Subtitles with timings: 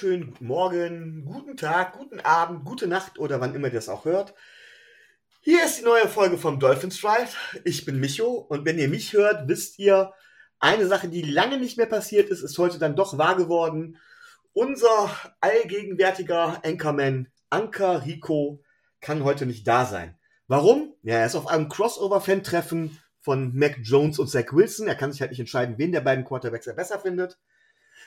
[0.00, 4.06] wunderschönen guten Morgen, guten Tag, guten Abend, gute Nacht oder wann immer ihr das auch
[4.06, 4.32] hört.
[5.40, 7.36] Hier ist die neue Folge vom Dolphins Drive.
[7.64, 10.14] Ich bin Micho und wenn ihr mich hört, wisst ihr,
[10.58, 13.98] eine Sache, die lange nicht mehr passiert ist, ist heute dann doch wahr geworden.
[14.54, 15.10] Unser
[15.42, 18.62] allgegenwärtiger Anchorman Anker Rico
[19.02, 20.18] kann heute nicht da sein.
[20.46, 20.94] Warum?
[21.02, 24.88] Ja, er ist auf einem Crossover-Fan-Treffen von Mac Jones und Zach Wilson.
[24.88, 27.38] Er kann sich halt nicht entscheiden, wen der beiden Quarterbacks er besser findet.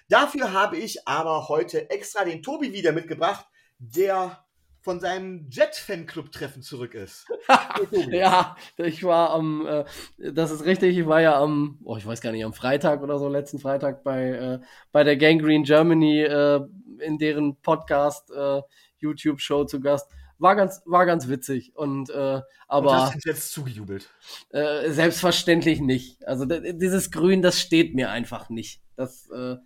[0.10, 3.46] Dafür habe ich aber heute extra den Tobi wieder mitgebracht,
[3.80, 4.44] der
[4.84, 7.26] von seinem Jet-Fanclub-Treffen zurück ist.
[8.12, 9.86] ja, ich war am, äh,
[10.18, 13.18] das ist richtig, ich war ja am, oh, ich weiß gar nicht, am Freitag oder
[13.18, 14.60] so, letzten Freitag bei, äh,
[14.92, 16.60] bei der Gangrene Germany äh,
[17.00, 18.62] in deren Podcast äh,
[19.00, 20.12] YouTube-Show zu Gast.
[20.40, 21.76] War ganz, war ganz witzig.
[21.76, 22.92] Und äh, aber.
[22.92, 24.10] Und hast du jetzt zugejubelt?
[24.50, 26.26] Äh, selbstverständlich nicht.
[26.28, 28.82] Also dieses Grün, das steht mir einfach nicht.
[28.96, 29.58] Das, äh,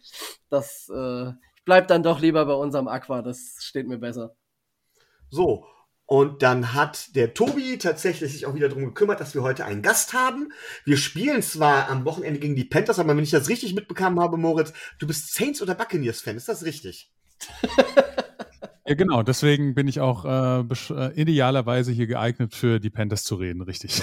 [0.50, 4.36] das, äh, ich bleib dann doch lieber bei unserem Aqua, das steht mir besser.
[5.30, 5.66] So,
[6.10, 9.82] und dann hat der Tobi tatsächlich sich auch wieder darum gekümmert, dass wir heute einen
[9.82, 10.54] Gast haben.
[10.86, 14.38] Wir spielen zwar am Wochenende gegen die Panthers, aber wenn ich das richtig mitbekommen habe,
[14.38, 17.12] Moritz, du bist Saints oder Buccaneers-Fan, ist das richtig?
[18.88, 19.24] ja, genau.
[19.24, 24.02] Deswegen bin ich auch äh, äh, idealerweise hier geeignet für die Panthers zu reden, richtig.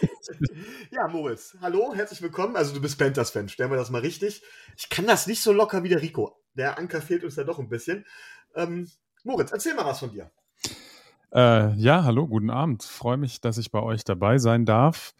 [0.90, 2.56] ja, Moritz, hallo, herzlich willkommen.
[2.56, 4.42] Also du bist Panthers-Fan, stellen wir das mal richtig.
[4.76, 6.36] Ich kann das nicht so locker wie der Rico.
[6.54, 8.04] Der Anker fehlt uns ja doch ein bisschen.
[8.54, 8.88] Ähm,
[9.22, 10.30] Moritz, erzähl mal was von dir.
[11.32, 12.82] Äh, ja, hallo, guten Abend.
[12.82, 15.14] Freue mich, dass ich bei euch dabei sein darf.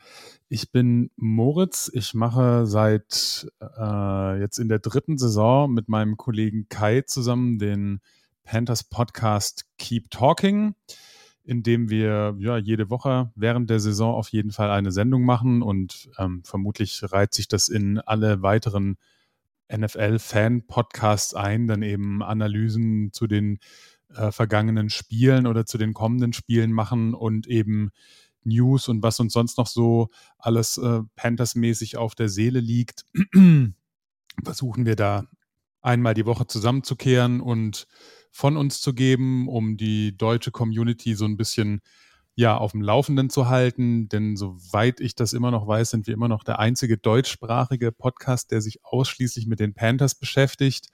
[0.49, 1.89] Ich bin Moritz.
[1.95, 8.01] Ich mache seit äh, jetzt in der dritten Saison mit meinem Kollegen Kai zusammen den
[8.45, 10.75] Panthers Podcast Keep Talking,
[11.45, 15.63] in dem wir ja jede Woche während der Saison auf jeden Fall eine Sendung machen
[15.63, 18.97] und ähm, vermutlich reiht sich das in alle weiteren
[19.73, 23.59] NFL-Fan-Podcasts ein, dann eben Analysen zu den
[24.15, 27.91] äh, vergangenen Spielen oder zu den kommenden Spielen machen und eben
[28.43, 30.09] News und was uns sonst noch so
[30.39, 33.05] alles äh, Panthers-mäßig auf der Seele liegt,
[34.45, 35.27] versuchen wir da
[35.83, 37.87] einmal die Woche zusammenzukehren und
[38.31, 41.81] von uns zu geben, um die deutsche Community so ein bisschen
[42.35, 44.09] ja auf dem Laufenden zu halten.
[44.09, 48.51] Denn soweit ich das immer noch weiß, sind wir immer noch der einzige deutschsprachige Podcast,
[48.51, 50.89] der sich ausschließlich mit den Panthers beschäftigt.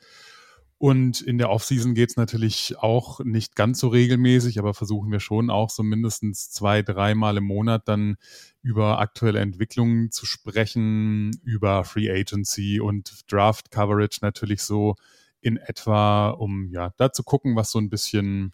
[0.79, 5.21] Und in der Offseason geht es natürlich auch nicht ganz so regelmäßig, aber versuchen wir
[5.21, 8.17] schon auch so mindestens zwei, dreimal im Monat dann
[8.61, 14.97] über aktuelle Entwicklungen zu sprechen, über Free Agency und Draft Coverage natürlich so
[15.41, 18.53] in etwa, um ja da zu gucken, was so ein bisschen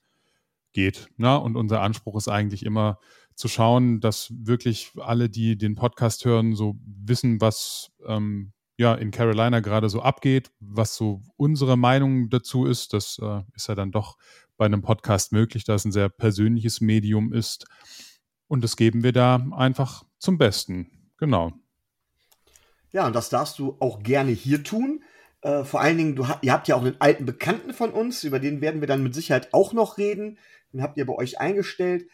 [0.72, 1.08] geht.
[1.16, 1.36] Na?
[1.36, 2.98] Und unser Anspruch ist eigentlich immer
[3.34, 9.10] zu schauen, dass wirklich alle, die den Podcast hören, so wissen, was ähm, ja in
[9.10, 12.92] Carolina gerade so abgeht, was so unsere Meinung dazu ist.
[12.92, 14.16] Das äh, ist ja dann doch
[14.56, 17.66] bei einem Podcast möglich, da es ein sehr persönliches Medium ist.
[18.48, 21.10] Und das geben wir da einfach zum Besten.
[21.16, 21.52] Genau.
[22.92, 25.02] Ja, und das darfst du auch gerne hier tun.
[25.40, 28.38] Äh, vor allen Dingen, du, ihr habt ja auch einen alten Bekannten von uns, über
[28.38, 30.38] den werden wir dann mit Sicherheit auch noch reden.
[30.72, 32.06] Den habt ihr bei euch eingestellt.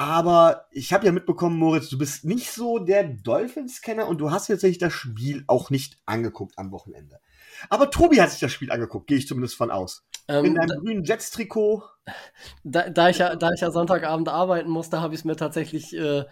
[0.00, 4.46] Aber ich habe ja mitbekommen, Moritz, du bist nicht so der Dolphins-Kenner und du hast
[4.46, 7.20] tatsächlich das Spiel auch nicht angeguckt am Wochenende.
[7.68, 10.06] Aber Tobi hat sich das Spiel angeguckt, gehe ich zumindest von aus.
[10.26, 11.82] Ähm, In deinem grünen Jets-Trikot.
[12.64, 15.94] Da, da, ich ja, da ich ja Sonntagabend arbeiten musste, habe ich es mir tatsächlich
[15.94, 16.24] äh,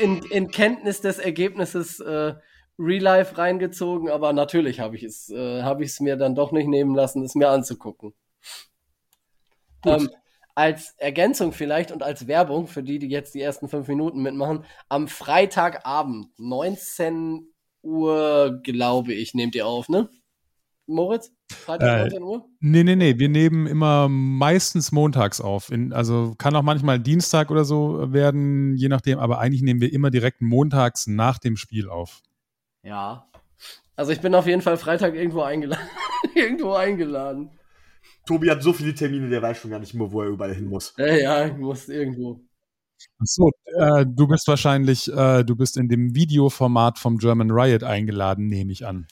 [0.00, 2.34] in, in, Kenntnis des Ergebnisses äh,
[2.78, 6.94] Real Life reingezogen, aber natürlich habe ich es äh, hab mir dann doch nicht nehmen
[6.94, 8.14] lassen, es mir anzugucken.
[9.84, 10.10] Ähm,
[10.54, 14.64] als Ergänzung vielleicht und als Werbung für die, die jetzt die ersten fünf Minuten mitmachen,
[14.88, 17.48] am Freitagabend, 19
[17.82, 20.08] Uhr, glaube ich, nehmt ihr auf, ne?
[20.86, 21.32] Moritz?
[21.50, 22.44] Freitag 19 äh, Uhr?
[22.60, 23.18] Nee, nee, nee.
[23.18, 25.70] Wir nehmen immer meistens montags auf.
[25.70, 29.92] In, also kann auch manchmal Dienstag oder so werden, je nachdem, aber eigentlich nehmen wir
[29.92, 32.22] immer direkt montags nach dem Spiel auf.
[32.82, 33.30] Ja.
[33.96, 35.88] Also ich bin auf jeden Fall Freitag irgendwo eingeladen.
[36.34, 37.50] irgendwo eingeladen.
[38.26, 40.66] Tobi hat so viele Termine, der weiß schon gar nicht mehr, wo er überall hin
[40.66, 40.94] muss.
[40.96, 42.40] Ja, ja, ich muss irgendwo.
[43.18, 48.46] Achso, äh, du bist wahrscheinlich, äh, du bist in dem Videoformat vom German Riot eingeladen,
[48.46, 49.06] nehme ich an.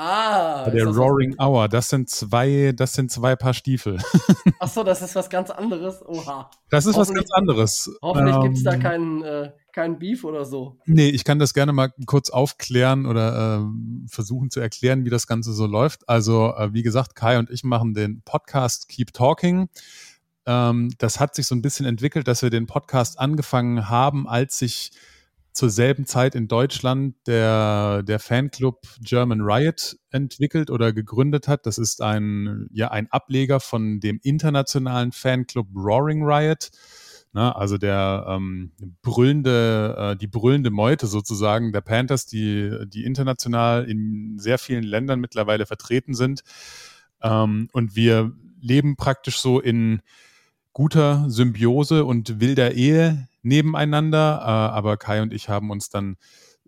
[0.00, 0.64] Ah.
[0.64, 1.46] Bei der Roaring was?
[1.46, 3.98] Hour, das sind zwei, das sind zwei Paar Stiefel.
[4.60, 6.00] Achso, das ist was ganz anderes.
[6.06, 6.50] Oha.
[6.70, 7.90] Das ist was ganz anderes.
[8.00, 10.76] Hoffentlich ähm, gibt es da keinen, äh, keinen Beef oder so.
[10.86, 15.28] Nee, ich kann das gerne mal kurz aufklären oder äh, versuchen zu erklären, wie das
[15.28, 16.08] Ganze so läuft.
[16.08, 19.68] Also, äh, wie gesagt, Kai und ich machen den Podcast Keep Talking.
[20.46, 24.58] Ähm, das hat sich so ein bisschen entwickelt, dass wir den Podcast angefangen haben, als
[24.58, 24.90] sich
[25.52, 31.66] zur selben Zeit in Deutschland der, der Fanclub German Riot entwickelt oder gegründet hat.
[31.66, 36.70] Das ist ein, ja, ein Ableger von dem internationalen Fanclub Roaring Riot.
[37.32, 38.72] Na, also der ähm,
[39.02, 45.20] brüllende, äh, die brüllende Meute sozusagen der Panthers, die, die international in sehr vielen Ländern
[45.20, 46.42] mittlerweile vertreten sind.
[47.22, 50.00] Ähm, und wir leben praktisch so in
[50.72, 54.40] guter Symbiose und wilder Ehe nebeneinander.
[54.40, 56.16] Äh, aber Kai und ich haben uns dann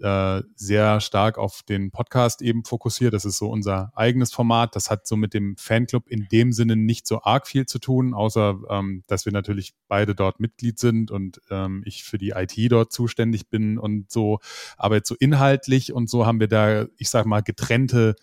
[0.00, 3.14] äh, sehr stark auf den Podcast eben fokussiert.
[3.14, 4.76] Das ist so unser eigenes Format.
[4.76, 8.14] Das hat so mit dem Fanclub in dem Sinne nicht so arg viel zu tun,
[8.14, 12.54] außer ähm, dass wir natürlich beide dort Mitglied sind und ähm, ich für die IT
[12.70, 14.40] dort zuständig bin und so.
[14.76, 18.16] Aber jetzt so inhaltlich und so haben wir da, ich sag mal, getrennte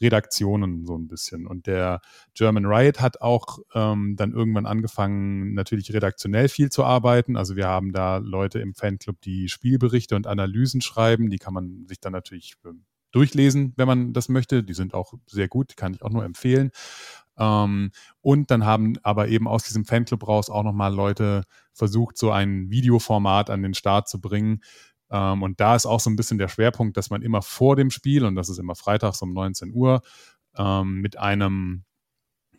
[0.00, 1.46] Redaktionen so ein bisschen.
[1.46, 2.00] Und der
[2.34, 7.36] German Riot hat auch ähm, dann irgendwann angefangen, natürlich redaktionell viel zu arbeiten.
[7.36, 11.30] Also wir haben da Leute im Fanclub, die Spielberichte und Analysen schreiben.
[11.30, 14.62] Die kann man sich dann natürlich ähm, durchlesen, wenn man das möchte.
[14.62, 16.70] Die sind auch sehr gut, kann ich auch nur empfehlen.
[17.38, 22.30] Ähm, und dann haben aber eben aus diesem Fanclub raus auch nochmal Leute versucht, so
[22.30, 24.60] ein Videoformat an den Start zu bringen,
[25.10, 27.90] ähm, und da ist auch so ein bisschen der Schwerpunkt, dass man immer vor dem
[27.90, 30.02] Spiel, und das ist immer freitags um 19 Uhr,
[30.56, 31.84] ähm, mit einem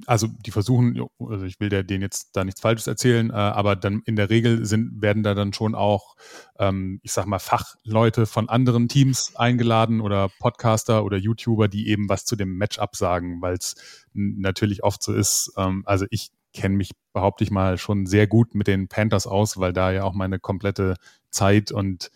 [0.07, 4.01] also die versuchen, also ich will denen jetzt da nichts Falsches erzählen, äh, aber dann
[4.05, 6.15] in der Regel sind, werden da dann schon auch,
[6.59, 12.09] ähm, ich sag mal, Fachleute von anderen Teams eingeladen oder Podcaster oder YouTuber, die eben
[12.09, 13.75] was zu dem Matchup sagen, weil es
[14.13, 18.55] natürlich oft so ist, ähm, also ich kenne mich, behaupte ich mal, schon sehr gut
[18.55, 20.95] mit den Panthers aus, weil da ja auch meine komplette
[21.29, 22.11] Zeit und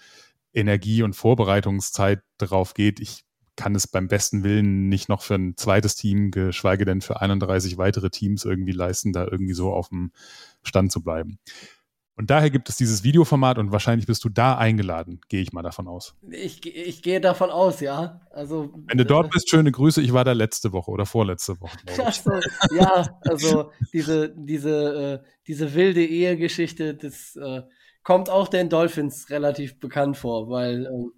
[0.55, 2.99] Energie und Vorbereitungszeit drauf geht.
[2.99, 3.23] Ich
[3.55, 7.77] kann es beim besten Willen nicht noch für ein zweites Team, geschweige denn für 31
[7.77, 10.11] weitere Teams irgendwie leisten, da irgendwie so auf dem
[10.63, 11.39] Stand zu bleiben.
[12.17, 15.63] Und daher gibt es dieses Videoformat und wahrscheinlich bist du da eingeladen, gehe ich mal
[15.63, 16.15] davon aus.
[16.31, 18.21] Ich, ich gehe davon aus, ja.
[18.31, 20.01] Also, Wenn du dort äh, bist, schöne Grüße.
[20.01, 21.77] Ich war da letzte Woche oder vorletzte Woche.
[21.97, 22.31] Also,
[22.73, 27.63] ja, also diese, diese, äh, diese wilde Ehegeschichte, das äh,
[28.05, 31.09] kommt auch den Dolphins relativ bekannt vor, weil äh,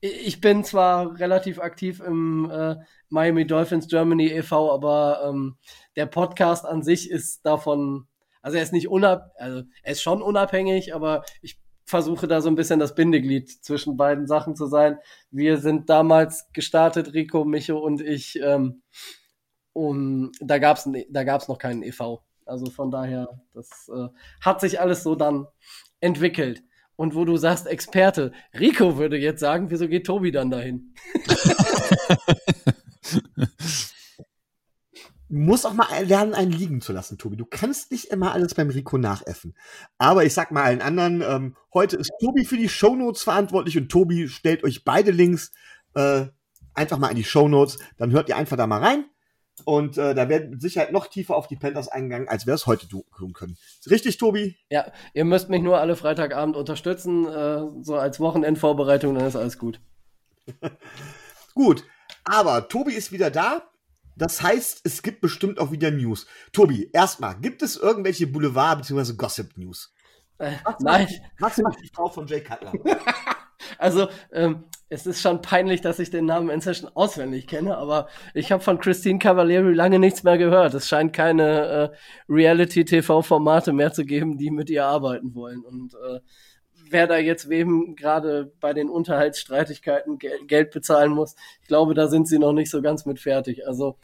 [0.00, 2.76] ich bin zwar relativ aktiv im äh,
[3.10, 5.58] Miami Dolphins Germany e.V., aber ähm,
[5.96, 8.06] der Podcast an sich ist davon,
[8.40, 12.48] also er ist nicht unab, also er ist schon unabhängig, aber ich versuche da so
[12.48, 14.98] ein bisschen das Bindeglied zwischen beiden Sachen zu sein.
[15.30, 18.82] Wir sind damals gestartet, Rico, Micho und ich, ähm,
[19.72, 22.22] um, da gab's da gab's noch keinen e.V.
[22.46, 24.08] Also von daher, das äh,
[24.40, 25.46] hat sich alles so dann
[26.00, 26.62] entwickelt.
[26.96, 30.94] Und wo du sagst, Experte, Rico würde jetzt sagen, wieso geht Tobi dann dahin?
[35.28, 37.36] muss auch mal lernen, einen liegen zu lassen, Tobi.
[37.36, 39.54] Du kannst nicht immer alles beim Rico nachäffen.
[39.98, 43.90] Aber ich sag mal allen anderen, ähm, heute ist Tobi für die Shownotes verantwortlich und
[43.90, 45.52] Tobi stellt euch beide Links
[45.94, 46.26] äh,
[46.74, 47.78] einfach mal in die Shownotes.
[47.98, 49.04] Dann hört ihr einfach da mal rein.
[49.68, 52.66] Und äh, da werden mit Sicherheit noch tiefer auf die Panthers eingegangen, als wir es
[52.66, 53.58] heute tun können.
[53.90, 54.56] Richtig, Tobi?
[54.70, 59.58] Ja, ihr müsst mich nur alle Freitagabend unterstützen, äh, so als Wochenendvorbereitung, dann ist alles
[59.58, 59.78] gut.
[61.54, 61.84] gut,
[62.24, 63.68] aber Tobi ist wieder da.
[64.16, 66.26] Das heißt, es gibt bestimmt auch wieder News.
[66.54, 69.16] Tobi, erstmal, gibt es irgendwelche Boulevard- bzw.
[69.18, 69.92] Gossip-News?
[70.38, 71.08] Äh, nein.
[71.40, 72.72] Maximal die Frau von Jay Cutler.
[73.78, 78.50] also, ähm, es ist schon peinlich, dass ich den Namen inzwischen auswendig kenne, aber ich
[78.52, 80.72] habe von Christine Cavalieri lange nichts mehr gehört.
[80.74, 81.90] Es scheint keine äh,
[82.32, 85.62] Reality-TV-Formate mehr zu geben, die mit ihr arbeiten wollen.
[85.62, 86.20] Und äh,
[86.90, 92.08] wer da jetzt wem gerade bei den Unterhaltsstreitigkeiten Gel Geld bezahlen muss, ich glaube, da
[92.08, 93.66] sind sie noch nicht so ganz mit fertig.
[93.66, 93.98] Also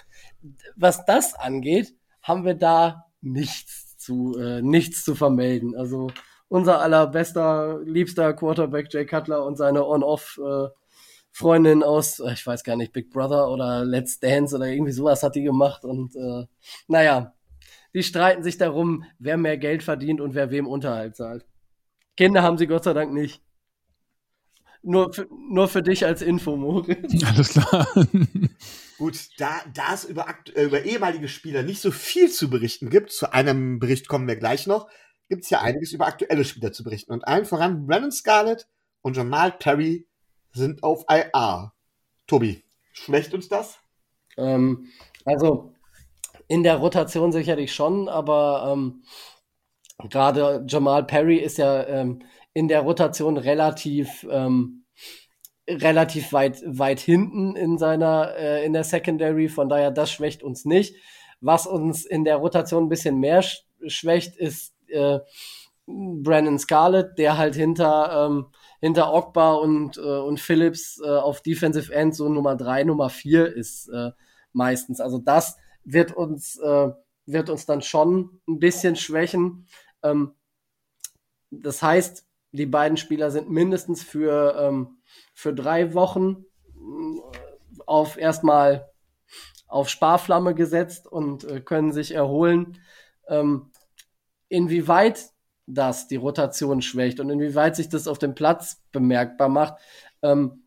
[0.76, 5.74] was das angeht, haben wir da nichts zu, äh, nichts zu vermelden.
[5.76, 6.10] Also
[6.54, 10.68] unser allerbester, liebster Quarterback Jay Cutler und seine On-Off äh,
[11.32, 15.24] Freundin aus, äh, ich weiß gar nicht, Big Brother oder Let's Dance oder irgendwie sowas
[15.24, 16.46] hat die gemacht und äh,
[16.86, 17.34] naja,
[17.92, 21.44] die streiten sich darum, wer mehr Geld verdient und wer wem Unterhalt zahlt.
[22.16, 23.42] Kinder haben sie Gott sei Dank nicht.
[24.84, 27.24] Nur für, nur für dich als Info, Moritz.
[27.26, 27.88] Alles klar.
[28.98, 33.10] Gut, da, da es über, äh, über ehemalige Spieler nicht so viel zu berichten gibt,
[33.10, 34.88] zu einem Bericht kommen wir gleich noch,
[35.28, 37.12] gibt es ja einiges über aktuelle Spieler zu berichten.
[37.12, 38.66] Und allen voran Brandon Scarlett
[39.02, 40.06] und Jamal Perry
[40.52, 41.72] sind auf IR.
[42.26, 43.78] Tobi, schwächt uns das?
[44.36, 44.88] Ähm,
[45.24, 45.72] also
[46.48, 49.04] in der Rotation sicherlich schon, aber ähm,
[50.08, 54.84] gerade Jamal Perry ist ja ähm, in der Rotation relativ ähm,
[55.68, 60.64] relativ weit weit hinten in seiner äh, in der Secondary, von daher das schwächt uns
[60.64, 60.96] nicht.
[61.40, 63.42] Was uns in der Rotation ein bisschen mehr
[63.86, 65.20] schwächt, ist äh,
[65.86, 68.46] Brandon Scarlett, der halt hinter, ähm,
[68.80, 73.54] hinter Ogba und, äh, und Phillips äh, auf Defensive End so Nummer drei, Nummer vier
[73.54, 74.12] ist äh,
[74.52, 75.00] meistens.
[75.00, 76.90] Also das wird uns, äh,
[77.26, 79.66] wird uns dann schon ein bisschen schwächen.
[80.02, 80.32] Ähm,
[81.50, 84.98] das heißt, die beiden Spieler sind mindestens für, ähm,
[85.34, 86.44] für drei Wochen
[86.76, 88.88] äh, auf erstmal
[89.66, 92.78] auf Sparflamme gesetzt und äh, können sich erholen.
[93.28, 93.72] Ähm,
[94.54, 95.30] inwieweit
[95.66, 99.74] das die Rotation schwächt und inwieweit sich das auf dem Platz bemerkbar macht,
[100.22, 100.62] ähm,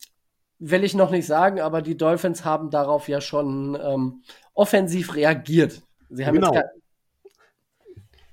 [0.59, 5.83] will ich noch nicht sagen, aber die Dolphins haben darauf ja schon ähm, offensiv reagiert.
[6.09, 6.53] Sie haben genau.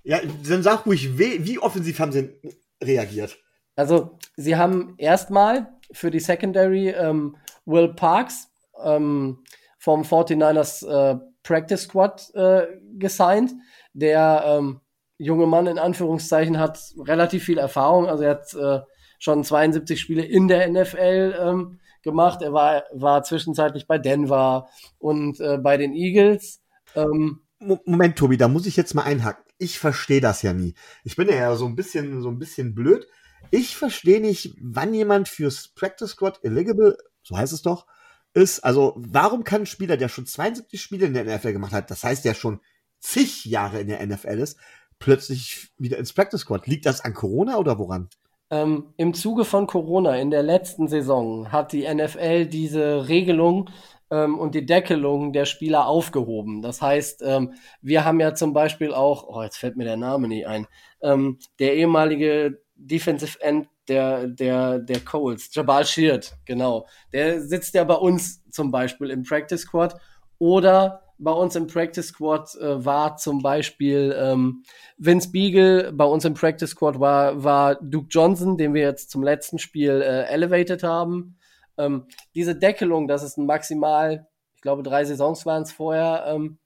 [0.04, 2.34] ja, dann sag ruhig, wie, wie offensiv haben sie
[2.82, 3.38] reagiert?
[3.76, 8.48] Also, sie haben erstmal für die Secondary ähm, Will Parks
[8.82, 9.42] ähm,
[9.78, 13.52] vom 49ers äh, Practice Squad äh, gesigned.
[13.92, 14.80] Der ähm,
[15.18, 18.06] junge Mann in Anführungszeichen hat relativ viel Erfahrung.
[18.06, 18.84] Also er hat äh,
[19.18, 22.42] schon 72 Spiele in der NFL ähm, gemacht.
[22.42, 24.68] Er war, war zwischenzeitlich bei Denver
[24.98, 26.60] und äh, bei den Eagles.
[26.94, 29.44] Ähm, Moment, Tobi, da muss ich jetzt mal einhaken.
[29.58, 30.74] Ich verstehe das ja nie.
[31.04, 33.06] Ich bin ja so ein bisschen, so ein bisschen blöd.
[33.50, 37.86] Ich verstehe nicht, wann jemand fürs Practice Squad eligible, so heißt es doch,
[38.34, 41.90] ist, also warum kann ein Spieler, der schon 72 Spiele in der NFL gemacht hat,
[41.90, 42.60] das heißt, der schon
[42.98, 44.58] zig Jahre in der NFL ist,
[45.04, 46.66] plötzlich wieder ins Practice Squad?
[46.66, 48.08] Liegt das an Corona oder woran?
[48.50, 53.68] Ähm, Im Zuge von Corona in der letzten Saison hat die NFL diese Regelung
[54.10, 56.62] ähm, und die Deckelung der Spieler aufgehoben.
[56.62, 60.26] Das heißt, ähm, wir haben ja zum Beispiel auch, oh, jetzt fällt mir der Name
[60.26, 60.66] nicht ein,
[61.02, 66.86] ähm, der ehemalige Defensive End der, der, der Coles, Jabal Sheard, genau.
[67.12, 70.00] Der sitzt ja bei uns zum Beispiel im Practice Squad
[70.38, 74.64] oder bei uns im Practice Squad äh, war zum Beispiel ähm,
[74.98, 79.22] Vince Beagle, bei uns im Practice Squad war, war Duke Johnson, den wir jetzt zum
[79.22, 81.36] letzten Spiel äh, elevated haben.
[81.78, 86.58] Ähm, diese Deckelung, das ist ein maximal, ich glaube, drei Saisons waren es vorher, ähm,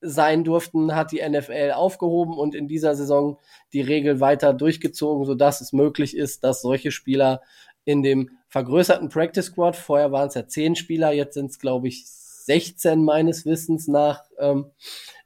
[0.00, 3.38] sein durften, hat die NFL aufgehoben und in dieser Saison
[3.72, 7.42] die Regel weiter durchgezogen, sodass es möglich ist, dass solche Spieler
[7.84, 11.88] in dem vergrößerten Practice Squad, vorher waren es ja zehn Spieler, jetzt sind es, glaube
[11.88, 12.04] ich,
[12.48, 14.70] 16 meines Wissens nach ähm,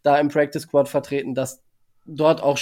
[0.03, 1.63] da im Practice Squad vertreten, dass
[2.05, 2.59] dort auch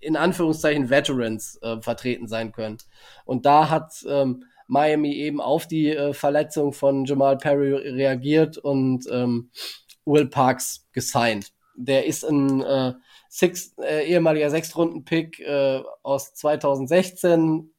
[0.00, 2.78] in Anführungszeichen Veterans äh, vertreten sein können.
[3.24, 9.06] Und da hat ähm, Miami eben auf die äh, Verletzung von Jamal Perry reagiert und
[9.10, 9.50] ähm,
[10.04, 11.52] Will Parks gesigned.
[11.74, 12.94] Der ist ein äh,
[13.28, 17.74] Six, äh, ehemaliger Sechstrunden-Pick äh, aus 2016.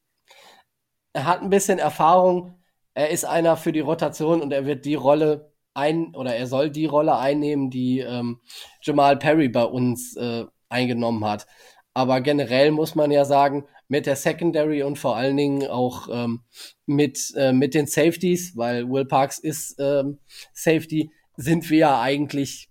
[1.14, 2.60] Er hat ein bisschen Erfahrung.
[2.94, 6.70] Er ist einer für die Rotation und er wird die Rolle ein oder er soll
[6.70, 8.42] die Rolle einnehmen, die ähm,
[8.82, 11.48] Jamal Perry bei uns äh, eingenommen hat.
[11.94, 16.44] Aber generell muss man ja sagen, mit der Secondary und vor allen Dingen auch ähm,
[16.86, 20.20] mit, äh, mit den Safeties, weil Will Parks ist ähm,
[20.54, 22.70] Safety, sind wir ja eigentlich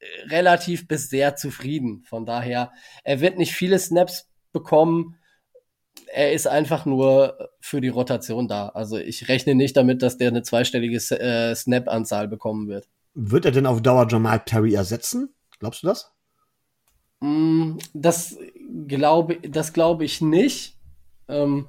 [0.00, 2.02] äh, relativ bis sehr zufrieden.
[2.08, 2.72] Von daher,
[3.04, 5.16] er wird nicht viele Snaps bekommen.
[6.06, 8.68] Er ist einfach nur für die Rotation da.
[8.68, 12.88] Also ich rechne nicht damit, dass der eine zweistellige äh, Snap-Anzahl bekommen wird.
[13.14, 15.34] Wird er denn auf Dauer Jamal Perry ersetzen?
[15.58, 16.12] Glaubst du das?
[17.20, 18.36] Mm, das
[18.86, 20.76] glaube, das glaube ich nicht.
[21.28, 21.66] Ähm,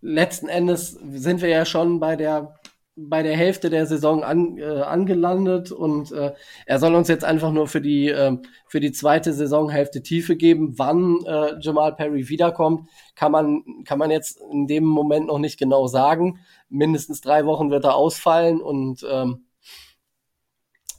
[0.00, 2.59] letzten Endes sind wir ja schon bei der
[3.08, 6.32] bei der Hälfte der Saison an, äh, angelandet und äh,
[6.66, 10.78] er soll uns jetzt einfach nur für die äh, für die zweite Saisonhälfte Tiefe geben.
[10.78, 15.58] Wann äh, Jamal Perry wiederkommt, kann man kann man jetzt in dem Moment noch nicht
[15.58, 16.40] genau sagen.
[16.68, 19.46] Mindestens drei Wochen wird er ausfallen und ähm,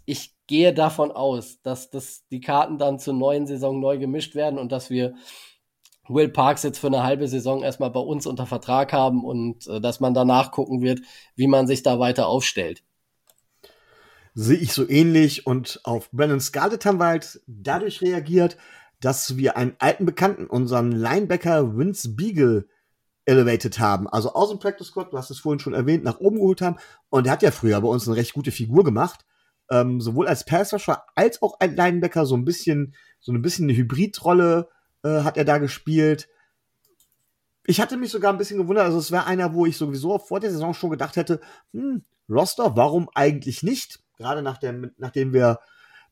[0.05, 4.59] ich gehe davon aus, dass das die Karten dann zur neuen Saison neu gemischt werden
[4.59, 5.13] und dass wir
[6.07, 9.79] Will Parks jetzt für eine halbe Saison erstmal bei uns unter Vertrag haben und äh,
[9.79, 11.01] dass man danach gucken wird,
[11.35, 12.83] wie man sich da weiter aufstellt.
[14.33, 18.57] Sehe ich so ähnlich und auf Brandon Scarlett haben wir halt dadurch reagiert,
[19.01, 22.67] dass wir einen alten Bekannten, unseren Linebacker Vince Beagle,
[23.25, 24.07] elevated haben.
[24.07, 26.77] Also aus dem Practice Squad, du hast es vorhin schon erwähnt, nach oben geholt haben.
[27.09, 29.25] Und er hat ja früher bei uns eine recht gute Figur gemacht.
[29.69, 33.77] Ähm, sowohl als Passrusher als auch als Linebacker so ein bisschen, so ein bisschen eine
[33.77, 34.69] Hybridrolle
[35.03, 36.29] äh, hat er da gespielt.
[37.65, 40.39] Ich hatte mich sogar ein bisschen gewundert, also es wäre einer, wo ich sowieso vor
[40.39, 41.39] der Saison schon gedacht hätte,
[41.73, 43.99] hm, Roster, warum eigentlich nicht?
[44.17, 45.59] Gerade nach dem, nachdem wir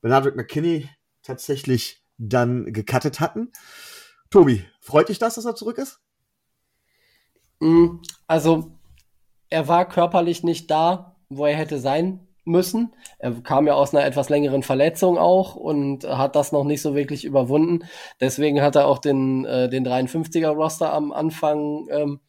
[0.01, 0.89] Bernard McKinney
[1.21, 3.51] tatsächlich dann gecuttet hatten.
[4.29, 5.99] Tobi, freut dich das, dass er zurück ist?
[7.59, 8.77] Mm, also,
[9.49, 12.93] er war körperlich nicht da, wo er hätte sein müssen.
[13.19, 16.95] Er kam ja aus einer etwas längeren Verletzung auch und hat das noch nicht so
[16.95, 17.85] wirklich überwunden.
[18.19, 22.19] Deswegen hat er auch den, äh, den 53er-Roster am Anfang ähm,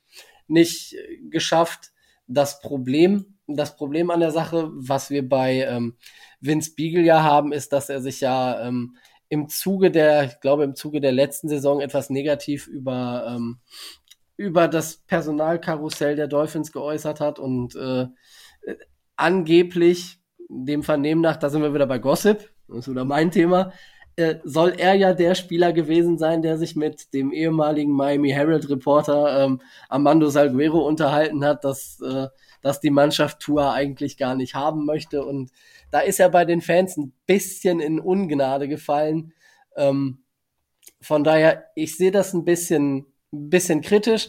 [0.47, 0.97] nicht
[1.31, 1.93] geschafft.
[2.27, 5.97] Das Problem, das Problem an der Sache, was wir bei ähm,
[6.41, 8.97] Vince Beagle ja haben, ist, dass er sich ja ähm,
[9.29, 13.61] im Zuge der, ich glaube, im Zuge der letzten Saison etwas negativ über, ähm,
[14.37, 18.07] über das Personalkarussell der Dolphins geäußert hat und äh,
[19.21, 23.73] angeblich, dem Vernehmen nach, da sind wir wieder bei Gossip, das ist wieder mein Thema,
[24.17, 28.69] äh, soll er ja der Spieler gewesen sein, der sich mit dem ehemaligen Miami Herald
[28.69, 32.27] Reporter ähm, Armando Salguero unterhalten hat, dass, äh,
[32.63, 35.51] dass die Mannschaft Tour eigentlich gar nicht haben möchte und
[35.91, 39.33] da ist er bei den Fans ein bisschen in Ungnade gefallen.
[39.77, 40.23] Ähm,
[41.01, 44.29] von daher, ich sehe das ein bisschen, ein bisschen kritisch.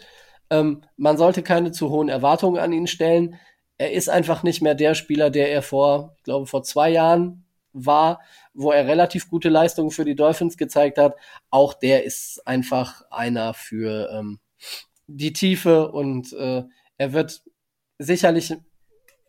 [0.49, 3.39] Ähm, man sollte keine zu hohen Erwartungen an ihn stellen.
[3.81, 7.45] Er ist einfach nicht mehr der Spieler, der er vor, ich glaube, vor zwei Jahren
[7.73, 8.21] war,
[8.53, 11.15] wo er relativ gute Leistungen für die Dolphins gezeigt hat.
[11.49, 14.39] Auch der ist einfach einer für ähm,
[15.07, 16.63] die Tiefe und äh,
[16.99, 17.41] er wird
[17.97, 18.53] sicherlich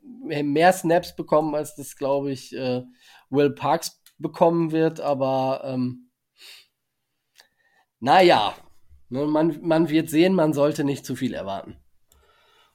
[0.03, 2.83] mehr Snaps bekommen, als das, glaube ich, äh,
[3.31, 5.01] Will Parks bekommen wird.
[5.01, 6.11] Aber ähm,
[8.01, 8.55] naja,
[9.09, 11.82] ne, man, man wird sehen, man sollte nicht zu viel erwarten.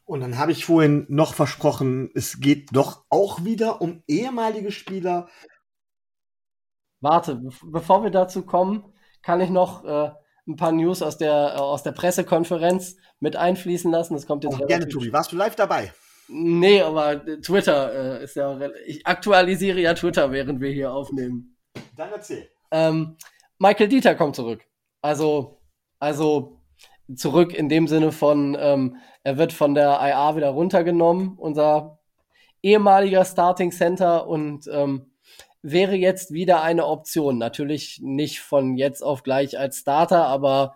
[0.07, 5.27] Und dann habe ich vorhin noch versprochen, es geht doch auch wieder um ehemalige Spieler.
[7.01, 8.85] Warte, be bevor wir dazu kommen,
[9.21, 10.11] kann ich noch äh,
[10.47, 14.13] ein paar News aus der, äh, aus der Pressekonferenz mit einfließen lassen.
[14.13, 15.11] Das kommt jetzt oh, gerne, Tobi.
[15.11, 15.91] Warst du live dabei?
[16.29, 18.57] Nee, aber Twitter äh, ist ja.
[18.85, 21.57] Ich aktualisiere ja Twitter, während wir hier aufnehmen.
[21.97, 22.49] Dann erzähl.
[22.71, 23.17] Ähm,
[23.59, 24.61] Michael Dieter kommt zurück.
[25.01, 25.59] Also,
[25.99, 26.56] also
[27.15, 31.99] zurück in dem Sinne von, ähm, er wird von der IA wieder runtergenommen, unser
[32.61, 35.11] ehemaliger Starting Center und ähm,
[35.61, 37.37] wäre jetzt wieder eine Option.
[37.37, 40.75] Natürlich nicht von jetzt auf gleich als Starter, aber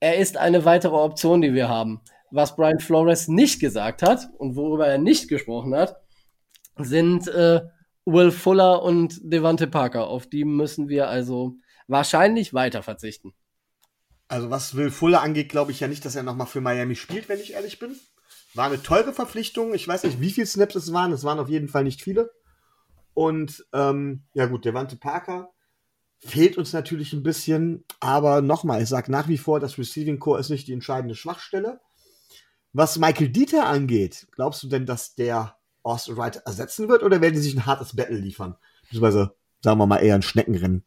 [0.00, 2.00] er ist eine weitere Option, die wir haben.
[2.30, 5.96] Was Brian Flores nicht gesagt hat und worüber er nicht gesprochen hat,
[6.76, 7.60] sind äh,
[8.04, 10.06] Will Fuller und Devante Parker.
[10.06, 13.34] Auf die müssen wir also wahrscheinlich weiter verzichten.
[14.30, 17.28] Also was Will Fuller angeht, glaube ich ja nicht, dass er nochmal für Miami spielt,
[17.28, 17.98] wenn ich ehrlich bin.
[18.54, 19.74] War eine teure Verpflichtung.
[19.74, 21.12] Ich weiß nicht, wie viele Snaps es waren.
[21.12, 22.30] Es waren auf jeden Fall nicht viele.
[23.12, 25.50] Und ähm, ja gut, Devante Parker
[26.18, 27.84] fehlt uns natürlich ein bisschen.
[27.98, 31.80] Aber nochmal, ich sage nach wie vor, das Receiving Core ist nicht die entscheidende Schwachstelle.
[32.72, 37.34] Was Michael Dieter angeht, glaubst du denn, dass der Austin Wright ersetzen wird oder werden
[37.34, 38.54] die sich ein hartes Battle liefern?
[38.82, 40.84] Beziehungsweise, sagen wir mal, eher ein Schneckenrennen?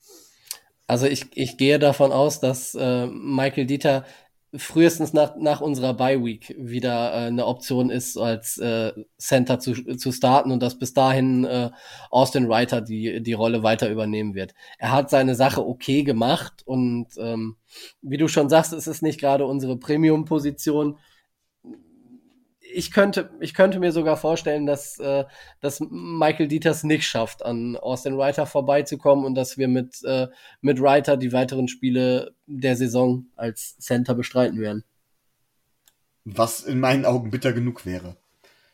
[0.93, 4.05] Also ich, ich gehe davon aus, dass äh, Michael Dieter
[4.55, 9.73] frühestens nach, nach unserer Bye Week wieder äh, eine Option ist, als äh, Center zu,
[9.73, 11.71] zu starten und dass bis dahin äh,
[12.11, 14.53] Austin Reiter die, die Rolle weiter übernehmen wird.
[14.77, 17.55] Er hat seine Sache okay gemacht und ähm,
[18.03, 20.99] wie du schon sagst, es ist nicht gerade unsere Premium-Position
[22.73, 25.25] ich könnte, ich könnte mir sogar vorstellen, dass, äh,
[25.61, 30.27] dass Michael Dieters nicht schafft, an Austin Reiter vorbeizukommen und dass wir mit, äh,
[30.61, 34.83] mit Reiter die weiteren Spiele der Saison als Center bestreiten werden.
[36.25, 38.17] Was in meinen Augen bitter genug wäre.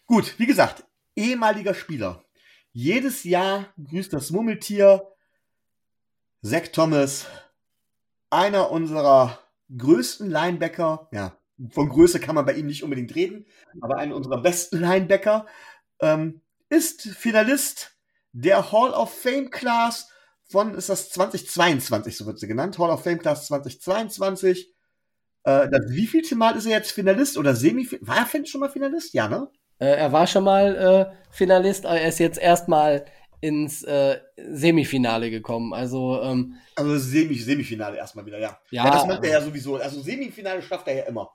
[0.06, 0.86] Gut, wie gesagt,
[1.16, 2.24] ehemaliger Spieler.
[2.72, 5.08] Jedes Jahr grüßt das Mummeltier
[6.42, 7.26] Zach Thomas,
[8.30, 9.40] einer unserer
[9.76, 11.36] größten Linebacker, ja,
[11.72, 13.46] von Größe kann man bei ihm nicht unbedingt reden,
[13.82, 15.46] aber einer unserer besten Linebacker
[16.02, 17.98] ähm, ist Finalist
[18.32, 20.10] der Hall of Fame Class
[20.48, 24.74] von, ist das 2022, so wird sie genannt, Hall of Fame Class 2022.
[25.44, 27.88] Äh, das, wie vielte Mal ist er jetzt Finalist oder Semi?
[28.02, 29.14] War er schon mal Finalist?
[29.14, 29.48] Ja, ne?
[29.80, 33.06] Äh, er war schon mal äh, Finalist, aber er ist jetzt erstmal
[33.42, 35.74] ins äh, Semifinale gekommen.
[35.74, 38.60] Also, ähm, also Semi Semifinale erstmal wieder, ja.
[38.72, 39.78] Ja, ja das macht er ja sowieso.
[39.78, 41.32] Also Semifinale schafft er ja immer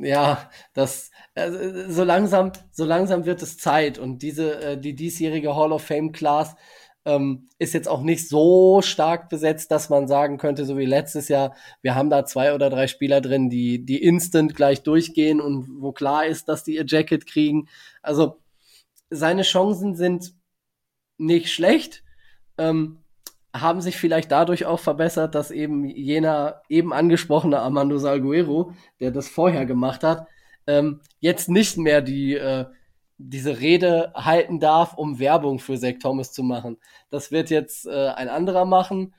[0.00, 1.50] ja, das äh,
[1.88, 6.12] so langsam, so langsam wird es Zeit und diese äh, die diesjährige Hall of Fame
[6.12, 6.56] Class
[7.04, 11.28] ähm, ist jetzt auch nicht so stark besetzt, dass man sagen könnte, so wie letztes
[11.28, 15.80] Jahr, wir haben da zwei oder drei Spieler drin, die die instant gleich durchgehen und
[15.80, 17.68] wo klar ist, dass die ihr Jacket kriegen.
[18.02, 18.42] Also
[19.10, 20.34] seine Chancen sind
[21.16, 22.04] nicht schlecht.
[22.58, 22.98] Ähm,
[23.60, 29.28] haben sich vielleicht dadurch auch verbessert, dass eben jener eben angesprochene Armando Salguero, der das
[29.28, 30.26] vorher gemacht hat,
[30.66, 32.66] ähm, jetzt nicht mehr die äh,
[33.18, 36.78] diese Rede halten darf, um Werbung für Zach Thomas zu machen.
[37.10, 39.12] Das wird jetzt äh, ein anderer machen.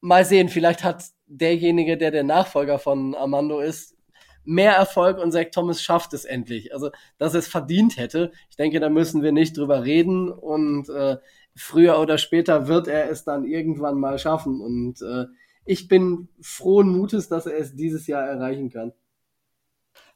[0.00, 3.96] Mal sehen, vielleicht hat derjenige, der der Nachfolger von Armando ist,
[4.44, 6.74] mehr Erfolg und Zach Thomas schafft es endlich.
[6.74, 8.32] Also, dass es verdient hätte.
[8.50, 11.16] Ich denke, da müssen wir nicht drüber reden und äh,
[11.54, 14.60] früher oder später wird er es dann irgendwann mal schaffen.
[14.60, 15.26] Und äh,
[15.64, 18.92] ich bin frohen Mutes, dass er es dieses Jahr erreichen kann.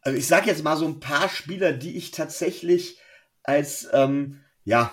[0.03, 2.99] Also ich sage jetzt mal so ein paar Spieler, die ich tatsächlich
[3.43, 4.93] als, ähm, ja,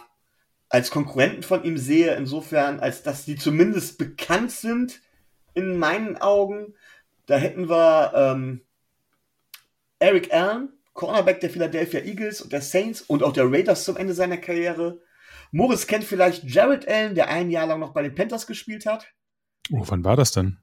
[0.69, 5.01] als Konkurrenten von ihm sehe, insofern, als dass die zumindest bekannt sind
[5.53, 6.73] in meinen Augen.
[7.25, 8.61] Da hätten wir ähm,
[9.99, 14.13] Eric Allen, Cornerback der Philadelphia Eagles und der Saints und auch der Raiders zum Ende
[14.13, 15.01] seiner Karriere.
[15.55, 19.07] Morris kennt vielleicht Jared Allen, der ein Jahr lang noch bei den Panthers gespielt hat.
[19.71, 20.57] Oh, wann war das denn?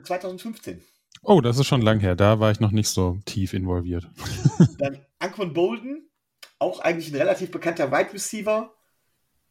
[0.00, 0.84] 2015.
[1.22, 2.14] Oh, das ist schon lang her.
[2.14, 4.08] Da war ich noch nicht so tief involviert.
[4.78, 6.08] Dann Anquan Bolden,
[6.60, 8.72] auch eigentlich ein relativ bekannter Wide Receiver.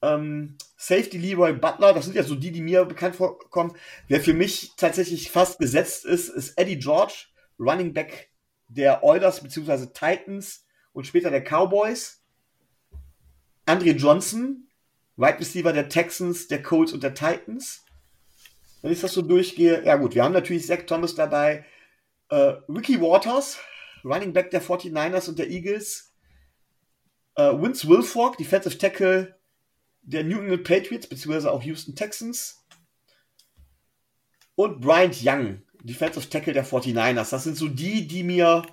[0.02, 3.76] Ähm, Safety Leroy Butler, das sind ja so die, die mir bekannt vorkommen.
[4.08, 7.26] Wer für mich tatsächlich fast gesetzt ist, ist Eddie George,
[7.60, 8.32] Running Back
[8.70, 9.88] der Oilers bzw.
[9.88, 12.24] Titans und später der Cowboys.
[13.66, 14.65] Andre Johnson,
[15.18, 17.86] Wide Receiver der Texans, der Colts und der Titans.
[18.82, 21.66] Wenn ich das so durchgehe, ja gut, wir haben natürlich Zach Thomas dabei,
[22.30, 23.58] äh, Ricky Waters,
[24.04, 26.14] Running Back der 49ers und der Eagles,
[27.36, 29.36] äh, Vince Wilfork, Defensive Tackle
[30.04, 32.64] der New England Patriots, beziehungsweise auch Houston Texans.
[34.56, 37.32] Und Bryant Young, Defensive Tackle der 49ers.
[37.32, 38.64] Das sind so die, die mir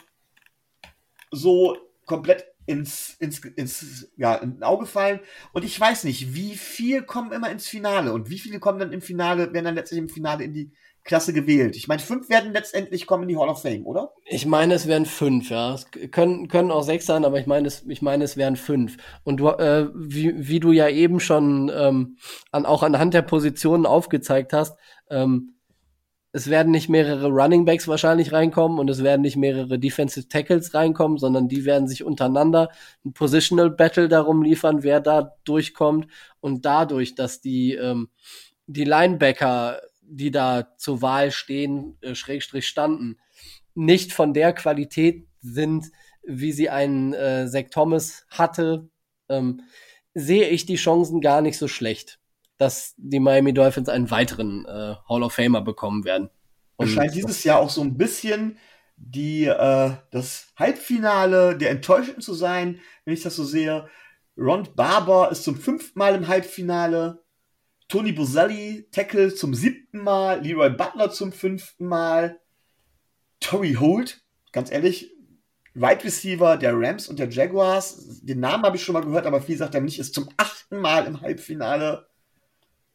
[1.30, 5.20] so komplett ins, ins, ins, ja, ins Auge fallen.
[5.52, 8.92] Und ich weiß nicht, wie viel kommen immer ins Finale und wie viele kommen dann
[8.92, 10.72] im Finale, werden dann letztlich im Finale in die
[11.04, 11.74] Klasse gewählt.
[11.74, 14.12] Ich meine, fünf werden letztendlich kommen in die Hall of Fame, oder?
[14.24, 15.74] Ich meine, es wären fünf, ja.
[15.74, 18.96] Es können, können auch sechs sein, aber ich meine, es, ich meine, es wären fünf.
[19.24, 22.18] Und du, äh, wie, wie du ja eben schon ähm,
[22.52, 24.78] an, auch anhand der Positionen aufgezeigt hast,
[25.10, 25.56] ähm,
[26.32, 30.72] es werden nicht mehrere Running Backs wahrscheinlich reinkommen und es werden nicht mehrere Defensive Tackles
[30.72, 32.70] reinkommen, sondern die werden sich untereinander
[33.04, 36.06] ein Positional Battle darum liefern, wer da durchkommt.
[36.40, 38.08] Und dadurch, dass die ähm,
[38.66, 43.18] die Linebacker, die da zur Wahl stehen, äh, Schrägstrich standen,
[43.74, 45.90] nicht von der Qualität sind,
[46.22, 48.88] wie sie einen äh, Zach Thomas hatte,
[49.28, 49.62] ähm,
[50.14, 52.21] sehe ich die Chancen gar nicht so schlecht
[52.62, 56.30] dass die Miami Dolphins einen weiteren äh, Hall of Famer bekommen werden.
[56.76, 58.56] Und es scheint dieses Jahr auch so ein bisschen
[58.96, 63.88] die, äh, das Halbfinale der Enttäuschenden zu sein, wenn ich das so sehe.
[64.36, 67.24] Ron Barber ist zum fünften Mal im Halbfinale.
[67.88, 70.42] Tony Boselli, Tackle zum siebten Mal.
[70.42, 72.38] Leroy Butler zum fünften Mal.
[73.40, 74.22] Tory Holt,
[74.52, 75.10] ganz ehrlich,
[75.74, 78.20] Wide Receiver der Rams und der Jaguars.
[78.22, 80.78] Den Namen habe ich schon mal gehört, aber viel sagt er nicht, ist zum achten
[80.78, 82.06] Mal im Halbfinale.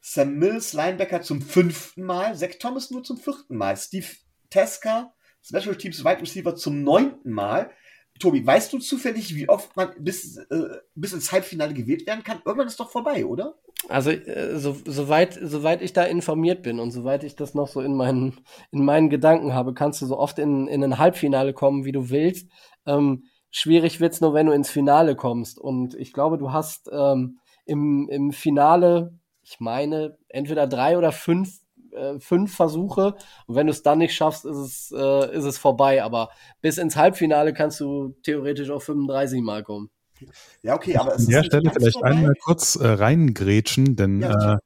[0.09, 4.07] Sam Mills, Linebacker zum fünften Mal, Zach Thomas nur zum vierten Mal, Steve
[4.49, 7.71] Teska, Special Teams Wide Receiver zum neunten Mal.
[8.17, 12.41] Tobi, weißt du zufällig, wie oft man bis, äh, bis ins Halbfinale gewählt werden kann?
[12.45, 13.55] Irgendwann ist doch vorbei, oder?
[13.89, 17.81] Also, äh, so, soweit, soweit ich da informiert bin und soweit ich das noch so
[17.81, 18.39] in meinen,
[18.71, 22.09] in meinen Gedanken habe, kannst du so oft in, in ein Halbfinale kommen, wie du
[22.09, 22.49] willst.
[22.85, 25.59] Ähm, schwierig wird's nur, wenn du ins Finale kommst.
[25.59, 31.61] Und ich glaube, du hast ähm, im, im Finale ich meine, entweder drei oder fünf,
[31.93, 33.15] äh, fünf Versuche.
[33.45, 36.03] Und wenn du es dann nicht schaffst, ist es, äh, ist es vorbei.
[36.03, 36.29] Aber
[36.59, 39.89] bis ins Halbfinale kannst du theoretisch auch 35 Mal kommen.
[40.63, 42.09] Ja, okay, aber es An der Stelle vielleicht vorbei.
[42.09, 44.57] einmal kurz äh, reingrätschen, denn ja,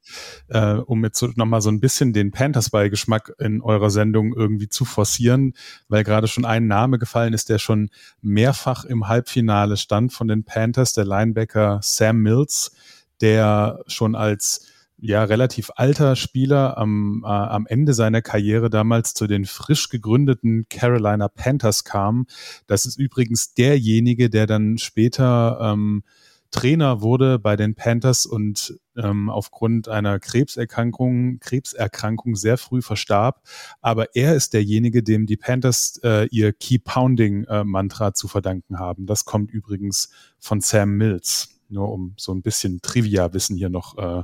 [0.48, 4.68] äh, äh, um jetzt so, nochmal so ein bisschen den Panthers-Beigeschmack in eurer Sendung irgendwie
[4.68, 5.54] zu forcieren,
[5.88, 7.90] weil gerade schon ein Name gefallen ist, der schon
[8.22, 12.72] mehrfach im Halbfinale stand von den Panthers, der Linebacker Sam Mills,
[13.20, 14.71] der schon als
[15.02, 20.66] ja relativ alter Spieler am, äh, am Ende seiner Karriere damals zu den frisch gegründeten
[20.70, 22.26] Carolina Panthers kam.
[22.68, 26.04] Das ist übrigens derjenige, der dann später ähm,
[26.52, 33.42] Trainer wurde bei den Panthers und ähm, aufgrund einer Krebserkrankung, Krebserkrankung sehr früh verstarb.
[33.80, 38.78] Aber er ist derjenige, dem die Panthers äh, ihr Key Pounding äh, Mantra zu verdanken
[38.78, 39.06] haben.
[39.06, 41.48] Das kommt übrigens von Sam Mills.
[41.70, 44.22] Nur um so ein bisschen Trivia-Wissen hier noch äh,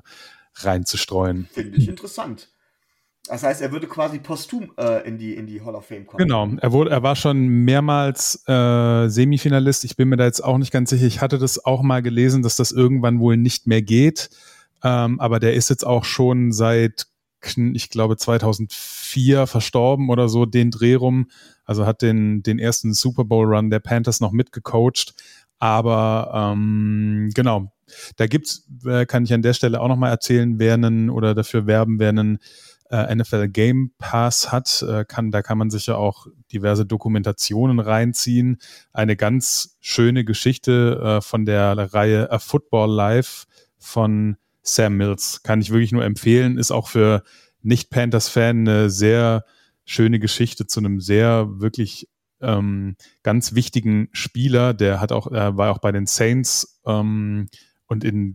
[0.64, 1.48] reinzustreuen.
[1.52, 2.48] Finde ich interessant.
[3.28, 6.18] Das heißt, er würde quasi posthum äh, in, die, in die Hall of Fame kommen.
[6.18, 9.84] Genau, er, wurde, er war schon mehrmals äh, Semifinalist.
[9.84, 11.06] Ich bin mir da jetzt auch nicht ganz sicher.
[11.06, 14.30] Ich hatte das auch mal gelesen, dass das irgendwann wohl nicht mehr geht.
[14.82, 17.06] Ähm, aber der ist jetzt auch schon seit,
[17.74, 21.28] ich glaube, 2004 verstorben oder so, den Dreh rum.
[21.64, 25.14] Also hat den, den ersten Super Bowl Run der Panthers noch mitgecoacht.
[25.58, 27.72] Aber ähm, genau,
[28.16, 31.66] da gibt's, äh, kann ich an der Stelle auch nochmal erzählen, wer einen oder dafür
[31.66, 32.38] werben, wer einen
[32.90, 37.80] äh, NFL Game Pass hat, äh, kann, da kann man sich ja auch diverse Dokumentationen
[37.80, 38.58] reinziehen.
[38.92, 43.46] Eine ganz schöne Geschichte äh, von der Reihe A Football Life
[43.78, 45.42] von Sam Mills.
[45.42, 46.58] Kann ich wirklich nur empfehlen.
[46.58, 47.22] Ist auch für
[47.62, 49.44] Nicht-Panthers-Fan eine sehr
[49.84, 52.08] schöne Geschichte zu einem sehr wirklich
[52.40, 54.74] ähm, ganz wichtigen Spieler.
[54.74, 57.48] Der hat auch, er war auch bei den Saints ähm,
[57.88, 58.34] und in,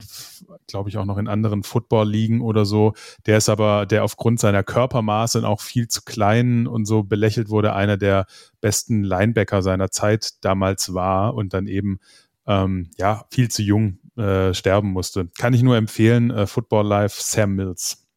[0.67, 2.93] glaube ich, auch noch in anderen Football-Ligen oder so.
[3.25, 7.73] Der ist aber, der aufgrund seiner Körpermaße auch viel zu klein und so belächelt wurde,
[7.73, 8.25] einer der
[8.61, 11.99] besten Linebacker seiner Zeit damals war und dann eben
[12.47, 15.29] ähm, ja viel zu jung äh, sterben musste.
[15.37, 18.07] Kann ich nur empfehlen, äh, Football Life Sam Mills.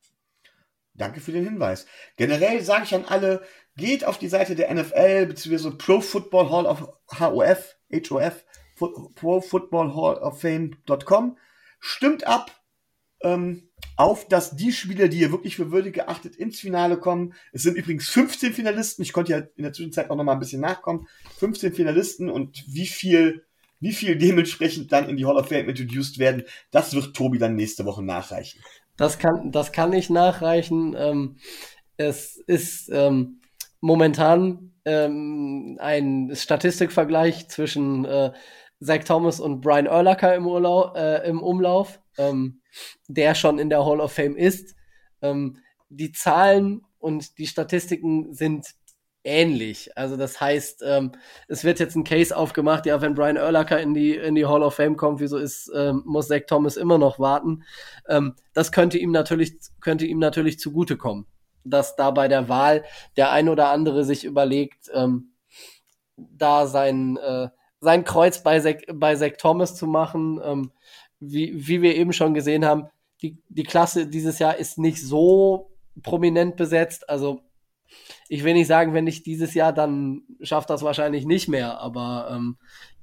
[0.94, 1.86] Danke für den Hinweis.
[2.16, 3.42] Generell sage ich an alle,
[3.76, 5.72] geht auf die Seite der NFL bzw.
[5.72, 6.88] Pro Football Hall of
[7.20, 8.44] HOF, HOF,
[8.76, 11.36] Pro Football Hall of Fame.com.
[11.80, 12.50] Stimmt ab
[13.22, 17.34] ähm, auf, dass die Spieler, die ihr wirklich für würdig geachtet, ins Finale kommen.
[17.52, 19.02] Es sind übrigens 15 Finalisten.
[19.02, 21.06] Ich konnte ja in der Zwischenzeit auch noch mal ein bisschen nachkommen.
[21.38, 23.44] 15 Finalisten und wie viel,
[23.80, 27.56] wie viel dementsprechend dann in die Hall of Fame introduced werden, das wird Tobi dann
[27.56, 28.60] nächste Woche nachreichen.
[28.96, 30.94] Das kann, das kann ich nachreichen.
[30.96, 31.36] Ähm,
[31.96, 33.40] es ist ähm,
[33.80, 38.32] momentan ähm, ein Statistikvergleich zwischen äh,
[38.80, 42.60] Zach Thomas und Brian Urlacher im, Urlaub, äh, im Umlauf, ähm,
[43.08, 44.74] der schon in der Hall of Fame ist.
[45.22, 45.58] Ähm,
[45.88, 48.74] die Zahlen und die Statistiken sind
[49.26, 49.90] ähnlich.
[49.96, 51.12] Also das heißt, ähm,
[51.48, 54.62] es wird jetzt ein Case aufgemacht, ja, wenn Brian Urlacher in die, in die Hall
[54.62, 57.64] of Fame kommt, wieso ist, ähm, muss Zach Thomas immer noch warten?
[58.08, 61.26] Ähm, das könnte ihm natürlich, könnte ihm natürlich zugutekommen,
[61.64, 62.84] dass da bei der Wahl
[63.16, 65.32] der ein oder andere sich überlegt, ähm,
[66.16, 67.48] da sein, äh,
[67.80, 70.40] sein Kreuz bei Zach, bei Zach Thomas zu machen.
[70.42, 70.72] Ähm,
[71.20, 72.88] wie, wie wir eben schon gesehen haben,
[73.22, 75.70] die, die Klasse dieses Jahr ist nicht so
[76.02, 77.08] prominent besetzt.
[77.08, 77.40] Also
[78.28, 82.28] ich will nicht sagen, wenn nicht dieses Jahr, dann schafft das wahrscheinlich nicht mehr, aber
[82.30, 82.58] ähm,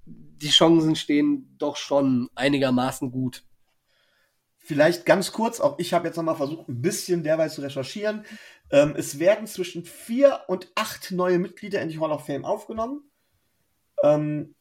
[0.05, 3.43] die Chancen stehen doch schon einigermaßen gut.
[4.57, 8.25] Vielleicht ganz kurz, auch ich habe jetzt nochmal versucht, ein bisschen derweil zu recherchieren.
[8.71, 13.09] Ähm, es werden zwischen vier und acht neue Mitglieder in die Hall of Fame aufgenommen.
[14.03, 14.55] Ähm,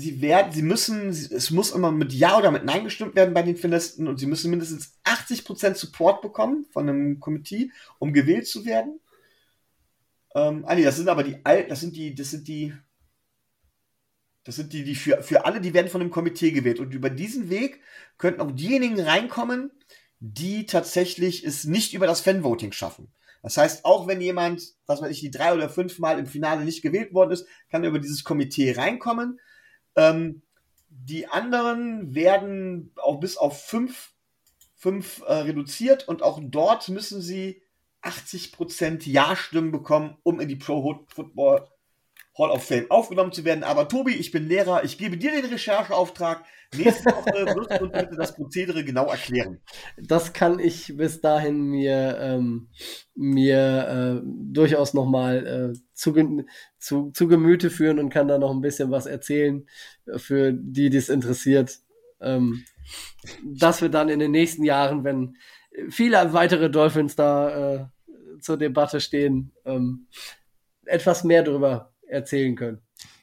[0.00, 3.42] sie werden, sie müssen, es muss immer mit Ja oder mit Nein gestimmt werden bei
[3.42, 8.64] den Finalisten und sie müssen mindestens 80% Support bekommen von einem Komitee, um gewählt zu
[8.64, 9.00] werden.
[10.34, 12.72] Ähm, ah nee, das sind aber die alten, das sind die, das sind die,
[14.44, 16.80] das sind die, die für, für alle, die werden von einem Komitee gewählt.
[16.80, 17.80] Und über diesen Weg
[18.16, 19.70] könnten auch diejenigen reinkommen,
[20.18, 23.12] die tatsächlich es nicht über das Fanvoting schaffen.
[23.42, 26.64] Das heißt, auch wenn jemand, was weiß ich, die drei oder fünf Mal im Finale
[26.64, 29.40] nicht gewählt worden ist, kann er über dieses Komitee reinkommen.
[29.96, 30.42] Ähm,
[30.88, 34.12] die anderen werden auch bis auf fünf,
[34.76, 37.62] fünf äh, reduziert und auch dort müssen sie
[38.02, 41.68] 80% Ja-Stimmen bekommen, um in die Pro Football
[42.40, 43.62] Hall of Fame aufgenommen zu werden.
[43.62, 46.42] Aber Tobi, ich bin Lehrer, ich gebe dir den Rechercheauftrag.
[46.74, 49.60] Nächste Woche wirst du bitte das Prozedere genau erklären.
[49.98, 52.68] Das kann ich bis dahin mir, ähm,
[53.14, 56.14] mir äh, durchaus nochmal äh, zu,
[56.78, 59.66] zu, zu Gemüte führen und kann da noch ein bisschen was erzählen
[60.16, 61.78] für die, die es interessiert.
[62.20, 62.64] Ähm,
[63.44, 65.36] dass wir dann in den nächsten Jahren, wenn
[65.88, 67.86] viele weitere Dolphins da äh,
[68.40, 70.06] zur Debatte stehen, ähm,
[70.84, 72.78] etwas mehr darüber erzählen können.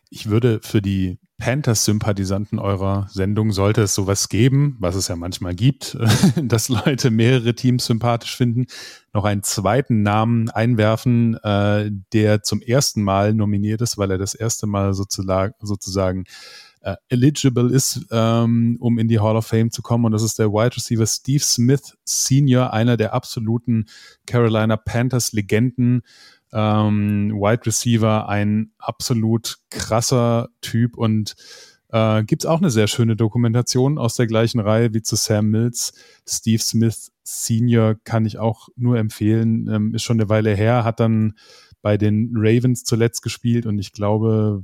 [0.09, 5.53] Ich würde für die Panthers-Sympathisanten eurer Sendung, sollte es sowas geben, was es ja manchmal
[5.53, 5.97] gibt,
[6.41, 8.65] dass Leute mehrere Teams sympathisch finden,
[9.13, 14.33] noch einen zweiten Namen einwerfen, äh, der zum ersten Mal nominiert ist, weil er das
[14.33, 16.25] erste Mal sozusagen,
[16.81, 20.05] äh, eligible ist, ähm, um in die Hall of Fame zu kommen.
[20.05, 23.87] Und das ist der Wide Receiver Steve Smith Senior, einer der absoluten
[24.25, 26.03] Carolina Panthers Legenden.
[26.53, 31.35] Ähm, Wide Receiver, ein absolut krasser Typ und
[31.89, 35.47] äh, gibt es auch eine sehr schöne Dokumentation aus der gleichen Reihe wie zu Sam
[35.49, 35.93] Mills.
[36.27, 39.67] Steve Smith Senior kann ich auch nur empfehlen.
[39.69, 41.33] Ähm, ist schon eine Weile her, hat dann
[41.81, 44.63] bei den Ravens zuletzt gespielt und ich glaube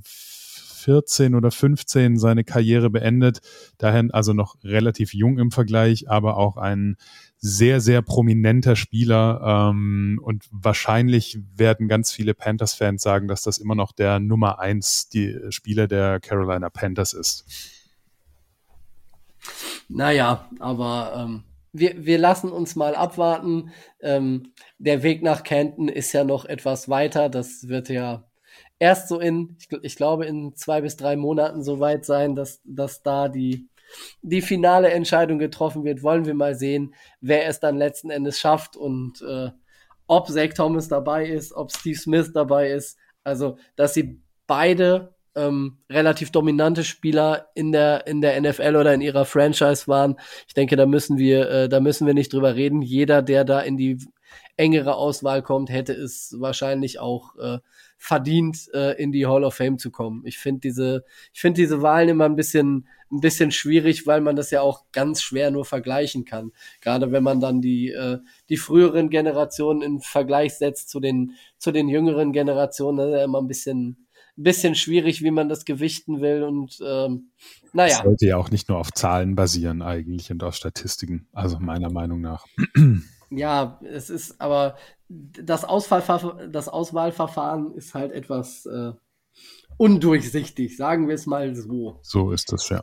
[0.83, 3.39] 14 oder 15 seine Karriere beendet.
[3.77, 6.97] Daher also noch relativ jung im Vergleich, aber auch ein
[7.37, 9.69] sehr, sehr prominenter Spieler.
[9.71, 15.09] Ähm, und wahrscheinlich werden ganz viele Panthers-Fans sagen, dass das immer noch der Nummer eins
[15.09, 17.45] die Spieler der Carolina Panthers ist.
[19.89, 21.43] Naja, aber ähm,
[21.73, 23.71] wir, wir lassen uns mal abwarten.
[23.99, 27.29] Ähm, der Weg nach Canton ist ja noch etwas weiter.
[27.29, 28.23] Das wird ja
[28.79, 32.61] erst so in, ich, ich glaube, in zwei bis drei Monaten so weit sein, dass,
[32.63, 33.67] dass da die,
[34.21, 36.03] die finale Entscheidung getroffen wird.
[36.03, 39.51] Wollen wir mal sehen, wer es dann letzten Endes schafft und äh,
[40.07, 42.97] ob Zach Thomas dabei ist, ob Steve Smith dabei ist.
[43.23, 49.01] Also, dass sie beide ähm, relativ dominante Spieler in der in der NFL oder in
[49.01, 50.17] ihrer Franchise waren.
[50.47, 52.81] Ich denke, da müssen wir äh, da müssen wir nicht drüber reden.
[52.81, 53.97] Jeder, der da in die
[54.57, 57.59] engere Auswahl kommt, hätte es wahrscheinlich auch äh,
[58.03, 60.23] verdient, äh, in die Hall of Fame zu kommen.
[60.25, 64.35] Ich finde diese, ich finde diese Wahlen immer ein bisschen, ein bisschen schwierig, weil man
[64.35, 66.51] das ja auch ganz schwer nur vergleichen kann.
[66.81, 71.71] Gerade wenn man dann die, äh, die früheren Generationen in Vergleich setzt zu den, zu
[71.71, 76.19] den jüngeren Generationen, das ist ja immer ein bisschen, bisschen schwierig, wie man das gewichten
[76.19, 77.29] will und ähm,
[77.71, 77.95] naja.
[77.95, 81.89] Das sollte ja auch nicht nur auf Zahlen basieren eigentlich und auf Statistiken, also meiner
[81.89, 82.45] Meinung nach.
[83.35, 84.75] Ja, es ist aber
[85.13, 88.93] das, Auswahlverfahren, das Auswahlverfahren ist halt etwas äh,
[89.77, 91.99] undurchsichtig, sagen wir es mal so.
[92.01, 92.81] So ist das, ja.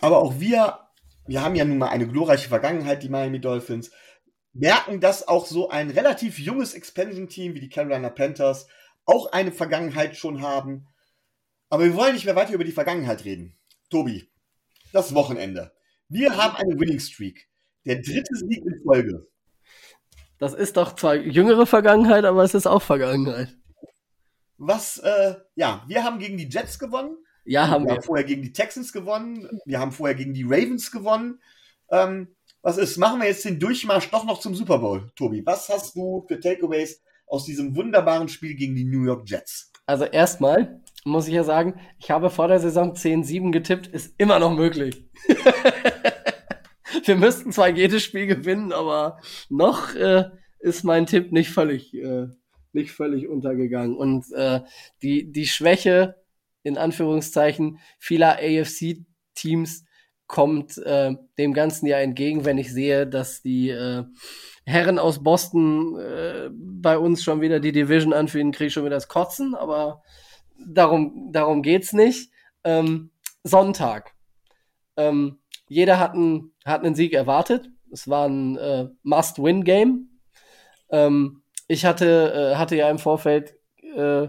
[0.00, 0.78] Aber auch wir,
[1.26, 3.90] wir haben ja nun mal eine glorreiche Vergangenheit, die Miami Dolphins,
[4.52, 8.66] merken, dass auch so ein relativ junges Expansion-Team wie die Carolina Panthers
[9.04, 10.86] auch eine Vergangenheit schon haben.
[11.68, 13.56] Aber wir wollen nicht mehr weiter über die Vergangenheit reden.
[13.90, 14.28] Tobi,
[14.92, 15.72] das Wochenende.
[16.08, 17.48] Wir haben eine Winning Streak.
[17.84, 19.28] Der dritte Sieg in Folge.
[20.40, 23.54] Das ist doch zwar jüngere Vergangenheit, aber es ist auch Vergangenheit.
[24.56, 27.18] Was, äh, ja, wir haben gegen die Jets gewonnen.
[27.44, 27.90] Ja, haben wir.
[27.90, 29.60] Wir haben vorher gegen die Texans gewonnen.
[29.66, 31.40] Wir haben vorher gegen die Ravens gewonnen.
[31.90, 32.96] Ähm, was ist?
[32.96, 35.44] Machen wir jetzt den Durchmarsch doch noch zum Super Bowl, Tobi.
[35.44, 39.70] Was hast du für Takeaways aus diesem wunderbaren Spiel gegen die New York Jets?
[39.84, 44.38] Also erstmal muss ich ja sagen, ich habe vor der Saison 10-7 getippt, ist immer
[44.38, 45.04] noch möglich.
[47.10, 49.18] wir müssten zwar jedes Spiel gewinnen, aber
[49.48, 50.26] noch äh,
[50.60, 52.28] ist mein Tipp nicht völlig, äh,
[52.72, 53.96] nicht völlig untergegangen.
[53.96, 54.60] Und äh,
[55.02, 56.14] die, die Schwäche,
[56.62, 59.86] in Anführungszeichen, vieler AFC-Teams
[60.28, 64.04] kommt äh, dem Ganzen ja entgegen, wenn ich sehe, dass die äh,
[64.64, 68.94] Herren aus Boston äh, bei uns schon wieder die Division anführen, kriege ich schon wieder
[68.94, 70.04] das Kotzen, aber
[70.64, 72.30] darum, darum geht's nicht.
[72.62, 73.10] Ähm,
[73.42, 74.14] Sonntag.
[74.96, 77.70] Ähm, jeder hat einen, hat einen Sieg erwartet.
[77.92, 80.20] Es war ein äh, Must-Win-Game.
[80.90, 83.54] Ähm, ich hatte, äh, hatte ja im Vorfeld
[83.96, 84.28] äh,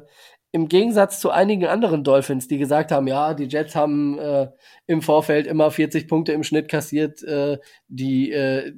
[0.54, 4.50] im Gegensatz zu einigen anderen Dolphins, die gesagt haben, ja, die Jets haben äh,
[4.86, 8.74] im Vorfeld immer 40 Punkte im Schnitt kassiert, äh, die, äh,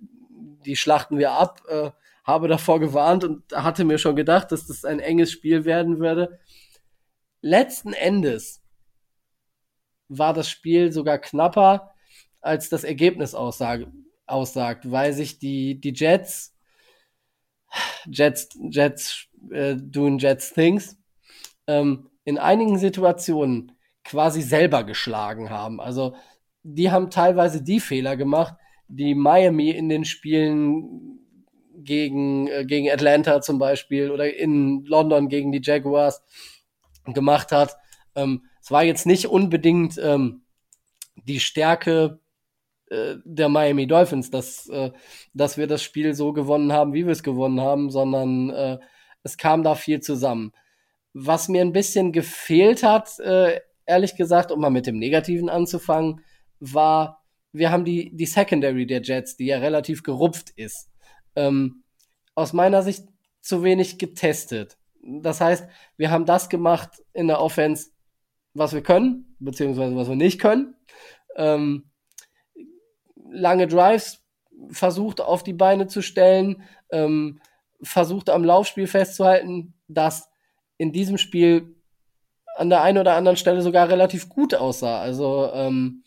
[0.65, 1.89] die schlachten wir ab, äh,
[2.23, 6.39] habe davor gewarnt und hatte mir schon gedacht, dass das ein enges Spiel werden würde.
[7.41, 8.63] Letzten Endes
[10.07, 11.92] war das Spiel sogar knapper,
[12.43, 13.91] als das Ergebnis aussage,
[14.27, 16.55] aussagt, weil sich die, die Jets,
[18.05, 20.97] Jets, Jets äh, doing Jets things,
[21.67, 23.71] ähm, in einigen Situationen
[24.03, 25.79] quasi selber geschlagen haben.
[25.79, 26.15] Also
[26.63, 28.55] die haben teilweise die Fehler gemacht,
[28.87, 31.19] die Miami in den Spielen
[31.75, 36.21] gegen, äh, gegen Atlanta zum Beispiel oder in London gegen die Jaguars
[37.05, 37.77] gemacht hat.
[38.15, 40.43] Ähm, es war jetzt nicht unbedingt ähm,
[41.15, 42.19] die Stärke
[42.89, 44.91] äh, der Miami Dolphins, dass, äh,
[45.33, 48.79] dass wir das Spiel so gewonnen haben, wie wir es gewonnen haben, sondern äh,
[49.23, 50.51] es kam da viel zusammen.
[51.13, 56.21] Was mir ein bisschen gefehlt hat, äh, ehrlich gesagt, um mal mit dem Negativen anzufangen,
[56.59, 60.89] war, wir haben die, die Secondary der Jets, die ja relativ gerupft ist,
[61.35, 61.83] ähm,
[62.35, 63.05] aus meiner Sicht
[63.41, 64.77] zu wenig getestet.
[65.01, 65.67] Das heißt,
[65.97, 67.91] wir haben das gemacht in der Offense,
[68.53, 70.75] was wir können, beziehungsweise was wir nicht können.
[71.35, 71.89] Ähm,
[73.33, 74.23] lange Drives
[74.69, 77.39] versucht auf die Beine zu stellen, ähm,
[77.81, 80.29] versucht am Laufspiel festzuhalten, das
[80.77, 81.75] in diesem Spiel
[82.55, 84.99] an der einen oder anderen Stelle sogar relativ gut aussah.
[85.01, 86.03] Also ähm,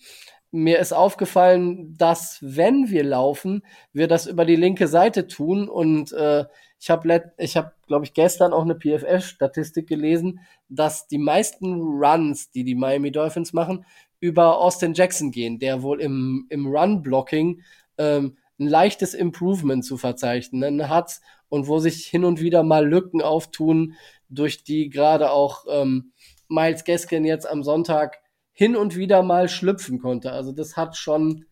[0.53, 3.63] mir ist aufgefallen, dass wenn wir laufen,
[3.93, 6.45] wir das über die linke Seite tun und äh,
[6.79, 12.51] ich habe, ich hab, glaube ich, gestern auch eine PFF-Statistik gelesen, dass die meisten Runs,
[12.51, 13.87] die die Miami Dolphins machen,
[14.21, 17.63] über Austin Jackson gehen, der wohl im, im Run-Blocking
[17.99, 23.23] ähm, ein leichtes Improvement zu verzeichnen hat und wo sich hin und wieder mal Lücken
[23.23, 23.95] auftun,
[24.29, 26.13] durch die gerade auch ähm,
[26.49, 28.19] Miles Gaskin jetzt am Sonntag
[28.53, 30.33] hin und wieder mal schlüpfen konnte.
[30.33, 31.45] Also das hat schon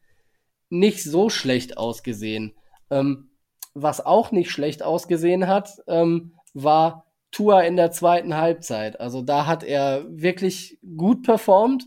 [0.70, 2.54] nicht so schlecht ausgesehen.
[2.90, 3.30] Ähm,
[3.74, 9.00] was auch nicht schlecht ausgesehen hat, ähm, war Tua in der zweiten Halbzeit.
[9.00, 11.84] Also da hat er wirklich gut performt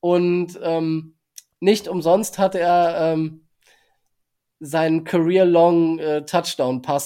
[0.00, 1.16] und ähm,
[1.60, 3.46] nicht umsonst hat er ähm,
[4.60, 6.24] seinen Career-Long äh,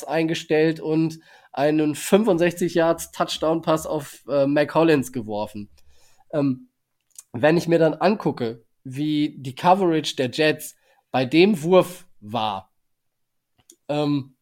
[0.06, 1.20] eingestellt und
[1.52, 5.70] einen 65 Yards Touchdown-Pass auf äh, Mac Hollins geworfen.
[6.32, 6.68] Ähm,
[7.32, 10.76] wenn ich mir dann angucke, wie die Coverage der Jets
[11.10, 12.72] bei dem Wurf war,
[13.88, 14.36] ähm,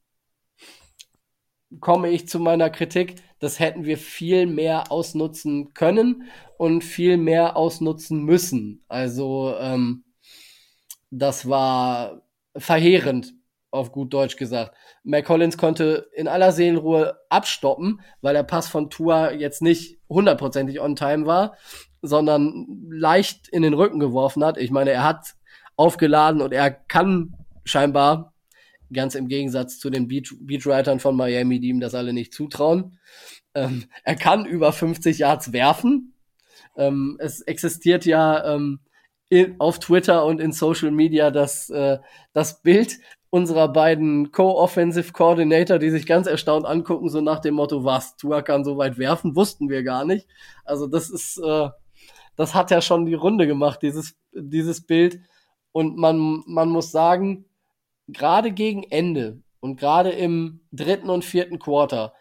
[1.81, 6.25] komme ich zu meiner Kritik, das hätten wir viel mehr ausnutzen können
[6.57, 8.85] und viel mehr ausnutzen müssen.
[8.89, 10.05] Also ähm,
[11.11, 12.23] das war
[12.57, 13.35] verheerend
[13.71, 14.77] auf gut Deutsch gesagt.
[15.03, 20.81] Mac Collins konnte in aller Seelenruhe abstoppen, weil der Pass von Tua jetzt nicht hundertprozentig
[20.81, 21.57] on time war,
[22.01, 24.59] sondern leicht in den Rücken geworfen hat.
[24.59, 25.35] Ich meine, er hat
[25.77, 27.35] aufgeladen und er kann
[27.65, 28.34] scheinbar,
[28.93, 32.99] ganz im Gegensatz zu den Beach Beachwritern von Miami, die ihm das alle nicht zutrauen,
[33.55, 36.15] ähm, er kann über 50 Yards werfen.
[36.77, 38.81] Ähm, es existiert ja ähm,
[39.29, 41.99] in, auf Twitter und in Social Media das, äh,
[42.33, 42.99] das Bild
[43.31, 48.43] unserer beiden Co-Offensive Coordinator, die sich ganz erstaunt angucken, so nach dem Motto, was, Tua
[48.43, 50.29] kann so weit werfen, wussten wir gar nicht.
[50.65, 51.69] Also das ist, äh,
[52.37, 55.21] das hat ja schon die Runde gemacht, dieses, dieses Bild.
[55.73, 57.47] Und man, man muss sagen,
[58.09, 62.13] gerade gegen Ende und gerade im dritten und vierten Quarter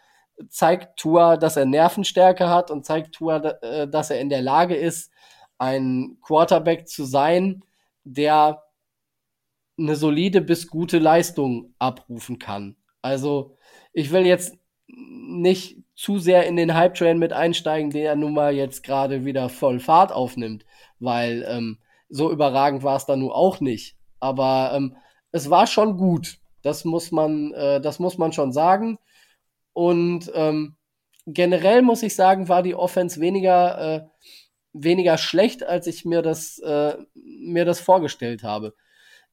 [0.48, 4.74] zeigt Tua, dass er Nervenstärke hat und zeigt Tua, äh, dass er in der Lage
[4.74, 5.12] ist,
[5.58, 7.62] ein Quarterback zu sein,
[8.04, 8.62] der
[9.78, 12.76] eine solide bis gute Leistung abrufen kann.
[13.02, 13.56] Also
[13.92, 14.56] ich will jetzt
[14.86, 19.80] nicht zu sehr in den Hype-Train mit einsteigen, der nun mal jetzt gerade wieder voll
[19.80, 20.64] Fahrt aufnimmt,
[20.98, 21.78] weil ähm,
[22.08, 23.96] so überragend war es da nun auch nicht.
[24.20, 24.96] Aber ähm,
[25.34, 26.38] es war schon gut.
[26.62, 28.98] Das muss man, äh, das muss man schon sagen.
[29.72, 30.76] Und ähm,
[31.26, 34.06] generell muss ich sagen, war die Offense weniger, äh,
[34.72, 38.74] weniger schlecht, als ich mir das, äh, mir das vorgestellt habe.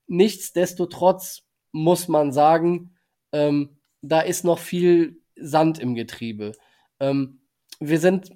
[0.07, 2.97] Nichtsdestotrotz muss man sagen,
[3.31, 6.53] ähm, da ist noch viel Sand im Getriebe.
[6.99, 7.41] Ähm,
[7.79, 8.31] wir sind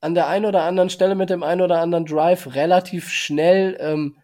[0.00, 4.18] an der einen oder anderen Stelle mit dem einen oder anderen Drive relativ schnell ähm,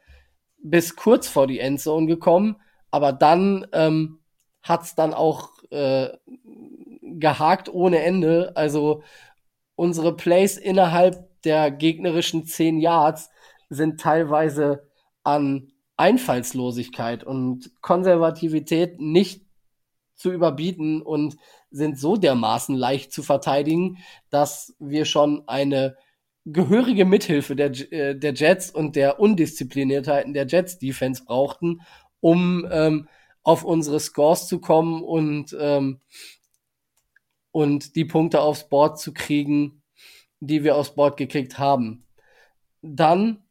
[0.63, 2.57] bis kurz vor die Endzone gekommen,
[2.95, 4.21] aber dann ähm,
[4.63, 6.11] hat es dann auch äh,
[7.03, 8.53] gehakt ohne Ende.
[8.55, 9.03] Also
[9.75, 13.31] unsere Plays innerhalb der gegnerischen 10 Yards
[13.69, 14.87] sind teilweise
[15.25, 19.45] an Einfallslosigkeit und Konservativität nicht
[20.15, 21.35] zu überbieten und
[21.73, 23.99] sind so dermaßen leicht zu verteidigen,
[24.31, 25.97] dass wir schon eine
[26.45, 31.81] gehörige Mithilfe der, äh, der Jets und der Undiszipliniertheiten der Jets Defense brauchten,
[32.25, 33.07] um ähm,
[33.43, 36.01] auf unsere Scores zu kommen und ähm,
[37.51, 39.83] und die Punkte aufs Board zu kriegen,
[40.41, 42.07] die wir aufs Board gekriegt haben.
[42.81, 43.45] Dann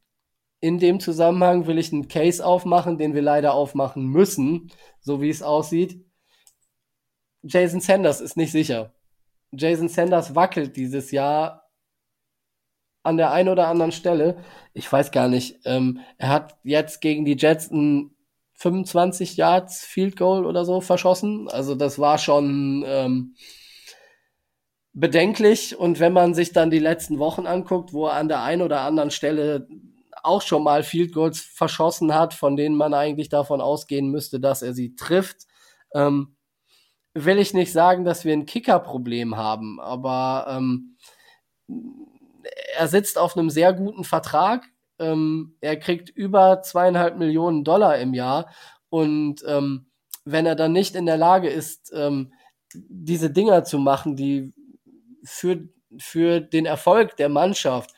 [0.59, 4.71] in dem Zusammenhang will ich einen Case aufmachen, den wir leider aufmachen müssen,
[5.01, 6.03] so wie es aussieht.
[7.43, 8.91] Jason Sanders ist nicht sicher.
[9.51, 11.69] Jason Sanders wackelt dieses Jahr
[13.03, 14.43] an der einen oder anderen Stelle.
[14.73, 15.59] Ich weiß gar nicht.
[15.63, 18.12] Ähm, er hat jetzt gegen die Jets ein
[18.63, 21.49] 25 Yards Field Goal oder so verschossen.
[21.49, 23.35] Also das war schon ähm,
[24.93, 25.77] bedenklich.
[25.77, 28.81] Und wenn man sich dann die letzten Wochen anguckt, wo er an der einen oder
[28.81, 29.67] anderen Stelle
[30.23, 34.61] auch schon mal Field Goals verschossen hat, von denen man eigentlich davon ausgehen müsste, dass
[34.61, 35.41] er sie trifft,
[35.93, 36.37] ähm,
[37.13, 40.95] will ich nicht sagen, dass wir ein Kicker-Problem haben, aber ähm,
[42.77, 44.63] er sitzt auf einem sehr guten Vertrag.
[45.03, 48.49] Ähm, er kriegt über zweieinhalb Millionen Dollar im Jahr
[48.89, 49.87] und ähm,
[50.25, 52.33] wenn er dann nicht in der Lage ist, ähm,
[52.73, 54.53] diese Dinger zu machen, die
[55.23, 57.93] für, für den Erfolg der Mannschaft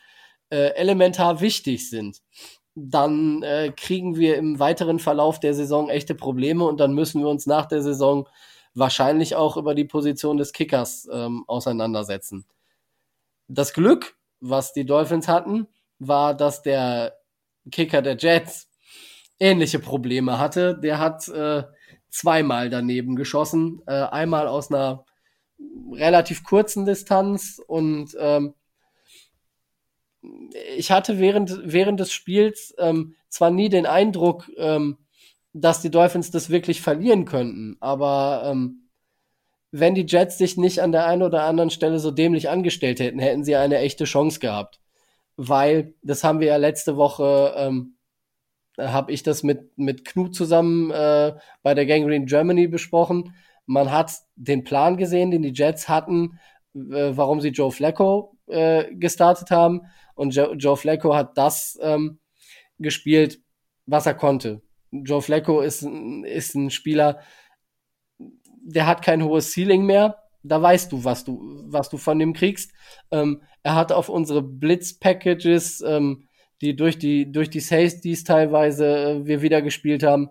[0.50, 2.22] äh, elementar wichtig sind,
[2.74, 7.28] dann äh, kriegen wir im weiteren Verlauf der Saison echte Probleme und dann müssen wir
[7.28, 8.28] uns nach der Saison
[8.74, 12.44] wahrscheinlich auch über die Position des Kickers ähm, auseinandersetzen.
[13.48, 15.66] Das Glück, was die Dolphins hatten,
[15.98, 17.16] war, dass der
[17.70, 18.70] Kicker der Jets
[19.38, 20.78] ähnliche Probleme hatte.
[20.78, 21.64] Der hat äh,
[22.10, 25.04] zweimal daneben geschossen, äh, einmal aus einer
[25.92, 28.54] relativ kurzen Distanz und ähm,
[30.76, 34.98] ich hatte während, während des Spiels ähm, zwar nie den Eindruck, ähm,
[35.52, 38.88] dass die Dolphins das wirklich verlieren könnten, aber ähm,
[39.70, 43.18] wenn die Jets sich nicht an der einen oder anderen Stelle so dämlich angestellt hätten,
[43.18, 44.80] hätten sie eine echte Chance gehabt.
[45.36, 47.96] Weil, das haben wir ja letzte Woche, ähm,
[48.78, 53.34] habe ich das mit, mit Knut zusammen äh, bei der Gangrene Germany besprochen
[53.66, 56.38] man hat den Plan gesehen, den die Jets hatten,
[56.74, 59.82] äh, warum sie Joe Flacco äh, gestartet haben.
[60.14, 62.20] Und jo Joe Flacco hat das ähm,
[62.78, 63.40] gespielt,
[63.84, 64.62] was er konnte.
[64.90, 67.20] Joe Flacco ist, ist ein Spieler,
[68.18, 70.22] der hat kein hohes Ceiling mehr.
[70.48, 72.72] Da weißt du, was du, was du von ihm kriegst.
[73.10, 76.28] Ähm, er hat auf unsere Blitz-Packages, ähm,
[76.60, 80.30] die durch die, durch die Safeties teilweise äh, wir wieder gespielt haben,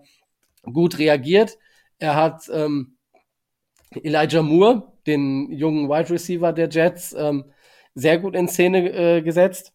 [0.63, 1.57] gut reagiert.
[1.99, 2.97] Er hat ähm,
[4.03, 7.45] Elijah Moore, den jungen Wide Receiver der Jets, ähm,
[7.93, 9.74] sehr gut in Szene äh, gesetzt,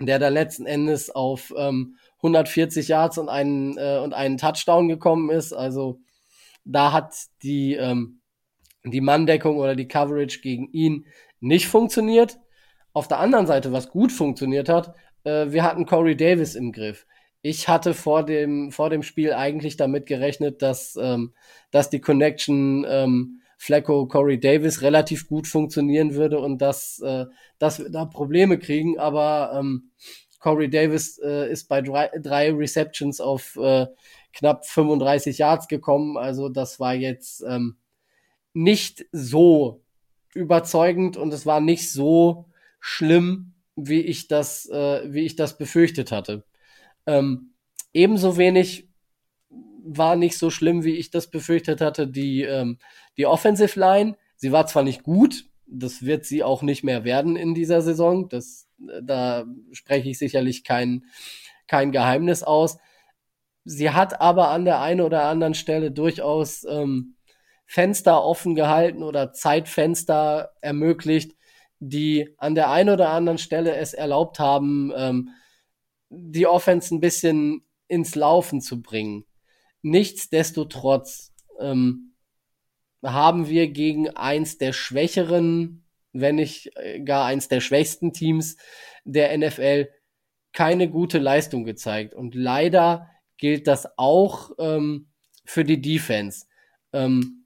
[0.00, 5.30] der da letzten Endes auf ähm, 140 Yards und einen, äh, und einen Touchdown gekommen
[5.30, 5.52] ist.
[5.52, 6.00] Also
[6.64, 8.20] Da hat die, ähm,
[8.90, 11.06] die Manndeckung oder die Coverage gegen ihn
[11.40, 12.38] nicht funktioniert.
[12.92, 17.06] Auf der anderen Seite, was gut funktioniert hat, äh, wir hatten Corey Davis im Griff.
[17.42, 21.34] Ich hatte vor dem, vor dem Spiel eigentlich damit gerechnet, dass, ähm,
[21.70, 27.26] dass die Connection ähm, Flacco, Corey Davis relativ gut funktionieren würde und dass, äh,
[27.58, 28.98] dass wir da Probleme kriegen.
[28.98, 29.90] Aber ähm,
[30.40, 33.86] Corey Davis äh, ist bei drei, drei Receptions auf äh,
[34.32, 36.16] knapp 35 Yards gekommen.
[36.16, 37.76] Also das war jetzt ähm,
[38.56, 39.84] nicht so
[40.34, 42.46] überzeugend und es war nicht so
[42.80, 46.42] schlimm, wie ich das, äh, wie ich das befürchtet hatte.
[47.04, 47.52] Ähm,
[47.92, 48.88] ebenso wenig
[49.84, 52.78] war nicht so schlimm, wie ich das befürchtet hatte, die, ähm,
[53.18, 54.16] die Offensive Line.
[54.36, 58.30] Sie war zwar nicht gut, das wird sie auch nicht mehr werden in dieser Saison.
[58.30, 58.68] Das,
[59.02, 61.04] da spreche ich sicherlich kein,
[61.66, 62.78] kein Geheimnis aus.
[63.64, 67.15] Sie hat aber an der einen oder anderen Stelle durchaus ähm,
[67.66, 71.36] Fenster offen gehalten oder Zeitfenster ermöglicht,
[71.78, 75.30] die an der einen oder anderen Stelle es erlaubt haben, ähm,
[76.08, 79.24] die Offense ein bisschen ins Laufen zu bringen.
[79.82, 82.14] Nichtsdestotrotz ähm,
[83.02, 88.56] haben wir gegen eins der schwächeren, wenn nicht äh, gar eins der schwächsten Teams
[89.04, 89.88] der NFL
[90.52, 92.14] keine gute Leistung gezeigt.
[92.14, 95.08] Und leider gilt das auch ähm,
[95.44, 96.46] für die Defense.
[96.92, 97.45] Ähm,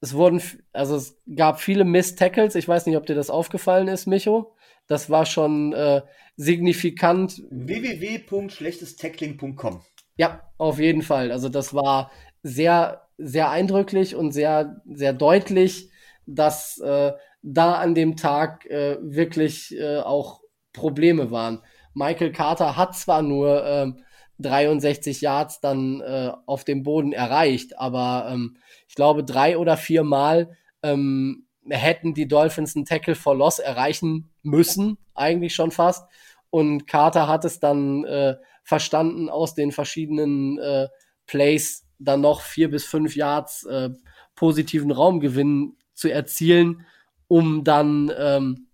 [0.00, 0.40] es wurden,
[0.72, 2.54] also es gab viele Miss Tackles.
[2.54, 4.54] Ich weiß nicht, ob dir das aufgefallen ist, Micho.
[4.86, 6.00] Das war schon äh,
[6.36, 7.42] signifikant.
[7.50, 9.82] www.schlechtestackling.com.
[10.16, 11.30] Ja, auf jeden Fall.
[11.30, 12.10] Also das war
[12.42, 15.90] sehr, sehr eindrücklich und sehr, sehr deutlich,
[16.26, 20.40] dass äh, da an dem Tag äh, wirklich äh, auch
[20.72, 21.62] Probleme waren.
[21.94, 23.92] Michael Carter hat zwar nur äh,
[24.38, 28.56] 63 Yards dann äh, auf dem Boden erreicht, aber ähm,
[28.90, 34.32] ich glaube drei oder vier Mal ähm, hätten die Dolphins einen Tackle for Loss erreichen
[34.42, 36.08] müssen, eigentlich schon fast.
[36.50, 38.34] Und Carter hat es dann äh,
[38.64, 40.88] verstanden, aus den verschiedenen äh,
[41.26, 43.90] Plays dann noch vier bis fünf Yards äh,
[44.34, 46.84] positiven Raumgewinn zu erzielen,
[47.28, 48.66] um dann, ähm,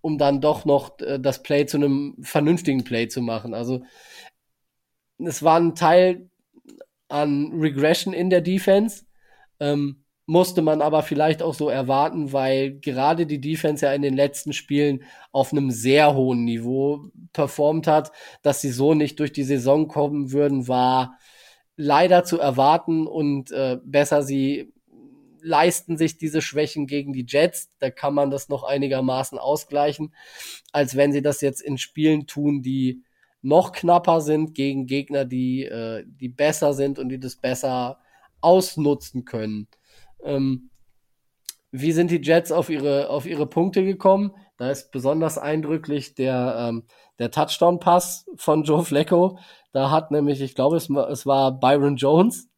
[0.00, 3.54] um dann doch noch äh, das Play zu einem vernünftigen Play zu machen.
[3.54, 3.84] Also
[5.18, 6.28] es war ein Teil
[7.06, 9.04] an Regression in der Defense.
[9.60, 14.14] Ähm, musste man aber vielleicht auch so erwarten, weil gerade die Defense ja in den
[14.14, 15.02] letzten Spielen
[15.32, 20.30] auf einem sehr hohen Niveau performt hat, dass sie so nicht durch die Saison kommen
[20.30, 21.18] würden, war
[21.76, 24.72] leider zu erwarten und äh, besser sie
[25.42, 27.70] leisten sich diese Schwächen gegen die Jets.
[27.78, 30.14] Da kann man das noch einigermaßen ausgleichen,
[30.72, 33.02] als wenn sie das jetzt in Spielen tun, die
[33.42, 37.98] noch knapper sind gegen Gegner, die, äh, die besser sind und die das besser
[38.40, 39.68] ausnutzen können.
[40.22, 40.70] Ähm,
[41.72, 44.32] wie sind die Jets auf ihre, auf ihre Punkte gekommen?
[44.56, 46.84] Da ist besonders eindrücklich der, ähm,
[47.18, 49.38] der Touchdown-Pass von Joe Flacco.
[49.72, 52.48] Da hat nämlich, ich glaube, es, es war Byron Jones.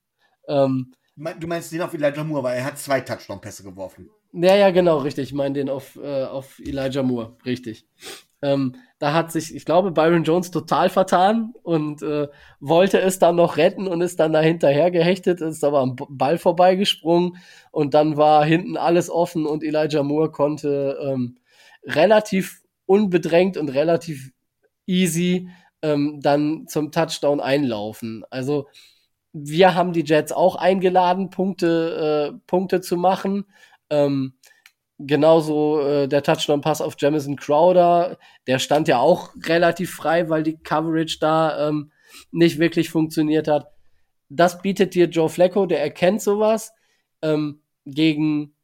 [0.48, 4.08] Ähm, du meinst den auf Elijah Moore, weil er hat zwei Touchdown-Pässe geworfen.
[4.32, 5.28] Ja, ja, genau, richtig.
[5.28, 7.86] Ich meine den auf, äh, auf Elijah Moore, richtig.
[8.42, 12.28] Ähm, da hat sich, ich glaube, Byron Jones total vertan und äh,
[12.60, 16.38] wollte es dann noch retten und ist dann da hinterher gehechtet, ist aber am Ball
[16.38, 17.36] vorbeigesprungen
[17.70, 21.38] und dann war hinten alles offen und Elijah Moore konnte ähm,
[21.84, 24.32] relativ unbedrängt und relativ
[24.86, 25.48] easy
[25.82, 28.24] ähm, dann zum Touchdown einlaufen.
[28.30, 28.68] Also
[29.32, 33.46] wir haben die Jets auch eingeladen, Punkte, äh, Punkte zu machen.
[33.90, 34.34] Ähm,
[35.06, 40.58] Genauso äh, der Touchdown-Pass auf Jamison Crowder, der stand ja auch relativ frei, weil die
[40.58, 41.92] Coverage da ähm,
[42.30, 43.68] nicht wirklich funktioniert hat.
[44.28, 46.72] Das bietet dir Joe Flacco, der erkennt sowas.
[47.22, 48.54] Ähm, gegen,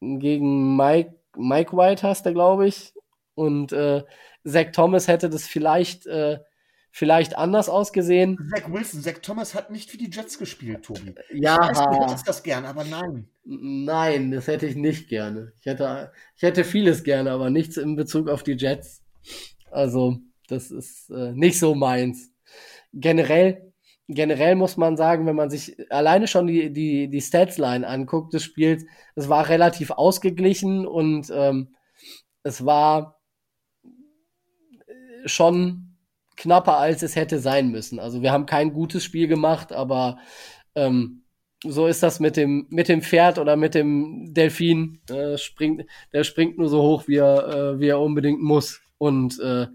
[0.00, 2.92] gegen Mike, Mike White hast du, glaube ich.
[3.34, 4.04] Und äh,
[4.44, 6.38] Zach Thomas hätte das vielleicht äh,
[6.90, 8.38] vielleicht anders ausgesehen.
[8.54, 11.14] Zach Wilson, Zach Thomas hat nicht für die Jets gespielt, Tobi.
[11.32, 11.70] Ja.
[11.70, 13.28] Ich weiß, du hättest das gern, aber nein.
[13.44, 15.52] Nein, das hätte ich nicht gerne.
[15.60, 19.02] Ich hätte, ich hätte vieles gerne, aber nichts in Bezug auf die Jets.
[19.70, 20.18] Also,
[20.48, 22.30] das ist äh, nicht so meins.
[22.92, 23.72] Generell,
[24.08, 28.44] generell muss man sagen, wenn man sich alleine schon die, die, die Statsline anguckt des
[28.44, 28.84] Spiels,
[29.14, 31.74] es war relativ ausgeglichen und ähm,
[32.42, 33.18] es war
[35.26, 35.87] schon
[36.38, 37.98] knapper, als es hätte sein müssen.
[37.98, 40.18] Also wir haben kein gutes Spiel gemacht, aber
[40.74, 41.24] ähm,
[41.64, 45.00] so ist das mit dem, mit dem Pferd oder mit dem Delfin.
[45.10, 48.80] Äh, springt, der springt nur so hoch, wie er, äh, wie er unbedingt muss.
[48.98, 49.66] Und äh,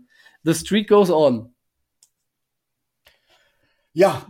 [0.44, 1.54] the streak goes on.
[3.92, 4.26] Ja,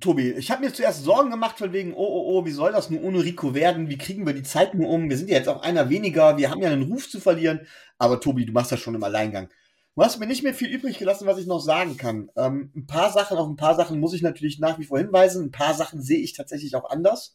[0.00, 2.90] Tobi, ich habe mir zuerst Sorgen gemacht von wegen, oh, oh, oh, wie soll das
[2.90, 3.88] nur ohne Rico werden?
[3.88, 5.08] Wie kriegen wir die Zeit nur um?
[5.08, 7.60] Wir sind ja jetzt auch einer weniger, wir haben ja einen Ruf zu verlieren.
[7.98, 9.48] Aber Tobi, du machst das schon im Alleingang.
[9.96, 12.30] Du hast mir nicht mehr viel übrig gelassen, was ich noch sagen kann.
[12.36, 15.46] Ähm, ein paar Sachen, auf ein paar Sachen muss ich natürlich nach wie vor hinweisen.
[15.46, 17.34] Ein paar Sachen sehe ich tatsächlich auch anders.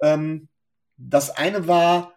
[0.00, 0.48] Ähm,
[0.96, 2.14] das eine war,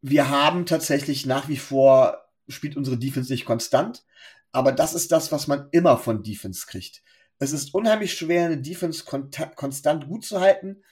[0.00, 4.04] wir haben tatsächlich nach wie vor, spielt unsere Defense nicht konstant.
[4.52, 7.02] Aber das ist das, was man immer von Defense kriegt.
[7.40, 10.84] Es ist unheimlich schwer, eine Defense konstant gut zu halten.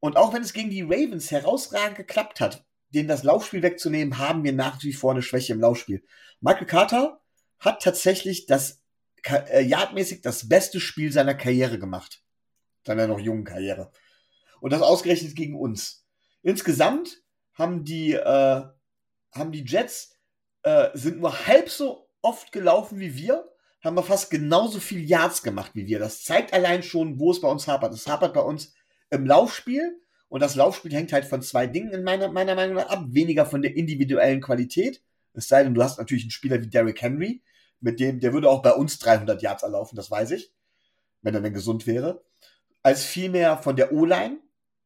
[0.00, 2.64] Und auch wenn es gegen die Ravens herausragend geklappt hat,
[2.94, 6.04] denen das Laufspiel wegzunehmen, haben wir nach wie vor eine Schwäche im Laufspiel.
[6.40, 7.20] Michael Carter
[7.58, 8.82] hat tatsächlich das
[9.24, 12.22] äh, yardmäßig das beste Spiel seiner Karriere gemacht.
[12.84, 13.92] Seiner noch jungen Karriere.
[14.60, 16.06] Und das ausgerechnet gegen uns.
[16.42, 17.22] Insgesamt
[17.54, 18.62] haben die, äh,
[19.32, 20.16] haben die Jets
[20.62, 25.42] äh, sind nur halb so oft gelaufen wie wir haben wir fast genauso viel Yards
[25.42, 25.98] gemacht wie wir.
[25.98, 27.92] Das zeigt allein schon, wo es bei uns hapert.
[27.92, 28.74] Es hapert bei uns
[29.10, 30.00] im Laufspiel.
[30.32, 33.04] Und das Laufspiel hängt halt von zwei Dingen in meiner, meiner Meinung nach ab.
[33.08, 35.02] Weniger von der individuellen Qualität.
[35.34, 37.42] Es sei denn, du hast natürlich einen Spieler wie Derrick Henry,
[37.80, 40.50] mit dem, der würde auch bei uns 300 Yards erlaufen, das weiß ich.
[41.20, 42.24] Wenn er denn gesund wäre.
[42.82, 44.38] Als vielmehr von der O-Line,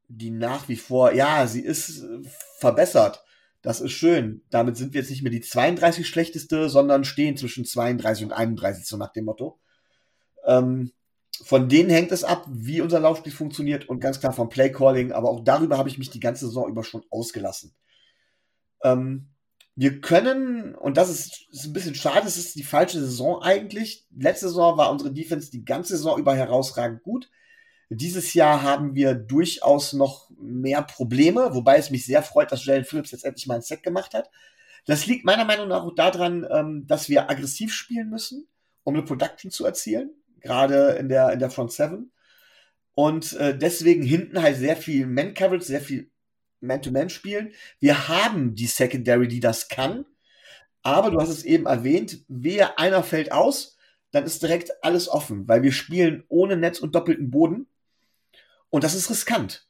[0.08, 2.04] die nach wie vor, ja, sie ist
[2.58, 3.22] verbessert.
[3.62, 4.42] Das ist schön.
[4.50, 8.84] Damit sind wir jetzt nicht mehr die 32 schlechteste, sondern stehen zwischen 32 und 31,
[8.84, 9.60] so nach dem Motto.
[10.44, 10.90] Ähm,
[11.44, 15.30] von denen hängt es ab, wie unser Laufspiel funktioniert und ganz klar vom Playcalling, aber
[15.30, 17.74] auch darüber habe ich mich die ganze Saison über schon ausgelassen.
[18.82, 19.28] Ähm,
[19.74, 24.06] wir können, und das ist, ist ein bisschen schade, es ist die falsche Saison eigentlich.
[24.16, 27.30] Letzte Saison war unsere Defense die ganze Saison über herausragend gut.
[27.90, 32.84] Dieses Jahr haben wir durchaus noch mehr Probleme, wobei es mich sehr freut, dass Jalen
[32.84, 34.30] Phillips jetzt endlich mal ein Set gemacht hat.
[34.86, 38.48] Das liegt meiner Meinung nach auch daran, ähm, dass wir aggressiv spielen müssen,
[38.82, 40.10] um eine Production zu erzielen,
[40.40, 42.12] gerade in der, in der Front Seven.
[42.94, 46.10] Und äh, deswegen hinten halt sehr viel Man-Coverage, sehr viel
[46.60, 47.52] Man-to-Man spielen.
[47.78, 50.06] Wir haben die Secondary, die das kann.
[50.82, 53.76] Aber du hast es eben erwähnt, wer einer fällt aus,
[54.12, 57.66] dann ist direkt alles offen, weil wir spielen ohne Netz und doppelten Boden.
[58.70, 59.66] Und das ist riskant.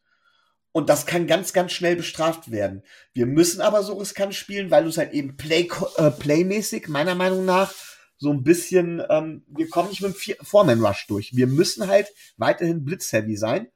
[0.72, 2.82] Und das kann ganz, ganz schnell bestraft werden.
[3.14, 7.14] Wir müssen aber so riskant spielen, weil du es halt eben play, äh, playmäßig, meiner
[7.14, 7.72] Meinung nach,
[8.18, 11.36] so ein bisschen, ähm, wir kommen nicht mit dem Foreman Rush durch.
[11.36, 13.68] Wir müssen halt weiterhin blitzheavy sein.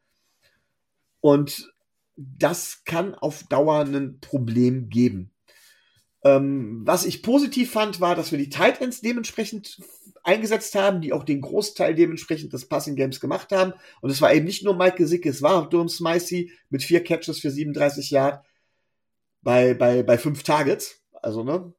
[1.20, 1.70] Und
[2.16, 5.32] das kann auf Dauer ein Problem geben.
[6.22, 9.80] Ähm, was ich positiv fand, war, dass wir die Tight Ends dementsprechend
[10.22, 13.72] eingesetzt haben, die auch den Großteil dementsprechend des Passing Games gemacht haben.
[14.02, 17.02] Und es war eben nicht nur Mike Gesicki, es war auch Durham Smicey mit vier
[17.02, 18.44] Catches für 37 Yard
[19.42, 21.02] bei, bei, bei fünf Targets.
[21.22, 21.72] Also, ne,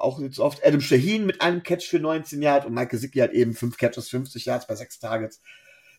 [0.00, 3.32] auch jetzt oft Adam Shaheen mit einem Catch für 19 Yard und Mike Gesicki hat
[3.32, 5.40] eben fünf Catches, 50 Yards bei sechs Targets.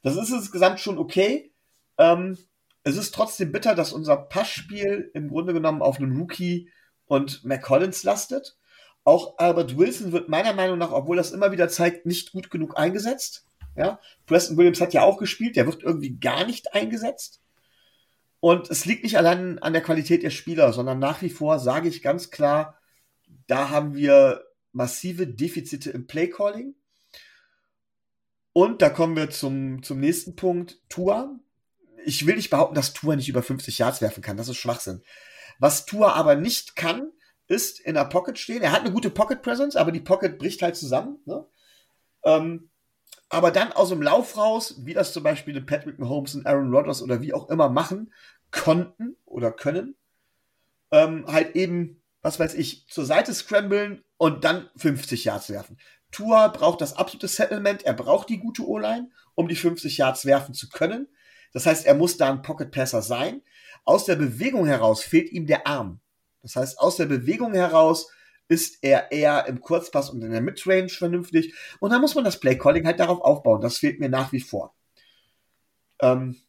[0.03, 1.51] Das ist insgesamt schon okay.
[1.97, 2.37] Ähm,
[2.83, 6.69] es ist trotzdem bitter, dass unser Passspiel im Grunde genommen auf einen Rookie
[7.05, 8.57] und McCollins lastet.
[9.03, 12.77] Auch Albert Wilson wird meiner Meinung nach, obwohl das immer wieder zeigt, nicht gut genug
[12.77, 13.45] eingesetzt.
[13.75, 17.41] Ja, Preston Williams hat ja auch gespielt, der wird irgendwie gar nicht eingesetzt.
[18.39, 21.87] Und es liegt nicht allein an der Qualität der Spieler, sondern nach wie vor sage
[21.87, 22.80] ich ganz klar,
[23.47, 26.75] da haben wir massive Defizite im Playcalling.
[28.53, 31.39] Und da kommen wir zum, zum nächsten Punkt, Tua.
[32.03, 35.03] Ich will nicht behaupten, dass Tua nicht über 50 Yards werfen kann, das ist Schwachsinn.
[35.59, 37.11] Was Tua aber nicht kann,
[37.47, 38.61] ist in der Pocket stehen.
[38.61, 41.19] Er hat eine gute Pocket Presence, aber die Pocket bricht halt zusammen.
[41.25, 41.45] Ne?
[42.23, 42.69] Ähm,
[43.29, 47.01] aber dann aus dem Lauf raus, wie das zum Beispiel Patrick Mahomes und Aaron Rodgers
[47.01, 48.11] oder wie auch immer machen,
[48.51, 49.95] konnten oder können,
[50.91, 55.77] ähm, halt eben, was weiß ich, zur Seite scramblen und dann 50 Yards werfen.
[56.11, 60.53] Tua braucht das absolute Settlement, er braucht die gute O-Line, um die 50 Yards werfen
[60.53, 61.07] zu können.
[61.53, 63.41] Das heißt, er muss da ein Pocket Passer sein.
[63.83, 65.99] Aus der Bewegung heraus fehlt ihm der Arm.
[66.41, 68.09] Das heißt, aus der Bewegung heraus
[68.47, 71.53] ist er eher im Kurzpass und in der Midrange vernünftig.
[71.79, 73.61] Und dann muss man das Playcalling halt darauf aufbauen.
[73.61, 74.75] Das fehlt mir nach wie vor.
[76.01, 76.41] Ähm,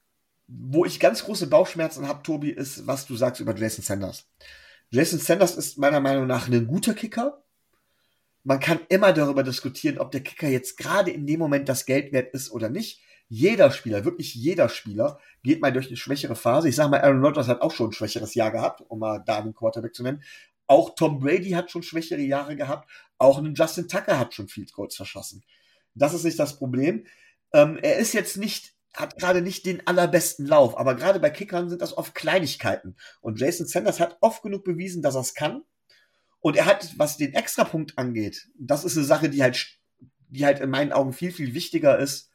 [0.48, 4.28] wo ich ganz große Bauchschmerzen habe, Tobi, ist, was du sagst über Jason Sanders.
[4.92, 7.42] Jason Sanders ist meiner Meinung nach ein guter Kicker.
[8.44, 12.12] Man kann immer darüber diskutieren, ob der Kicker jetzt gerade in dem Moment das Geld
[12.12, 13.00] wert ist oder nicht.
[13.26, 16.68] Jeder Spieler, wirklich jeder Spieler, geht mal durch eine schwächere Phase.
[16.68, 19.38] Ich sage mal, Aaron Rodgers hat auch schon ein schwächeres Jahr gehabt, um mal da
[19.38, 20.22] einen Quarterback zu nennen.
[20.66, 22.90] Auch Tom Brady hat schon schwächere Jahre gehabt.
[23.16, 25.42] Auch ein Justin Tucker hat schon Field Goals verschossen.
[25.94, 27.06] Das ist nicht das Problem.
[27.54, 31.68] Ähm, er ist jetzt nicht, hat gerade nicht den allerbesten Lauf, aber gerade bei Kickern
[31.68, 32.96] sind das oft Kleinigkeiten.
[33.20, 35.62] Und Jason Sanders hat oft genug bewiesen, dass er es kann.
[36.40, 39.78] Und er hat, was den Extrapunkt angeht, das ist eine Sache, die halt,
[40.28, 42.30] die halt in meinen Augen viel, viel wichtiger ist,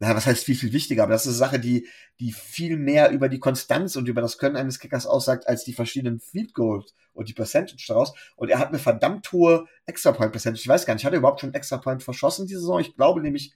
[0.00, 1.88] ja, was heißt viel, viel wichtiger, aber das ist eine Sache, die,
[2.18, 5.72] die viel mehr über die Konstanz und über das Können eines Kickers aussagt, als die
[5.72, 8.12] verschiedenen Field Goals und die Percentage daraus.
[8.36, 10.62] Und er hat eine verdammt hohe Extra Point Percentage.
[10.62, 12.80] Ich weiß gar nicht, hat er überhaupt schon Extra Point verschossen diese Saison?
[12.80, 13.54] Ich glaube nämlich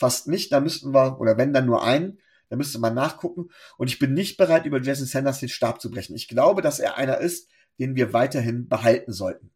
[0.00, 0.50] fast nicht.
[0.50, 3.50] Da müssten wir, oder wenn dann nur einen, da müsste man nachgucken.
[3.76, 6.16] Und ich bin nicht bereit, über Jason Sanders den Stab zu brechen.
[6.16, 7.48] Ich glaube, dass er einer ist,
[7.78, 9.50] den wir weiterhin behalten sollten.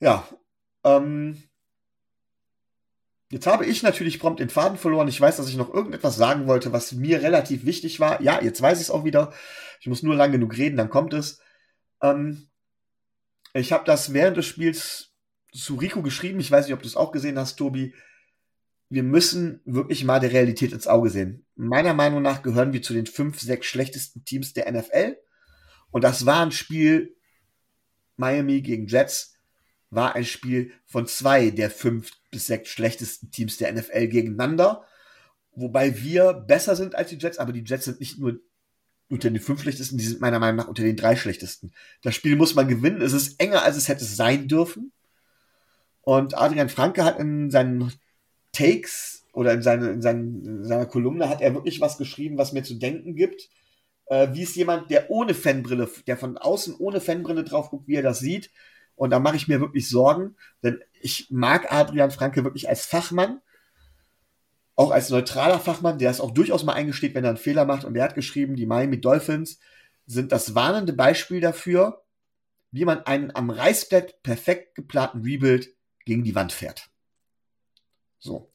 [0.00, 0.26] Ja,
[0.84, 1.42] ähm,
[3.28, 5.08] Jetzt habe ich natürlich prompt den Faden verloren.
[5.08, 8.22] Ich weiß, dass ich noch irgendetwas sagen wollte, was mir relativ wichtig war.
[8.22, 9.32] Ja, jetzt weiß ich es auch wieder.
[9.80, 11.40] Ich muss nur lang genug reden, dann kommt es.
[12.00, 12.48] Ähm,
[13.52, 15.12] ich habe das während des Spiels
[15.52, 16.38] zu Rico geschrieben.
[16.38, 17.94] Ich weiß nicht, ob du es auch gesehen hast, Tobi.
[18.88, 21.44] Wir müssen wirklich mal der Realität ins Auge sehen.
[21.56, 25.16] Meiner Meinung nach gehören wir zu den fünf, sechs schlechtesten Teams der NFL.
[25.90, 27.16] Und das war ein Spiel
[28.16, 29.36] Miami gegen Jets
[29.90, 34.84] war ein Spiel von zwei der fünf bis sechs schlechtesten Teams der NFL gegeneinander.
[35.52, 38.38] Wobei wir besser sind als die Jets, aber die Jets sind nicht nur
[39.08, 41.72] unter den fünf schlechtesten, die sind meiner Meinung nach unter den drei schlechtesten.
[42.02, 43.00] Das Spiel muss man gewinnen.
[43.00, 44.92] Es ist enger, als es hätte sein dürfen.
[46.02, 47.92] Und Adrian Franke hat in seinen
[48.56, 52.52] Takes oder in, seine, in, seinen, in seiner Kolumne hat er wirklich was geschrieben, was
[52.52, 53.48] mir zu denken gibt.
[54.06, 57.96] Äh, wie es jemand, der ohne Fanbrille, der von außen ohne Fanbrille drauf guckt, wie
[57.96, 58.50] er das sieht,
[58.96, 63.40] und da mache ich mir wirklich Sorgen, denn ich mag Adrian Franke wirklich als Fachmann,
[64.74, 67.84] auch als neutraler Fachmann, der es auch durchaus mal eingesteht, wenn er einen Fehler macht.
[67.84, 69.58] Und er hat geschrieben, die Miami Dolphins
[70.06, 72.02] sind das warnende Beispiel dafür,
[72.72, 76.88] wie man einen am Reißbrett perfekt geplanten Rebuild gegen die Wand fährt.
[78.18, 78.52] So.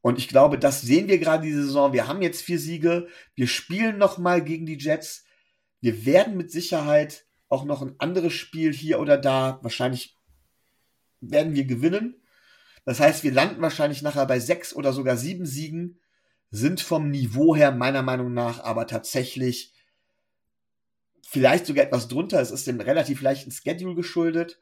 [0.00, 1.92] Und ich glaube, das sehen wir gerade diese Saison.
[1.92, 3.08] Wir haben jetzt vier Siege.
[3.34, 5.24] Wir spielen noch mal gegen die Jets.
[5.80, 9.60] Wir werden mit Sicherheit auch noch ein anderes Spiel hier oder da.
[9.62, 10.18] Wahrscheinlich
[11.20, 12.22] werden wir gewinnen.
[12.84, 16.00] Das heißt, wir landen wahrscheinlich nachher bei sechs oder sogar sieben Siegen,
[16.50, 19.72] sind vom Niveau her meiner Meinung nach aber tatsächlich
[21.26, 22.40] vielleicht sogar etwas drunter.
[22.40, 24.58] Es ist dem relativ leichten Schedule geschuldet.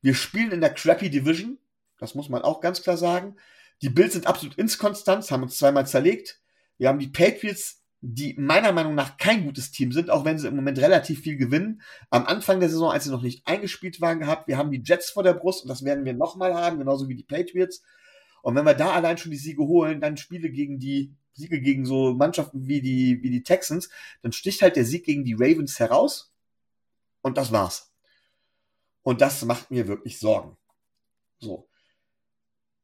[0.00, 1.58] Wir spielen in der Crappy Division.
[1.98, 3.36] Das muss man auch ganz klar sagen.
[3.84, 6.40] Die Bills sind absolut inskonstant, haben uns zweimal zerlegt.
[6.78, 10.46] Wir haben die Patriots die meiner Meinung nach kein gutes Team sind, auch wenn sie
[10.46, 11.80] im Moment relativ viel gewinnen.
[12.10, 15.10] Am Anfang der Saison, als sie noch nicht eingespielt waren, gehabt, wir haben die Jets
[15.10, 17.82] vor der Brust und das werden wir nochmal haben, genauso wie die Patriots.
[18.42, 21.86] Und wenn wir da allein schon die Siege holen, dann Spiele gegen die Siege gegen
[21.86, 23.88] so Mannschaften wie die, wie die Texans,
[24.20, 26.32] dann sticht halt der Sieg gegen die Ravens heraus.
[27.22, 27.90] Und das war's.
[29.02, 30.58] Und das macht mir wirklich Sorgen.
[31.38, 31.68] So.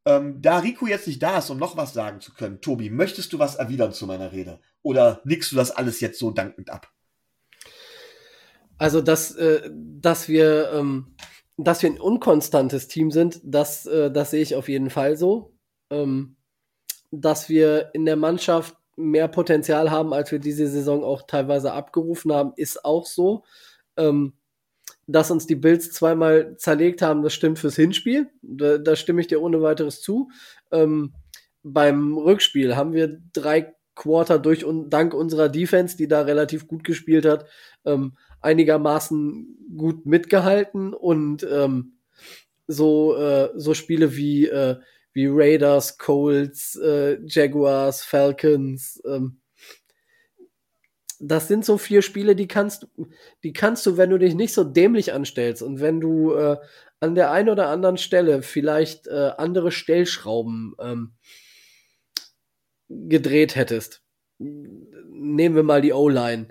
[0.06, 3.32] Ähm, da Rico jetzt nicht da ist, um noch was sagen zu können, Tobi, möchtest
[3.32, 4.60] du was erwidern zu meiner Rede?
[4.82, 6.90] Oder nickst du das alles jetzt so dankend ab?
[8.78, 11.14] Also, dass, äh, dass wir, ähm,
[11.58, 15.54] dass wir ein unkonstantes Team sind, das, äh, das sehe ich auf jeden Fall so.
[15.90, 16.36] Ähm,
[17.10, 22.32] dass wir in der Mannschaft mehr Potenzial haben, als wir diese Saison auch teilweise abgerufen
[22.32, 23.44] haben, ist auch so.
[23.96, 24.34] Ähm,
[25.12, 28.28] dass uns die Bills zweimal zerlegt haben, das stimmt fürs Hinspiel.
[28.42, 30.30] Da, da stimme ich dir ohne weiteres zu.
[30.70, 31.14] Ähm,
[31.62, 36.84] beim Rückspiel haben wir drei Quarter durch und dank unserer Defense, die da relativ gut
[36.84, 37.46] gespielt hat,
[37.84, 41.98] ähm, einigermaßen gut mitgehalten und ähm,
[42.66, 44.76] so äh, so Spiele wie äh,
[45.12, 49.40] wie Raiders, Colts, äh, Jaguars, Falcons, ähm,
[51.20, 52.88] das sind so vier Spiele, die kannst,
[53.44, 56.56] die kannst du, wenn du dich nicht so dämlich anstellst und wenn du äh,
[56.98, 61.12] an der einen oder anderen Stelle vielleicht äh, andere Stellschrauben ähm,
[62.88, 64.02] gedreht hättest.
[64.38, 66.48] Nehmen wir mal die O-Line.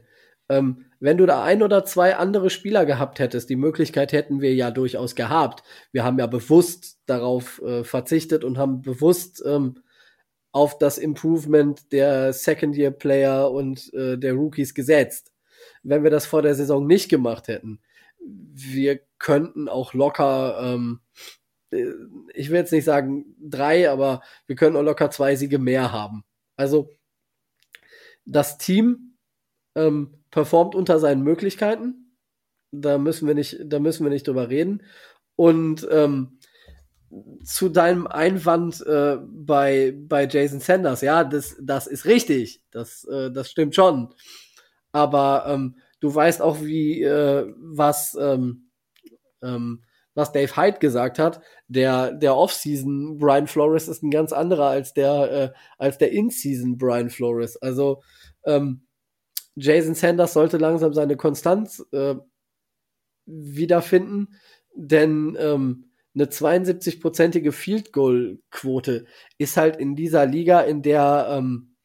[0.49, 4.53] Ähm, wenn du da ein oder zwei andere Spieler gehabt hättest, die Möglichkeit hätten wir
[4.53, 5.63] ja durchaus gehabt.
[5.91, 9.81] Wir haben ja bewusst darauf äh, verzichtet und haben bewusst ähm,
[10.51, 15.31] auf das Improvement der Second-Year-Player und äh, der Rookies gesetzt.
[15.83, 17.79] Wenn wir das vor der Saison nicht gemacht hätten,
[18.19, 20.99] wir könnten auch locker, ähm,
[21.71, 21.85] äh,
[22.33, 26.23] ich will jetzt nicht sagen drei, aber wir könnten auch locker zwei Siege mehr haben.
[26.55, 26.89] Also
[28.25, 29.15] das Team
[29.75, 32.15] ähm, performt unter seinen Möglichkeiten.
[32.71, 34.83] Da müssen wir nicht, da müssen wir nicht drüber reden.
[35.35, 36.38] Und ähm,
[37.43, 42.61] zu deinem Einwand äh, bei, bei Jason Sanders, ja, das, das ist richtig.
[42.71, 44.13] Das, äh, das stimmt schon.
[44.91, 48.69] Aber ähm, du weißt auch, wie äh, was, ähm,
[49.41, 49.83] ähm,
[50.13, 51.41] was Dave Hyde gesagt hat.
[51.67, 57.09] Der, der Off-Season Brian Flores ist ein ganz anderer als der, äh, der In-Season Brian
[57.09, 57.57] Flores.
[57.57, 58.01] Also
[58.43, 58.85] ähm,
[59.55, 62.15] Jason Sanders sollte langsam seine Konstanz äh,
[63.25, 64.35] wiederfinden,
[64.75, 65.88] denn ähm,
[66.19, 69.05] eine 72-prozentige Field Goal Quote
[69.37, 71.75] ist halt in dieser Liga, in der, ähm,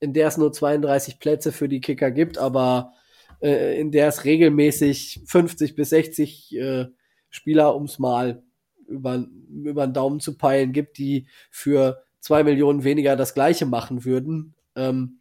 [0.00, 2.92] in der es nur 32 Plätze für die Kicker gibt, aber
[3.40, 6.86] äh, in der es regelmäßig 50 bis 60 äh,
[7.30, 8.42] Spieler, ums mal
[8.86, 14.04] über, über den Daumen zu peilen, gibt, die für zwei Millionen weniger das Gleiche machen
[14.04, 15.20] würden, ähm,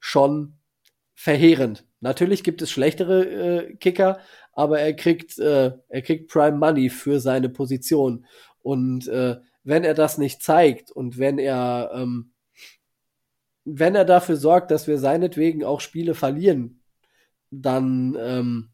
[0.00, 0.58] schon
[1.14, 1.87] verheerend.
[2.00, 4.18] Natürlich gibt es schlechtere äh, Kicker,
[4.52, 8.26] aber er kriegt, äh, er kriegt Prime Money für seine Position.
[8.62, 12.32] Und äh, wenn er das nicht zeigt und wenn er, ähm,
[13.64, 16.80] wenn er dafür sorgt, dass wir seinetwegen auch Spiele verlieren,
[17.50, 18.70] dann ähm,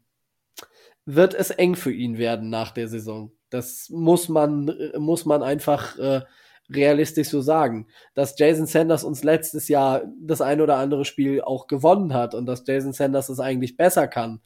[1.04, 3.32] wird es eng für ihn werden nach der Saison.
[3.50, 6.22] Das muss man, muss man einfach äh,
[6.74, 7.86] realistisch so sagen.
[8.14, 12.46] Dass Jason Sanders uns letztes Jahr das ein oder andere Spiel auch gewonnen hat und
[12.46, 14.40] dass Jason Sanders es eigentlich besser kann,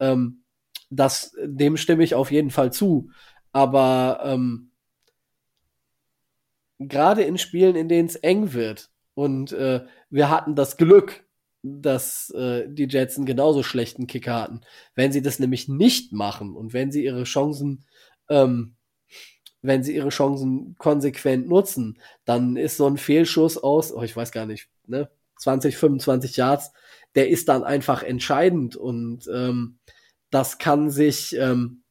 [0.00, 0.42] ähm,
[0.90, 3.10] das, dem stimme ich auf jeden Fall zu.
[3.52, 4.70] Aber ähm,
[6.78, 11.24] gerade in Spielen, in denen es eng wird und äh, wir hatten das Glück,
[11.62, 14.60] dass äh, die Jets einen genauso schlechten Kicker hatten.
[14.94, 17.84] Wenn sie das nämlich nicht machen und wenn sie ihre Chancen,
[18.28, 18.75] ähm,
[19.66, 24.32] wenn sie ihre Chancen konsequent nutzen, dann ist so ein Fehlschuss aus, oh, ich weiß
[24.32, 25.08] gar nicht, ne,
[25.38, 26.72] 20, 25 Yards,
[27.14, 29.78] der ist dann einfach entscheidend und ähm,
[30.30, 31.82] das kann sich, ähm,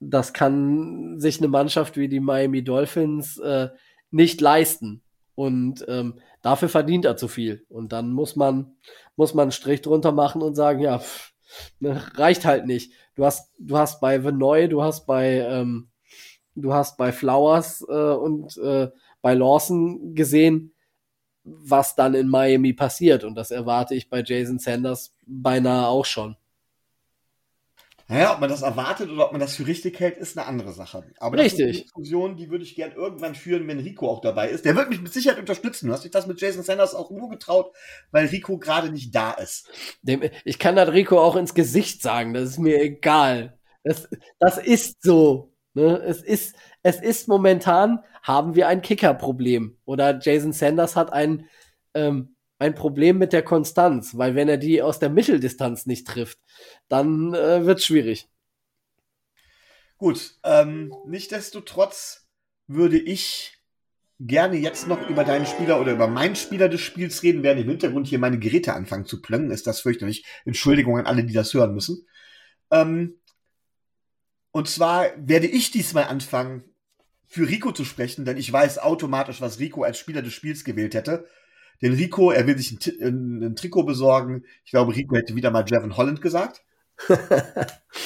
[0.00, 3.68] das kann sich eine Mannschaft wie die Miami Dolphins äh,
[4.10, 5.02] nicht leisten.
[5.34, 7.64] Und ähm, dafür verdient er zu viel.
[7.68, 8.76] Und dann muss man,
[9.14, 11.32] muss man einen Strich drunter machen und sagen, ja, pff,
[11.78, 12.92] ne, reicht halt nicht.
[13.14, 15.90] Du hast, du hast bei Venoy, du hast bei, ähm,
[16.62, 18.88] du hast bei Flowers äh, und äh,
[19.22, 20.74] bei Lawson gesehen,
[21.44, 23.24] was dann in Miami passiert.
[23.24, 26.36] Und das erwarte ich bei Jason Sanders beinahe auch schon.
[28.10, 30.72] Naja, ob man das erwartet oder ob man das für richtig hält, ist eine andere
[30.72, 31.04] Sache.
[31.18, 31.58] Aber richtig.
[31.58, 34.64] das ist eine Diskussion, die würde ich gern irgendwann führen, wenn Rico auch dabei ist.
[34.64, 35.88] Der wird mich mit Sicherheit unterstützen.
[35.88, 37.70] Du hast dich das mit Jason Sanders auch nur getraut,
[38.10, 39.68] weil Rico gerade nicht da ist.
[40.00, 43.58] Dem, ich kann das Rico auch ins Gesicht sagen, das ist mir egal.
[43.84, 45.52] Das, das ist so.
[45.78, 46.02] Ne?
[46.04, 49.78] Es ist, es ist momentan, haben wir ein Kickerproblem.
[49.84, 51.46] Oder Jason Sanders hat ein,
[51.94, 56.40] ähm, ein Problem mit der Konstanz, weil wenn er die aus der Mitteldistanz nicht trifft,
[56.88, 58.28] dann äh, wird es schwierig.
[59.98, 62.26] Gut, ähm, nichtsdestotrotz
[62.66, 63.56] würde ich
[64.18, 67.68] gerne jetzt noch über deinen Spieler oder über meinen Spieler des Spiels reden, während im
[67.68, 69.52] Hintergrund hier meine Geräte anfangen zu plönnen.
[69.52, 70.24] Ist das fürchterlich.
[70.44, 72.04] Entschuldigung an alle, die das hören müssen.
[72.72, 73.20] Ähm,
[74.58, 76.64] und zwar werde ich diesmal anfangen,
[77.28, 80.94] für Rico zu sprechen, denn ich weiß automatisch, was Rico als Spieler des Spiels gewählt
[80.94, 81.28] hätte.
[81.80, 84.42] Denn Rico, er will sich ein, ein, ein Trikot besorgen.
[84.64, 86.64] Ich glaube, Rico hätte wieder mal Jevon Holland gesagt.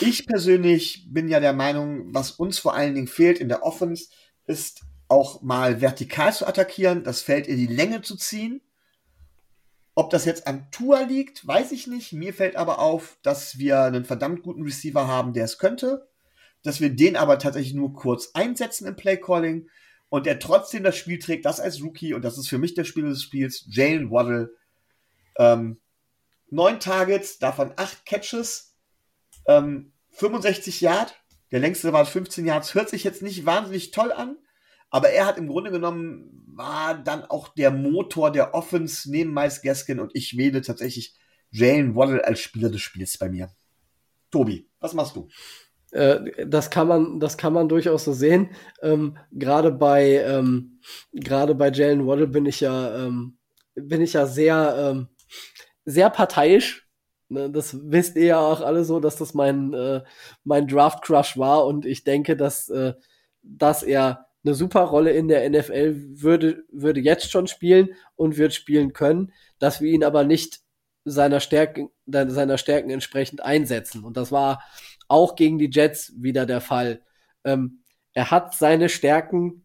[0.03, 4.09] ich persönlich bin ja der Meinung, was uns vor allen Dingen fehlt in der Offense,
[4.45, 8.61] ist auch mal vertikal zu attackieren, das Feld in die Länge zu ziehen.
[9.95, 12.13] Ob das jetzt an Tour liegt, weiß ich nicht.
[12.13, 16.12] Mir fällt aber auf, dass wir einen verdammt guten Receiver haben, der es könnte.
[16.63, 19.69] Dass wir den aber tatsächlich nur kurz einsetzen im Playcalling
[20.09, 22.85] und der trotzdem das Spiel trägt, das als Rookie, und das ist für mich der
[22.85, 24.55] Spieler des Spiels, Jalen Waddle.
[25.39, 25.81] Ähm,
[26.51, 28.77] neun Targets, davon acht Catches,
[29.47, 31.19] ähm, 65 Yard,
[31.51, 34.37] der längste war 15 Yards, hört sich jetzt nicht wahnsinnig toll an,
[34.91, 39.63] aber er hat im Grunde genommen, war dann auch der Motor der Offense neben Miles
[39.63, 41.15] Gaskin und ich wähle tatsächlich
[41.51, 43.51] Jalen Waddle als Spieler des Spiels bei mir.
[44.31, 45.29] Tobi, was machst du?
[45.93, 48.51] Äh, das kann man, das kann man durchaus so sehen.
[48.83, 50.81] Ähm, gerade bei, ähm,
[51.13, 53.39] gerade bei Jalen Waddle bin ich ja, ähm,
[53.75, 55.09] bin ich ja sehr, ähm,
[55.85, 56.89] sehr parteiisch.
[57.29, 60.03] Ne, das wisst ihr ja auch alle so, dass das mein, äh,
[60.45, 62.95] mein Draft Crush war und ich denke, dass, äh,
[63.43, 68.55] dass er eine super Rolle in der NFL würde, würde jetzt schon spielen und wird
[68.55, 70.61] spielen können, dass wir ihn aber nicht
[71.05, 74.05] seiner Stärken, seiner Stärken entsprechend einsetzen.
[74.05, 74.63] Und das war
[75.13, 77.03] auch gegen die Jets wieder der Fall.
[77.45, 77.83] Ähm,
[78.15, 79.65] er hat seine Stärken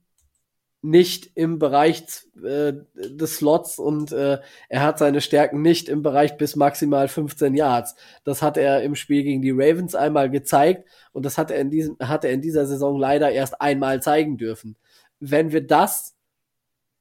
[0.81, 2.03] nicht im Bereich
[2.43, 4.39] äh, des Slots und äh,
[4.69, 7.95] er hat seine Stärken nicht im Bereich bis maximal 15 Yards.
[8.23, 11.71] Das hat er im Spiel gegen die Ravens einmal gezeigt und das hat er in
[11.71, 14.77] diesem hat er in dieser Saison leider erst einmal zeigen dürfen.
[15.19, 16.15] Wenn wir das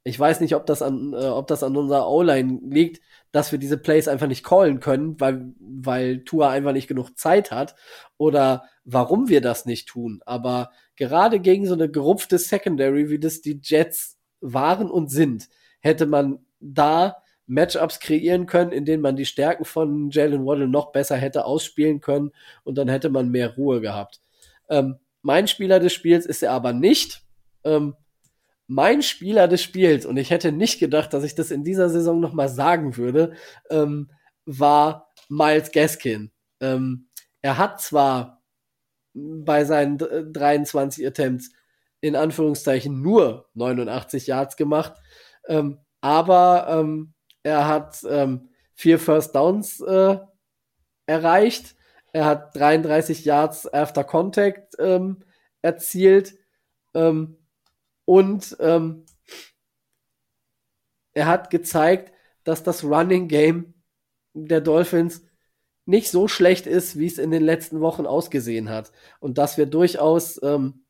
[0.05, 3.03] ich weiß nicht, ob das an, äh, ob das an unserer O-Line liegt,
[3.37, 7.51] dass wir diese Plays einfach nicht callen können, weil, weil Tua einfach nicht genug Zeit
[7.51, 7.75] hat
[8.17, 10.23] oder warum wir das nicht tun.
[10.25, 16.07] Aber gerade gegen so eine gerupfte Secondary, wie das die Jets waren und sind, hätte
[16.07, 21.17] man da Matchups kreieren können, in denen man die Stärken von Jalen Waddle noch besser
[21.17, 22.33] hätte ausspielen können
[22.65, 24.23] und dann hätte man mehr Ruhe gehabt.
[24.71, 27.21] Ähm, Mein Spieler des Spiels ist er aber nicht.
[27.65, 27.97] Ähm,
[28.67, 32.21] mein Spieler des Spiels, und ich hätte nicht gedacht, dass ich das in dieser Saison
[32.21, 33.35] nochmal sagen würde,
[33.71, 34.11] ähm,
[34.45, 36.33] war Miles Gaskin.
[36.61, 37.09] Ähm,
[37.43, 38.43] er hat zwar
[39.15, 41.53] bei seinen 23 Attempts
[42.01, 44.95] in Anführungszeichen nur 89 Yards gemacht,
[45.49, 50.19] ähm, aber ähm, er hat ähm, vier First Downs äh,
[51.07, 51.77] erreicht.
[52.13, 55.25] Er hat 33 Yards after Contact ähm,
[55.63, 56.35] erzielt.
[56.95, 57.39] Ähm,
[58.07, 59.05] und ähm,
[61.13, 62.13] er hat gezeigt,
[62.45, 63.75] dass das Running Game
[64.33, 65.27] der Dolphins
[65.85, 68.93] nicht so schlecht ist, wie es in den letzten Wochen ausgesehen hat.
[69.21, 70.87] Und dass wir durchaus ähm,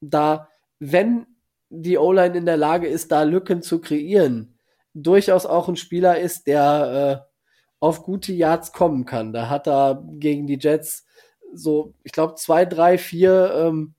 [0.00, 1.26] da, wenn
[1.68, 4.58] die O-Line in der Lage ist, da Lücken zu kreieren,
[4.94, 7.36] durchaus auch ein Spieler ist, der äh,
[7.80, 9.32] auf gute Yards kommen kann.
[9.32, 11.06] Da hat er gegen die Jets
[11.52, 13.95] so, ich glaube, zwei, drei, vier ähm,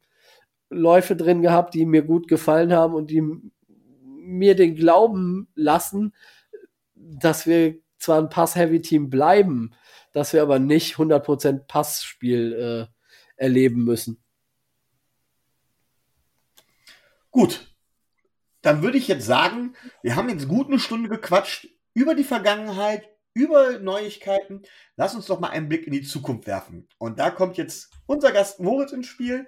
[0.69, 3.23] Läufe drin gehabt, die mir gut gefallen haben und die
[4.27, 6.13] mir den Glauben lassen,
[6.95, 9.73] dass wir zwar ein Pass-Heavy-Team bleiben,
[10.11, 14.21] dass wir aber nicht 100% Passspiel äh, erleben müssen.
[17.31, 17.73] Gut,
[18.61, 23.07] dann würde ich jetzt sagen, wir haben jetzt gut eine Stunde gequatscht über die Vergangenheit,
[23.33, 24.63] über Neuigkeiten.
[24.95, 26.87] Lass uns doch mal einen Blick in die Zukunft werfen.
[26.97, 29.47] Und da kommt jetzt unser Gast Moritz ins Spiel,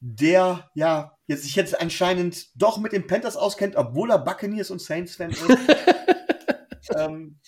[0.00, 4.80] der ja jetzt sich jetzt anscheinend doch mit den Panthers auskennt, obwohl er Buccaneers und
[4.80, 5.42] Saints-Fan ist.
[6.96, 7.38] ähm,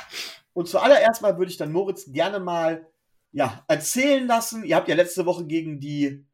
[0.53, 2.87] und zuallererst mal würde ich dann Moritz gerne mal
[3.33, 4.65] ja, erzählen lassen.
[4.65, 6.27] Ihr habt ja letzte Woche gegen die,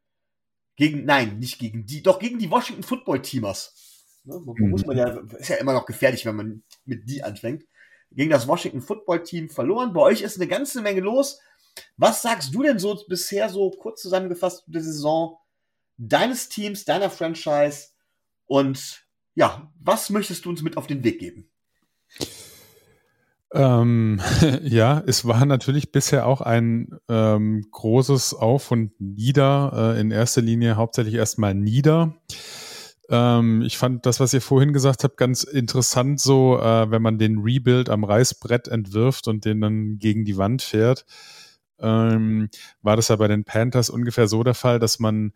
[0.76, 3.74] gegen, nein, nicht gegen die, doch gegen die Washington Football Teamers.
[4.24, 4.70] Ne, mhm.
[4.70, 7.64] Muss man ja, ist ja immer noch gefährlich, wenn man mit die anfängt
[8.10, 9.92] gegen das Washington Football Team verloren.
[9.92, 11.40] Bei euch ist eine ganze Menge los.
[11.96, 15.38] Was sagst du denn so bisher so kurz zusammengefasst der Saison
[15.98, 17.88] deines Teams, deiner Franchise
[18.46, 21.50] und ja, was möchtest du uns mit auf den Weg geben?
[23.52, 24.20] Ähm,
[24.62, 30.42] ja, es war natürlich bisher auch ein ähm, großes Auf und Nieder, äh, in erster
[30.42, 32.14] Linie hauptsächlich erstmal Nieder.
[33.08, 37.18] Ähm, ich fand das, was ihr vorhin gesagt habt, ganz interessant, so äh, wenn man
[37.18, 41.06] den Rebuild am Reißbrett entwirft und den dann gegen die Wand fährt.
[41.80, 42.50] Ähm,
[42.82, 45.32] war das ja bei den Panthers ungefähr so der Fall, dass man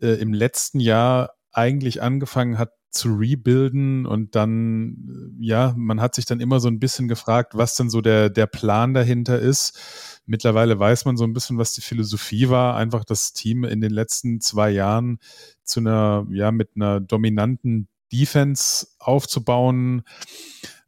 [0.00, 6.14] äh, im letzten Jahr eigentlich angefangen hat zu rebuilden und dann, äh, ja, man hat
[6.14, 9.78] sich dann immer so ein bisschen gefragt, was denn so der, der Plan dahinter ist.
[10.26, 13.90] Mittlerweile weiß man so ein bisschen, was die Philosophie war, einfach das Team in den
[13.90, 15.18] letzten zwei Jahren
[15.64, 20.02] zu einer, ja, mit einer dominanten Defense aufzubauen,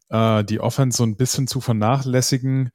[0.09, 2.71] äh, die Offense so ein bisschen zu vernachlässigen.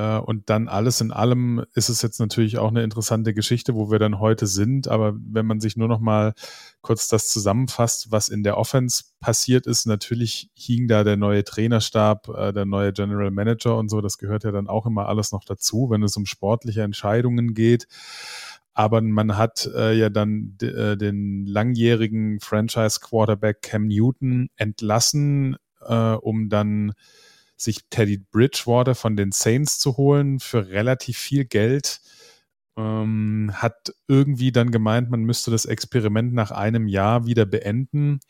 [0.00, 3.90] Äh, und dann alles in allem ist es jetzt natürlich auch eine interessante Geschichte, wo
[3.90, 4.88] wir dann heute sind.
[4.88, 6.32] Aber wenn man sich nur noch mal
[6.80, 12.28] kurz das zusammenfasst, was in der Offense passiert ist, natürlich hing da der neue Trainerstab,
[12.28, 14.00] äh, der neue General Manager und so.
[14.00, 17.86] Das gehört ja dann auch immer alles noch dazu, wenn es um sportliche Entscheidungen geht
[18.72, 26.48] aber man hat äh, ja dann äh, den langjährigen Franchise-Quarterback Cam Newton entlassen, äh, um
[26.48, 26.92] dann
[27.60, 32.00] sich Teddy Bridgewater von den Saints zu holen für relativ viel Geld.
[32.76, 38.20] Ähm, hat irgendwie dann gemeint, man müsste das Experiment nach einem Jahr wieder beenden.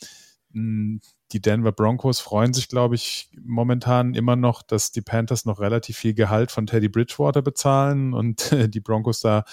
[0.52, 1.00] Hm,
[1.32, 5.96] die Denver Broncos freuen sich, glaube ich, momentan immer noch, dass die Panthers noch relativ
[5.96, 9.44] viel Gehalt von Teddy Bridgewater bezahlen und die Broncos da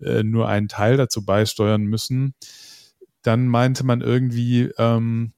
[0.00, 2.34] äh, nur einen Teil dazu beisteuern müssen.
[3.22, 5.32] Dann meinte man irgendwie, ähm,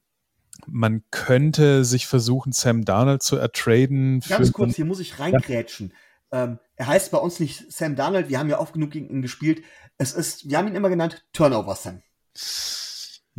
[0.69, 4.21] man könnte sich versuchen, Sam Darnold zu ertraden.
[4.27, 5.93] Ganz kurz, hier muss ich reingrätschen.
[6.31, 6.43] Ja.
[6.43, 9.21] Ähm, er heißt bei uns nicht Sam Darnold, wir haben ja oft genug gegen ihn
[9.21, 9.63] gespielt.
[9.97, 12.01] Es ist, wir haben ihn immer genannt Turnover Sam.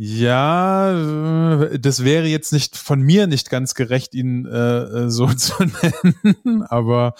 [0.01, 0.93] Ja,
[1.77, 6.63] das wäre jetzt nicht von mir nicht ganz gerecht, ihn äh, äh so zu nennen,
[6.63, 7.15] aber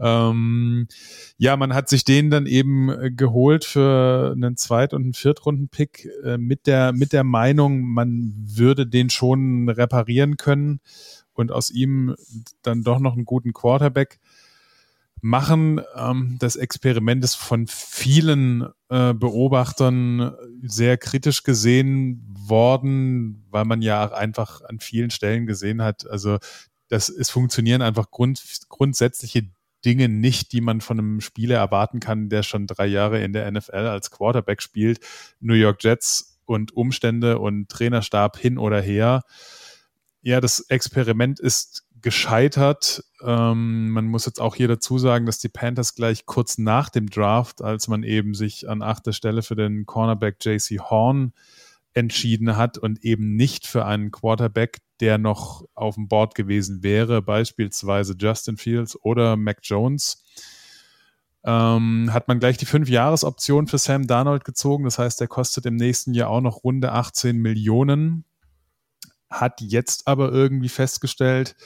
[0.00, 0.88] ähm,
[1.36, 6.08] ja, man hat sich den dann eben äh, geholt für einen Zweit- und einen Viertrunden-Pick
[6.24, 10.80] äh, mit der mit der Meinung, man würde den schon reparieren können
[11.34, 12.16] und aus ihm
[12.62, 14.18] dann doch noch einen guten Quarterback
[15.20, 15.82] machen.
[15.94, 24.12] Ähm, das Experiment ist von vielen äh, Beobachtern sehr kritisch gesehen worden, weil man ja
[24.12, 26.38] einfach an vielen Stellen gesehen hat, also
[26.88, 29.48] das, es funktionieren einfach grund, grundsätzliche
[29.84, 33.50] Dinge nicht, die man von einem Spieler erwarten kann, der schon drei Jahre in der
[33.50, 35.00] NFL als Quarterback spielt.
[35.40, 39.22] New York Jets und Umstände und Trainerstab hin oder her.
[40.22, 43.04] Ja, das Experiment ist gescheitert.
[43.22, 47.08] Ähm, man muss jetzt auch hier dazu sagen, dass die Panthers gleich kurz nach dem
[47.08, 51.32] Draft, als man eben sich an achter Stelle für den Cornerback JC Horn
[51.92, 57.22] entschieden hat und eben nicht für einen Quarterback, der noch auf dem Board gewesen wäre,
[57.22, 60.22] beispielsweise Justin Fields oder Mac Jones,
[61.44, 64.84] ähm, hat man gleich die 5-Jahres-Option für Sam Darnold gezogen.
[64.84, 68.24] Das heißt, der kostet im nächsten Jahr auch noch runde 18 Millionen.
[69.30, 71.56] Hat jetzt aber irgendwie festgestellt,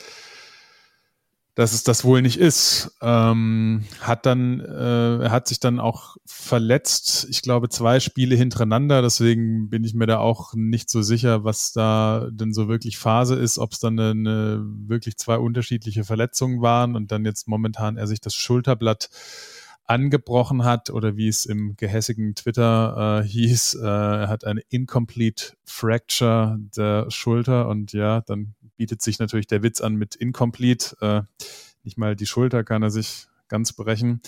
[1.54, 2.96] dass es das wohl nicht ist.
[3.00, 7.26] Ähm, hat dann, äh, hat sich dann auch verletzt.
[7.30, 9.02] Ich glaube, zwei Spiele hintereinander.
[9.02, 13.36] Deswegen bin ich mir da auch nicht so sicher, was da denn so wirklich Phase
[13.36, 18.08] ist, ob es dann eine, wirklich zwei unterschiedliche Verletzungen waren und dann jetzt momentan er
[18.08, 19.10] sich das Schulterblatt
[19.86, 25.52] angebrochen hat oder wie es im gehässigen Twitter äh, hieß, äh, er hat eine Incomplete
[25.64, 30.96] Fracture der Schulter und ja, dann bietet sich natürlich der Witz an mit Incomplete.
[31.00, 31.44] Äh,
[31.82, 34.20] nicht mal die Schulter kann er sich ganz brechen.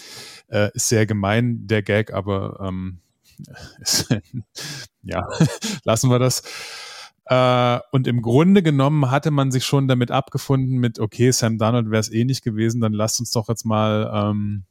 [0.49, 3.01] Äh, ist sehr gemein, der Gag, aber ähm,
[3.81, 4.09] ist,
[5.03, 5.27] ja,
[5.85, 6.43] lassen wir das.
[7.29, 11.91] Uh, und im Grunde genommen hatte man sich schon damit abgefunden mit, okay, Sam Donald
[11.91, 14.65] wäre es eh nicht gewesen, dann lasst uns doch jetzt mal ähm,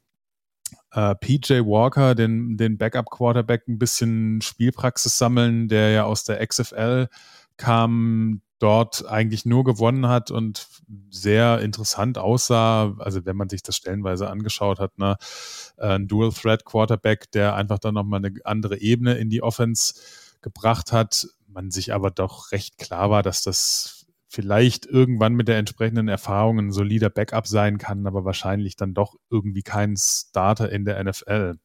[0.91, 7.09] äh, PJ Walker, den, den Backup-Quarterback, ein bisschen Spielpraxis sammeln, der ja aus der XFL
[7.57, 10.67] kam, dort eigentlich nur gewonnen hat und
[11.09, 12.95] sehr interessant aussah.
[12.99, 15.17] Also wenn man sich das stellenweise angeschaut hat, ne,
[15.77, 19.95] ein Dual Threat Quarterback, der einfach dann nochmal eine andere Ebene in die Offense
[20.41, 21.27] gebracht hat.
[21.47, 26.59] Man sich aber doch recht klar war, dass das vielleicht irgendwann mit der entsprechenden Erfahrung
[26.59, 31.55] ein solider Backup sein kann, aber wahrscheinlich dann doch irgendwie kein Starter in der NFL.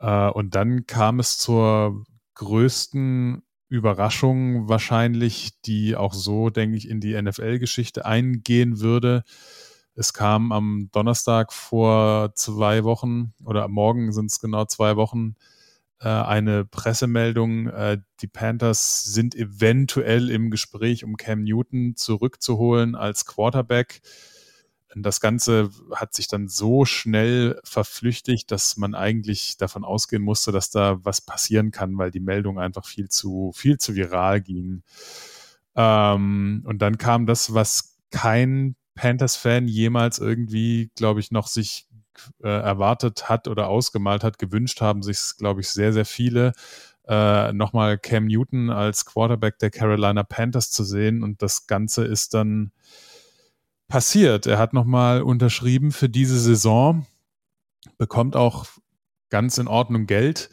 [0.00, 2.04] Äh, und dann kam es zur
[2.34, 3.42] größten
[3.72, 9.24] Überraschung wahrscheinlich, die auch so, denke ich, in die NFL-Geschichte eingehen würde.
[9.94, 15.34] Es kam am Donnerstag vor zwei Wochen oder morgen sind es genau zwei Wochen
[16.00, 23.24] äh, eine Pressemeldung, äh, die Panthers sind eventuell im Gespräch, um Cam Newton zurückzuholen als
[23.24, 24.02] Quarterback.
[24.94, 30.70] Das Ganze hat sich dann so schnell verflüchtigt, dass man eigentlich davon ausgehen musste, dass
[30.70, 34.82] da was passieren kann, weil die Meldung einfach viel zu, viel zu viral ging.
[35.76, 41.88] Ähm, und dann kam das, was kein Panthers-Fan jemals irgendwie, glaube ich, noch sich
[42.42, 46.52] äh, erwartet hat oder ausgemalt hat, gewünscht haben sich, glaube ich, sehr, sehr viele,
[47.08, 51.22] äh, nochmal Cam Newton als Quarterback der Carolina Panthers zu sehen.
[51.22, 52.72] Und das Ganze ist dann
[53.92, 54.46] passiert.
[54.46, 57.04] Er hat nochmal unterschrieben für diese Saison,
[57.98, 58.64] bekommt auch
[59.28, 60.48] ganz in Ordnung Geld.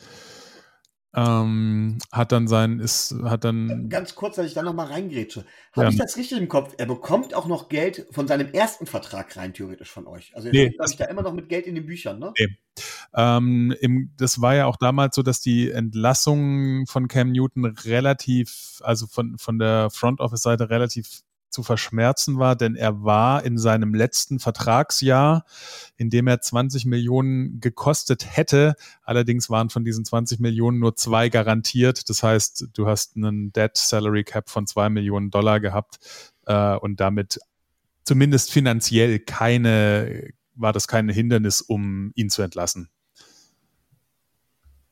[1.16, 3.88] Ähm, hat dann sein, ist, hat dann.
[3.88, 5.46] Ganz kurz, dass ich da nochmal reingrätsche.
[5.72, 5.90] Habe ja.
[5.90, 6.76] ich das richtig im Kopf?
[6.78, 10.36] Er bekommt auch noch Geld von seinem ersten Vertrag rein, theoretisch von euch.
[10.36, 12.34] Also, nee, glaube ich, da immer noch mit Geld in den Büchern, ne?
[12.38, 12.58] Nee.
[13.16, 18.82] Ähm, im, das war ja auch damals so, dass die Entlassung von Cam Newton relativ,
[18.84, 23.58] also von, von der Front Office Seite relativ zu verschmerzen war, denn er war in
[23.58, 25.46] seinem letzten Vertragsjahr,
[25.98, 28.76] in dem er 20 Millionen gekostet hätte.
[29.04, 32.10] Allerdings waren von diesen 20 Millionen nur zwei garantiert.
[32.10, 36.00] Das heißt, du hast einen Debt Salary Cap von zwei Millionen Dollar gehabt
[36.46, 37.40] äh, und damit
[38.04, 42.90] zumindest finanziell keine, war das kein Hindernis, um ihn zu entlassen.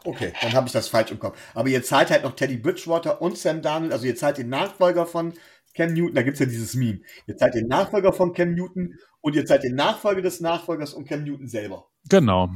[0.03, 1.37] Okay, dann habe ich das falsch im Kopf.
[1.53, 5.05] Aber ihr zahlt halt noch Teddy Bridgewater und Sam Darnold, also ihr zahlt den Nachfolger
[5.05, 5.33] von
[5.77, 6.99] Cam Newton, da gibt es ja dieses Meme.
[7.27, 11.07] Ihr seid den Nachfolger von Cam Newton und ihr seid den Nachfolger des Nachfolgers und
[11.07, 11.85] Cam Newton selber.
[12.09, 12.49] Genau.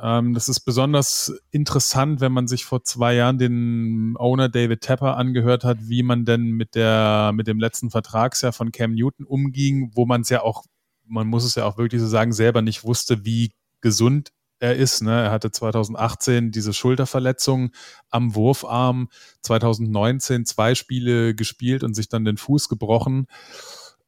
[0.00, 5.16] Ähm, das ist besonders interessant, wenn man sich vor zwei Jahren den Owner David Tepper
[5.16, 9.90] angehört hat, wie man denn mit der, mit dem letzten Vertragsjahr von Cam Newton umging,
[9.94, 10.64] wo man es ja auch,
[11.06, 15.02] man muss es ja auch wirklich so sagen, selber nicht wusste, wie gesund er ist.
[15.02, 15.24] Ne?
[15.24, 17.70] Er hatte 2018 diese Schulterverletzung
[18.10, 19.08] am Wurfarm,
[19.42, 23.26] 2019 zwei Spiele gespielt und sich dann den Fuß gebrochen.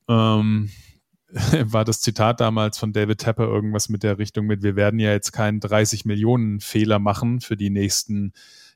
[0.09, 0.70] Ähm,
[1.64, 5.10] war das Zitat damals von David Tepper irgendwas mit der Richtung mit, wir werden ja
[5.10, 8.32] jetzt keinen 30 Millionen Fehler machen für die nächsten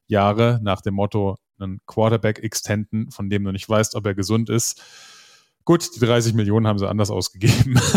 [0.06, 4.48] Jahre, nach dem Motto, einen Quarterback extenden, von dem du nicht weißt, ob er gesund
[4.50, 4.82] ist.
[5.64, 7.78] Gut, die 30 Millionen haben sie anders ausgegeben.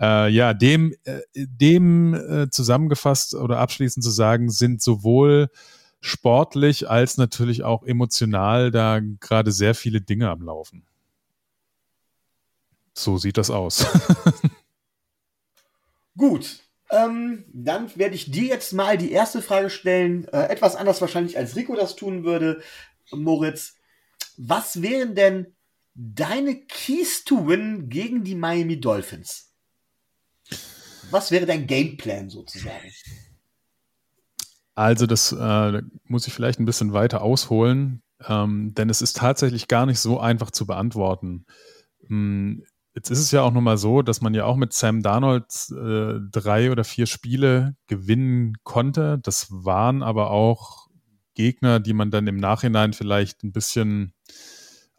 [0.00, 5.50] Äh, ja, dem, äh, dem äh, zusammengefasst oder abschließend zu sagen, sind sowohl
[6.00, 10.86] sportlich als natürlich auch emotional da gerade sehr viele Dinge am Laufen.
[12.94, 13.86] So sieht das aus.
[16.16, 16.60] Gut,
[16.90, 21.36] ähm, dann werde ich dir jetzt mal die erste Frage stellen, äh, etwas anders wahrscheinlich
[21.36, 22.62] als Rico das tun würde.
[23.12, 23.76] Moritz,
[24.36, 25.54] was wären denn
[25.94, 29.49] deine Keys to Win gegen die Miami Dolphins.
[31.10, 32.90] Was wäre dein Gameplan sozusagen?
[34.74, 39.68] Also das äh, muss ich vielleicht ein bisschen weiter ausholen, ähm, denn es ist tatsächlich
[39.68, 41.44] gar nicht so einfach zu beantworten.
[42.06, 42.64] Hm,
[42.94, 46.20] jetzt ist es ja auch nochmal so, dass man ja auch mit Sam Darnold äh,
[46.30, 49.18] drei oder vier Spiele gewinnen konnte.
[49.22, 50.88] Das waren aber auch
[51.34, 54.14] Gegner, die man dann im Nachhinein vielleicht ein bisschen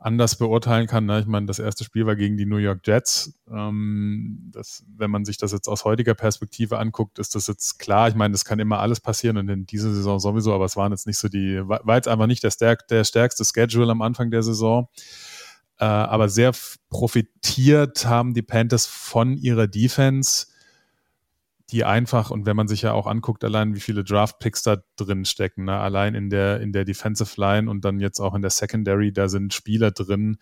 [0.01, 1.05] anders beurteilen kann.
[1.05, 1.19] Ne?
[1.19, 3.39] Ich meine, das erste Spiel war gegen die New York Jets.
[3.49, 8.09] Ähm, das, wenn man sich das jetzt aus heutiger Perspektive anguckt, ist das jetzt klar.
[8.09, 10.91] Ich meine, das kann immer alles passieren und in dieser Saison sowieso, aber es waren
[10.91, 14.31] jetzt nicht so die, war jetzt einfach nicht der, stärk, der stärkste Schedule am Anfang
[14.31, 14.89] der Saison.
[15.77, 16.51] Äh, aber sehr
[16.89, 20.47] profitiert haben die Panthers von ihrer Defense
[21.71, 25.25] die einfach, und wenn man sich ja auch anguckt, allein wie viele Draft-Picks da drin
[25.25, 25.79] stecken, ne?
[25.79, 29.29] allein in der, in der Defensive Line und dann jetzt auch in der Secondary, da
[29.29, 30.37] sind Spieler drin,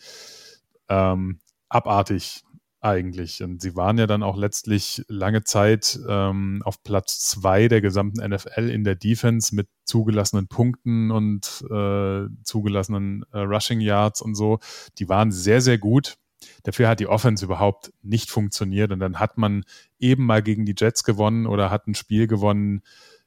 [0.89, 1.39] ähm,
[1.69, 2.43] abartig
[2.81, 3.43] eigentlich.
[3.43, 8.27] Und sie waren ja dann auch letztlich lange Zeit ähm, auf Platz zwei der gesamten
[8.27, 14.60] NFL in der Defense mit zugelassenen Punkten und äh, zugelassenen äh, Rushing Yards und so.
[14.97, 16.15] Die waren sehr, sehr gut.
[16.64, 18.91] Dafür hat die Offense überhaupt nicht funktioniert.
[18.91, 19.64] Und dann hat man
[19.99, 22.82] eben mal gegen die Jets gewonnen oder hat ein Spiel gewonnen,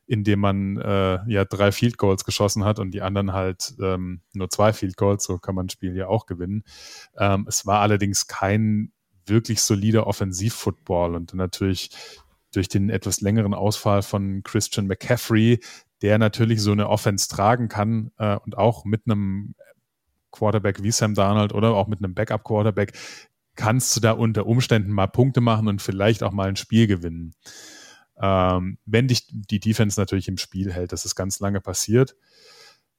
[0.06, 4.20] in dem man äh, ja drei Field Goals geschossen hat und die anderen halt ähm,
[4.32, 6.64] nur zwei Field Goals, so kann man ein Spiel ja auch gewinnen.
[7.16, 8.92] Ähm, es war allerdings kein
[9.26, 11.14] wirklich solider Offensiv-Football.
[11.14, 11.90] Und natürlich
[12.52, 15.60] durch den etwas längeren Ausfall von Christian McCaffrey,
[16.02, 19.54] der natürlich so eine Offense tragen kann äh, und auch mit einem
[20.32, 22.92] Quarterback wie Sam Darnold oder auch mit einem Backup-Quarterback
[23.54, 27.34] kannst du da unter Umständen mal Punkte machen und vielleicht auch mal ein Spiel gewinnen.
[28.20, 32.16] Ähm, wenn dich die Defense natürlich im Spiel hält, das ist ganz lange passiert.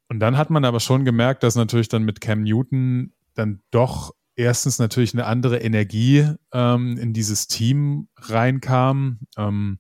[0.09, 4.13] Und dann hat man aber schon gemerkt, dass natürlich dann mit Cam Newton dann doch
[4.35, 9.19] erstens natürlich eine andere Energie ähm, in dieses Team reinkam.
[9.37, 9.79] Ähm,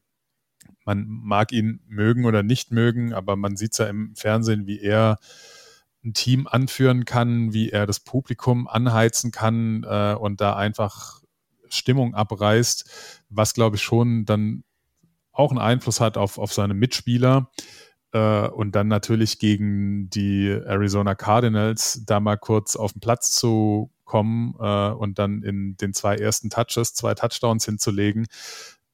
[0.85, 4.79] man mag ihn mögen oder nicht mögen, aber man sieht es ja im Fernsehen, wie
[4.79, 5.17] er
[6.03, 11.21] ein Team anführen kann, wie er das Publikum anheizen kann äh, und da einfach
[11.69, 14.63] Stimmung abreißt, was glaube ich schon dann
[15.31, 17.49] auch einen Einfluss hat auf, auf seine Mitspieler.
[18.11, 23.91] Äh, und dann natürlich gegen die Arizona Cardinals da mal kurz auf den Platz zu
[24.05, 28.27] kommen äh, und dann in den zwei ersten Touches zwei Touchdowns hinzulegen.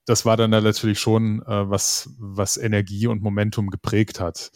[0.06, 4.52] Das war dann natürlich schon äh, was, was Energie und Momentum geprägt hat.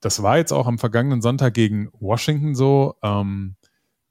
[0.00, 2.94] Das war jetzt auch am vergangenen Sonntag gegen Washington so.
[3.02, 3.56] Ähm,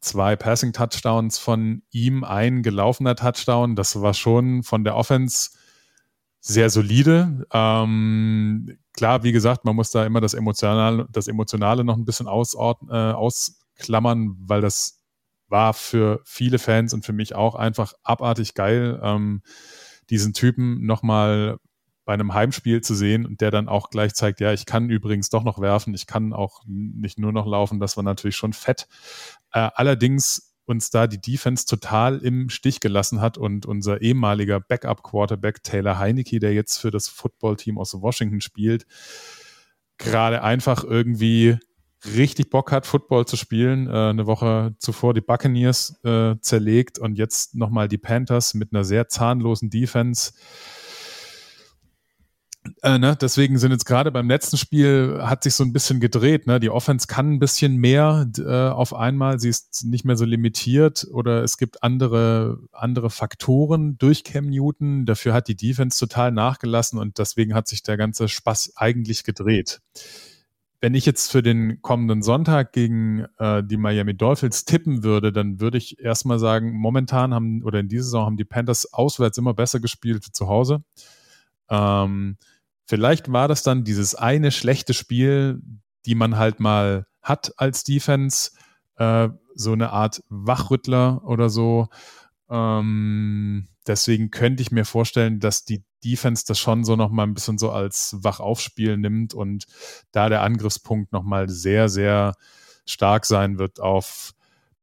[0.01, 3.75] zwei Passing-Touchdowns von ihm, ein gelaufener Touchdown.
[3.75, 5.51] Das war schon von der Offense
[6.39, 7.45] sehr solide.
[7.51, 12.27] Ähm, klar, wie gesagt, man muss da immer das Emotionale, das Emotionale noch ein bisschen
[12.27, 15.01] ausordnen, äh, ausklammern, weil das
[15.47, 19.41] war für viele Fans und für mich auch einfach abartig geil, ähm,
[20.09, 21.57] diesen Typen nochmal
[22.05, 25.29] bei einem Heimspiel zu sehen und der dann auch gleich zeigt, ja, ich kann übrigens
[25.29, 28.87] doch noch werfen, ich kann auch nicht nur noch laufen, das war natürlich schon fett.
[29.51, 35.63] Äh, allerdings uns da die Defense total im Stich gelassen hat und unser ehemaliger Backup-Quarterback
[35.63, 38.85] Taylor Heineke, der jetzt für das Footballteam aus Washington spielt,
[39.97, 41.57] gerade einfach irgendwie
[42.15, 43.87] richtig Bock hat, Football zu spielen.
[43.87, 48.83] Äh, eine Woche zuvor die Buccaneers äh, zerlegt und jetzt nochmal die Panthers mit einer
[48.83, 50.33] sehr zahnlosen Defense.
[52.81, 53.15] Äh, ne?
[53.19, 56.47] Deswegen sind jetzt gerade beim letzten Spiel hat sich so ein bisschen gedreht.
[56.47, 56.59] Ne?
[56.59, 59.39] Die Offense kann ein bisschen mehr äh, auf einmal.
[59.39, 65.05] Sie ist nicht mehr so limitiert oder es gibt andere, andere Faktoren durch Cam Newton.
[65.05, 69.81] Dafür hat die Defense total nachgelassen und deswegen hat sich der ganze Spaß eigentlich gedreht.
[70.81, 75.59] Wenn ich jetzt für den kommenden Sonntag gegen äh, die Miami Dolphins tippen würde, dann
[75.59, 79.53] würde ich erstmal sagen, momentan haben oder in dieser Saison haben die Panthers auswärts immer
[79.53, 80.83] besser gespielt zu Hause.
[81.69, 82.37] Ähm,
[82.85, 85.61] Vielleicht war das dann dieses eine schlechte Spiel,
[86.05, 88.51] die man halt mal hat als Defense,
[88.97, 91.87] äh, so eine Art Wachrüttler oder so.
[92.49, 97.57] Ähm, deswegen könnte ich mir vorstellen, dass die Defense das schon so nochmal ein bisschen
[97.57, 99.65] so als Wachaufspiel nimmt und
[100.11, 102.35] da der Angriffspunkt nochmal sehr, sehr
[102.85, 104.34] stark sein wird auf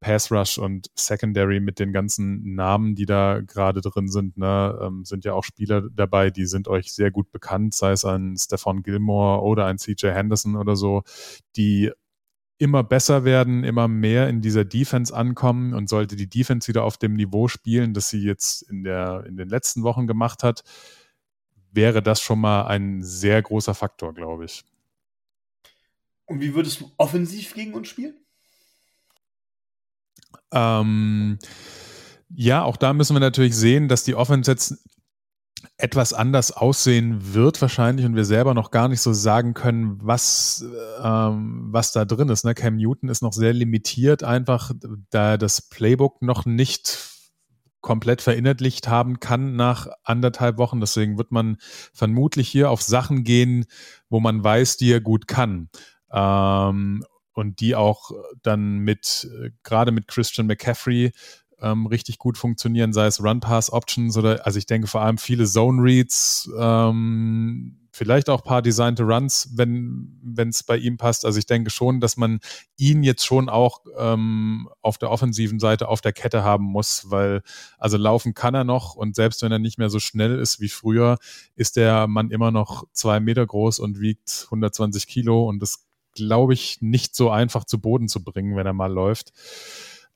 [0.03, 5.05] Pass Rush und Secondary mit den ganzen Namen, die da gerade drin sind, ne, ähm,
[5.05, 8.83] sind ja auch Spieler dabei, die sind euch sehr gut bekannt, sei es ein Stefan
[8.83, 11.03] Gilmore oder ein CJ Henderson oder so,
[11.57, 11.93] die
[12.59, 16.99] immer besser werden, immer mehr in dieser Defense ankommen und sollte die Defense wieder auf
[16.99, 20.65] dem Niveau spielen, das sie jetzt in, der, in den letzten Wochen gemacht hat,
[21.71, 24.65] wäre das schon mal ein sehr großer Faktor, glaube ich.
[26.27, 28.15] Und wie würdest du offensiv gegen uns spielen?
[30.53, 31.39] Ähm,
[32.35, 34.85] ja, auch da müssen wir natürlich sehen, dass die Offense jetzt
[35.77, 40.65] etwas anders aussehen wird wahrscheinlich und wir selber noch gar nicht so sagen können, was,
[41.03, 42.45] ähm, was da drin ist.
[42.45, 42.55] Ne?
[42.55, 44.73] Cam Newton ist noch sehr limitiert, einfach
[45.11, 46.99] da das Playbook noch nicht
[47.81, 50.81] komplett verinnerlicht haben kann nach anderthalb Wochen.
[50.81, 51.57] Deswegen wird man
[51.93, 53.67] vermutlich hier auf Sachen gehen,
[54.09, 55.69] wo man weiß, die er gut kann.
[56.13, 58.11] Ähm, und die auch
[58.43, 61.13] dann mit, äh, gerade mit Christian McCaffrey
[61.61, 66.51] ähm, richtig gut funktionieren, sei es Run-Pass-Options oder, also ich denke vor allem viele Zone-Reads,
[66.59, 71.27] ähm, vielleicht auch paar designte Runs, wenn es bei ihm passt.
[71.27, 72.41] Also ich denke schon, dass man
[72.79, 77.43] ihn jetzt schon auch ähm, auf der offensiven Seite auf der Kette haben muss, weil
[77.79, 80.71] also laufen kann er noch und selbst wenn er nicht mehr so schnell ist wie
[80.71, 81.19] früher,
[81.55, 86.55] ist der Mann immer noch zwei Meter groß und wiegt 120 Kilo und das glaube
[86.55, 89.33] ich nicht so einfach zu Boden zu bringen, wenn er mal läuft.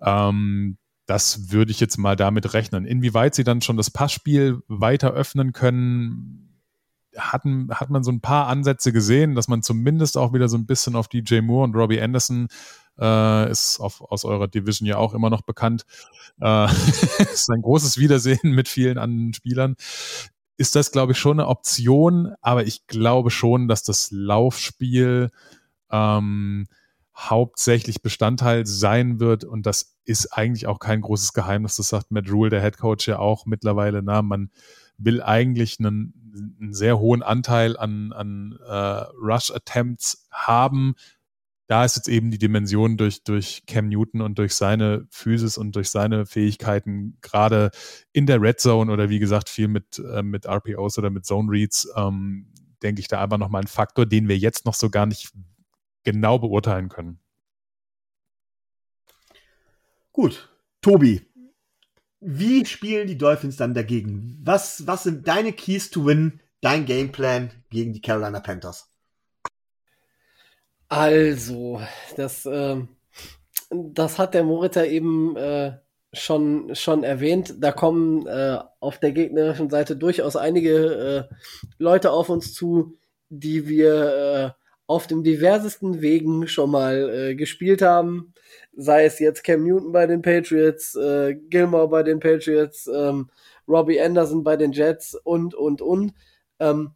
[0.00, 2.84] Ähm, das würde ich jetzt mal damit rechnen.
[2.84, 6.46] Inwieweit sie dann schon das Passspiel weiter öffnen können,
[7.16, 10.66] hatten, hat man so ein paar Ansätze gesehen, dass man zumindest auch wieder so ein
[10.66, 12.48] bisschen auf DJ Moore und Robbie Anderson
[12.98, 15.84] äh, ist auf, aus eurer Division ja auch immer noch bekannt.
[16.40, 16.66] Äh,
[17.32, 19.76] ist ein großes Wiedersehen mit vielen anderen Spielern.
[20.58, 25.30] Ist das, glaube ich, schon eine Option, aber ich glaube schon, dass das Laufspiel
[25.90, 26.66] ähm,
[27.16, 29.44] hauptsächlich Bestandteil sein wird.
[29.44, 31.76] Und das ist eigentlich auch kein großes Geheimnis.
[31.76, 34.02] Das sagt Matt Rule, der Head Coach, ja auch mittlerweile.
[34.02, 34.50] Na, man
[34.98, 40.94] will eigentlich einen, einen sehr hohen Anteil an, an äh, Rush-Attempts haben.
[41.68, 45.74] Da ist jetzt eben die Dimension durch, durch Cam Newton und durch seine Physis und
[45.74, 47.70] durch seine Fähigkeiten, gerade
[48.12, 51.50] in der Red Zone oder wie gesagt viel mit, äh, mit RPOs oder mit Zone
[51.50, 52.52] Reads, ähm,
[52.82, 55.32] denke ich da einfach nochmal ein Faktor, den wir jetzt noch so gar nicht
[56.06, 57.18] genau beurteilen können.
[60.12, 60.48] Gut,
[60.80, 61.26] Tobi,
[62.20, 64.40] wie spielen die Dolphins dann dagegen?
[64.42, 68.88] Was, was sind deine Keys to Win, dein Gameplan gegen die Carolina Panthers?
[70.88, 71.82] Also,
[72.16, 72.76] das, äh,
[73.70, 75.76] das hat der Morita eben äh,
[76.12, 77.56] schon, schon erwähnt.
[77.58, 81.34] Da kommen äh, auf der gegnerischen Seite durchaus einige äh,
[81.78, 82.96] Leute auf uns zu,
[83.28, 88.32] die wir äh, auf den diversesten Wegen schon mal äh, gespielt haben.
[88.76, 93.30] Sei es jetzt Cam Newton bei den Patriots, äh, Gilmore bei den Patriots, ähm,
[93.66, 96.14] Robbie Anderson bei den Jets und, und, und.
[96.60, 96.92] Ähm,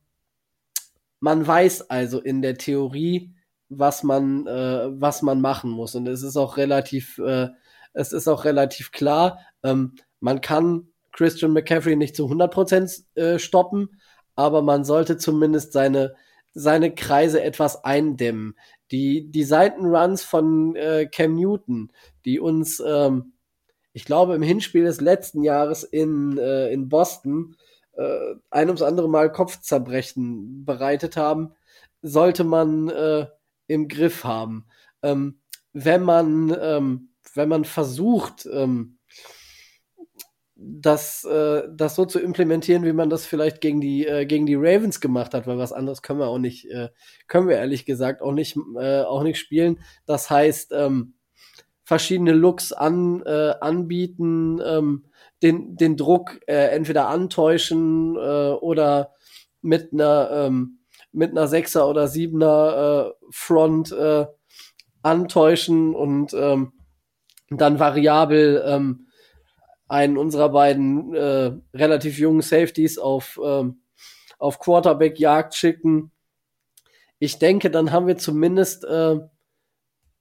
[1.21, 3.35] man weiß also in der Theorie,
[3.69, 5.95] was man, äh, was man machen muss.
[5.95, 7.49] Und es ist auch relativ, äh,
[7.93, 14.01] es ist auch relativ klar, ähm, man kann Christian McCaffrey nicht zu 100% äh, stoppen,
[14.37, 16.15] aber man sollte zumindest seine,
[16.53, 18.57] seine Kreise etwas eindämmen.
[18.91, 21.93] Die, die Seitenruns von äh, Cam Newton,
[22.25, 23.33] die uns, ähm,
[23.93, 27.57] ich glaube, im Hinspiel des letzten Jahres in, äh, in Boston
[27.93, 31.55] äh, ein ums andere Mal Kopfzerbrechen bereitet haben,
[32.03, 33.27] sollte man äh,
[33.67, 34.67] im Griff haben.
[35.03, 35.41] Ähm,
[35.73, 38.99] wenn man, ähm, wenn man versucht, ähm,
[40.63, 44.57] das, äh, das so zu implementieren, wie man das vielleicht gegen die, äh, gegen die
[44.57, 46.91] Ravens gemacht hat, weil was anderes können wir auch nicht, äh,
[47.29, 49.79] können wir ehrlich gesagt auch nicht, äh, auch nicht spielen.
[50.05, 51.15] Das heißt, ähm,
[51.83, 55.07] verschiedene Looks an, äh, anbieten, ähm,
[55.43, 59.15] den, den Druck äh, entweder antäuschen äh, oder
[59.63, 60.81] mit einer, ähm,
[61.11, 64.27] mit einer Sechser oder Siebener äh, Front äh,
[65.03, 66.73] antäuschen und ähm,
[67.49, 69.07] dann variabel ähm,
[69.91, 73.83] einen unserer beiden äh, relativ jungen Safeties auf, ähm,
[74.39, 76.13] auf Quarterback-Jagd schicken.
[77.19, 79.19] Ich denke, dann haben wir zumindest äh,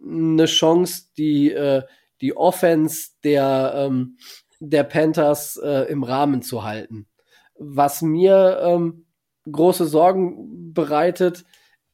[0.04, 1.84] eine Chance, die, äh,
[2.20, 4.18] die Offense der, ähm,
[4.60, 7.08] der Panthers äh, im Rahmen zu halten.
[7.54, 9.06] Was mir ähm,
[9.50, 11.46] große Sorgen bereitet,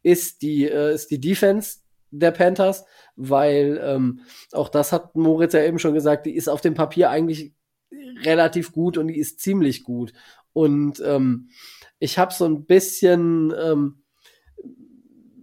[0.02, 1.80] ist die, äh, ist die Defense
[2.12, 2.86] der Panthers,
[3.18, 4.22] weil ähm,
[4.54, 7.55] auch das hat Moritz ja eben schon gesagt, die ist auf dem Papier eigentlich
[8.24, 10.14] relativ gut und die ist ziemlich gut.
[10.54, 11.50] Und ähm,
[12.00, 14.04] ich habe so ein bisschen, ähm,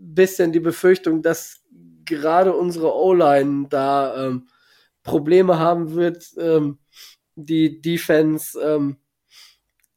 [0.01, 1.63] bisschen die Befürchtung, dass
[2.05, 4.49] gerade unsere O-Line da ähm,
[5.03, 6.79] Probleme haben wird, ähm,
[7.35, 8.97] die Defense ähm,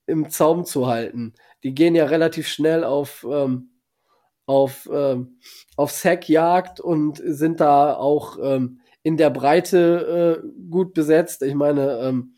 [0.05, 1.33] im Zaum zu halten.
[1.63, 3.71] Die gehen ja relativ schnell auf, ähm,
[4.45, 5.39] auf, ähm,
[5.75, 11.43] auf Sackjagd und sind da auch ähm, in der Breite äh, gut besetzt.
[11.43, 12.33] Ich meine, ähm,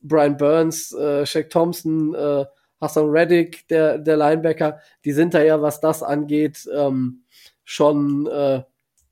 [0.00, 2.46] Brian Burns, äh, Shaq Thompson, äh,
[2.80, 7.24] Hassan Reddick, der, der Linebacker, die sind da ja, was das angeht, ähm,
[7.62, 8.62] schon äh,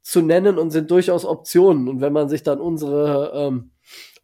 [0.00, 1.86] zu nennen und sind durchaus Optionen.
[1.86, 3.72] Und wenn man sich dann unsere, ähm,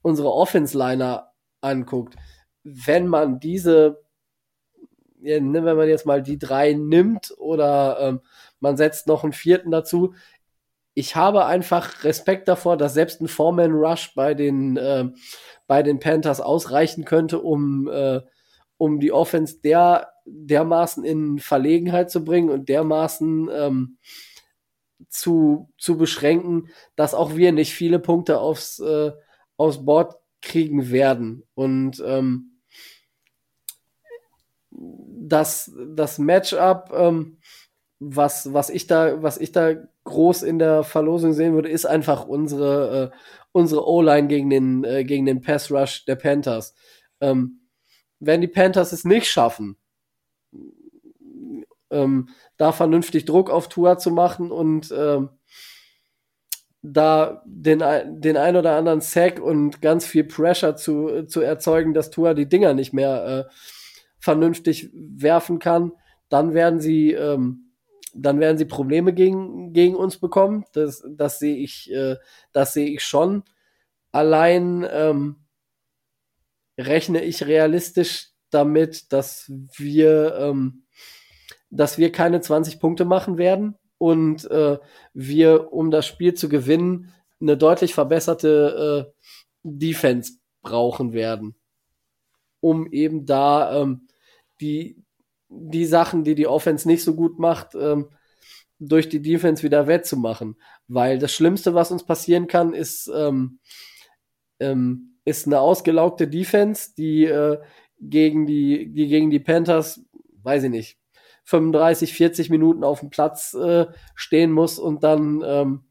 [0.00, 1.30] unsere Offense-Liner
[1.60, 2.16] anguckt,
[2.64, 4.02] wenn man diese,
[5.20, 8.20] ja, ne, wenn man jetzt mal die drei nimmt oder ähm,
[8.60, 10.14] man setzt noch einen vierten dazu,
[10.94, 15.08] ich habe einfach Respekt davor, dass selbst ein Foreman Rush bei den, äh,
[15.66, 18.20] bei den Panthers ausreichen könnte, um, äh,
[18.76, 23.98] um die Offense der, dermaßen in Verlegenheit zu bringen und dermaßen ähm,
[25.08, 29.12] zu, zu beschränken, dass auch wir nicht viele Punkte aufs, äh,
[29.56, 31.44] aufs Board kriegen werden.
[31.54, 32.60] Und ähm,
[34.70, 37.38] das, das Matchup, ähm,
[37.98, 39.74] was, was ich da, was ich da
[40.04, 43.16] groß in der Verlosung sehen würde, ist einfach unsere, äh,
[43.52, 46.74] unsere O-Line gegen den, äh, gegen den Pass Rush der Panthers.
[47.20, 47.60] Ähm,
[48.18, 49.76] wenn die Panthers es nicht schaffen,
[51.90, 55.30] ähm, da vernünftig Druck auf Tua zu machen und ähm,
[56.82, 57.82] da den,
[58.20, 62.48] den ein oder anderen Sack und ganz viel Pressure zu, zu erzeugen, dass Tua die
[62.48, 63.52] Dinger nicht mehr äh,
[64.18, 65.92] vernünftig werfen kann,
[66.28, 67.61] dann werden sie ähm,
[68.14, 70.64] dann werden sie Probleme gegen, gegen uns bekommen.
[70.72, 72.16] Das, das sehe ich, äh,
[72.52, 73.44] das sehe ich schon.
[74.10, 75.36] Allein ähm,
[76.78, 80.84] rechne ich realistisch damit, dass wir, ähm,
[81.70, 84.78] dass wir keine 20 Punkte machen werden und äh,
[85.14, 89.26] wir, um das Spiel zu gewinnen, eine deutlich verbesserte äh,
[89.62, 91.54] Defense brauchen werden,
[92.60, 94.08] um eben da ähm,
[94.60, 95.01] die,
[95.54, 98.08] die Sachen, die die Offense nicht so gut macht, ähm,
[98.78, 100.56] durch die Defense wieder wettzumachen.
[100.88, 103.60] Weil das Schlimmste, was uns passieren kann, ist, ähm,
[104.58, 107.58] ähm, ist eine ausgelaugte Defense, die, äh,
[108.00, 110.04] gegen die, die gegen die Panthers,
[110.42, 110.98] weiß ich nicht,
[111.44, 115.84] 35, 40 Minuten auf dem Platz äh, stehen muss und dann ähm,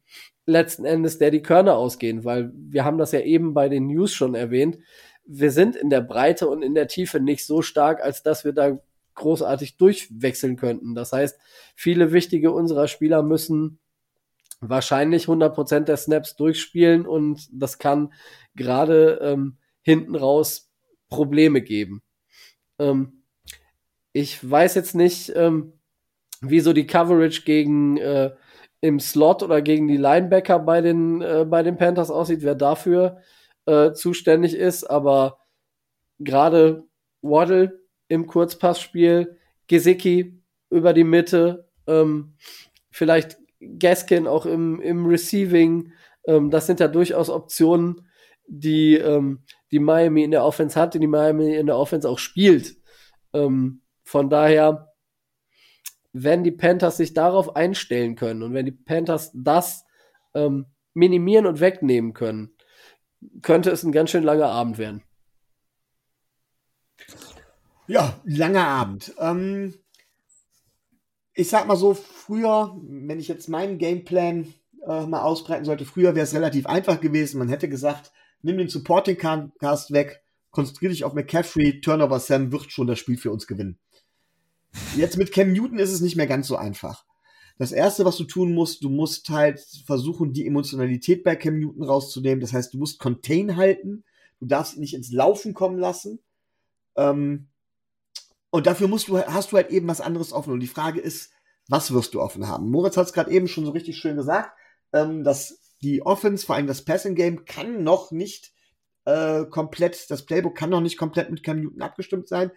[0.45, 4.13] letzten Endes der die Körner ausgehen, weil wir haben das ja eben bei den News
[4.13, 4.79] schon erwähnt.
[5.25, 8.53] Wir sind in der Breite und in der Tiefe nicht so stark, als dass wir
[8.53, 8.79] da
[9.21, 10.93] großartig durchwechseln könnten.
[10.95, 11.39] Das heißt,
[11.75, 13.79] viele wichtige unserer Spieler müssen
[14.59, 18.13] wahrscheinlich 100% der Snaps durchspielen und das kann
[18.55, 20.69] gerade ähm, hinten raus
[21.09, 22.03] Probleme geben.
[22.79, 23.23] Ähm,
[24.13, 25.73] ich weiß jetzt nicht, ähm,
[26.41, 28.31] wie so die Coverage gegen äh,
[28.81, 33.21] im Slot oder gegen die Linebacker bei den, äh, bei den Panthers aussieht, wer dafür
[33.65, 35.39] äh, zuständig ist, aber
[36.19, 36.83] gerade
[37.21, 37.80] Waddle
[38.11, 42.35] im Kurzpassspiel, Gesicki über die Mitte, ähm,
[42.89, 43.37] vielleicht
[43.79, 45.93] Gaskin auch im, im Receiving.
[46.25, 48.05] Ähm, das sind ja durchaus Optionen,
[48.47, 52.75] die, ähm, die Miami in der Offense hat, die Miami in der Offense auch spielt.
[53.31, 54.93] Ähm, von daher,
[56.11, 59.85] wenn die Panthers sich darauf einstellen können und wenn die Panthers das
[60.33, 62.57] ähm, minimieren und wegnehmen können,
[63.41, 65.01] könnte es ein ganz schön langer Abend werden.
[67.87, 69.13] Ja, langer Abend.
[69.19, 69.73] Ähm,
[71.33, 74.53] ich sag mal so, früher, wenn ich jetzt meinen Gameplan
[74.87, 77.39] äh, mal ausbreiten sollte, früher wäre es relativ einfach gewesen.
[77.39, 82.71] Man hätte gesagt, nimm den Supporting Cast weg, konzentriere dich auf McCaffrey, Turnover Sam wird
[82.71, 83.79] schon das Spiel für uns gewinnen.
[84.95, 87.05] Jetzt mit Cam Newton ist es nicht mehr ganz so einfach.
[87.57, 91.83] Das erste, was du tun musst, du musst halt versuchen, die Emotionalität bei Cam Newton
[91.83, 92.39] rauszunehmen.
[92.39, 94.03] Das heißt, du musst Contain halten.
[94.39, 96.19] Du darfst ihn nicht ins Laufen kommen lassen.
[96.95, 97.50] Ähm,
[98.51, 100.53] und dafür musst du, hast du halt eben was anderes offen.
[100.53, 101.31] Und die Frage ist,
[101.67, 102.69] was wirst du offen haben?
[102.69, 104.51] Moritz hat es gerade eben schon so richtig schön gesagt,
[104.93, 108.51] ähm, dass die Offense, vor allem das Passing Game, kann noch nicht
[109.05, 112.51] äh, komplett, das Playbook kann noch nicht komplett mit Cam Newton abgestimmt sein.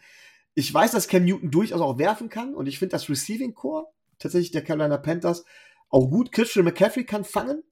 [0.54, 3.86] Ich weiß, dass Cam Newton durchaus auch werfen kann und ich finde das Receiving Core
[4.18, 5.44] tatsächlich der Carolina Panthers
[5.88, 6.32] auch gut.
[6.32, 7.62] Christian McCaffrey kann fangen.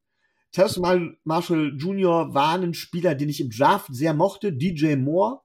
[0.52, 0.78] Terrence
[1.24, 2.34] Marshall Jr.
[2.34, 4.52] war ein Spieler, den ich im Draft sehr mochte.
[4.52, 5.40] DJ Moore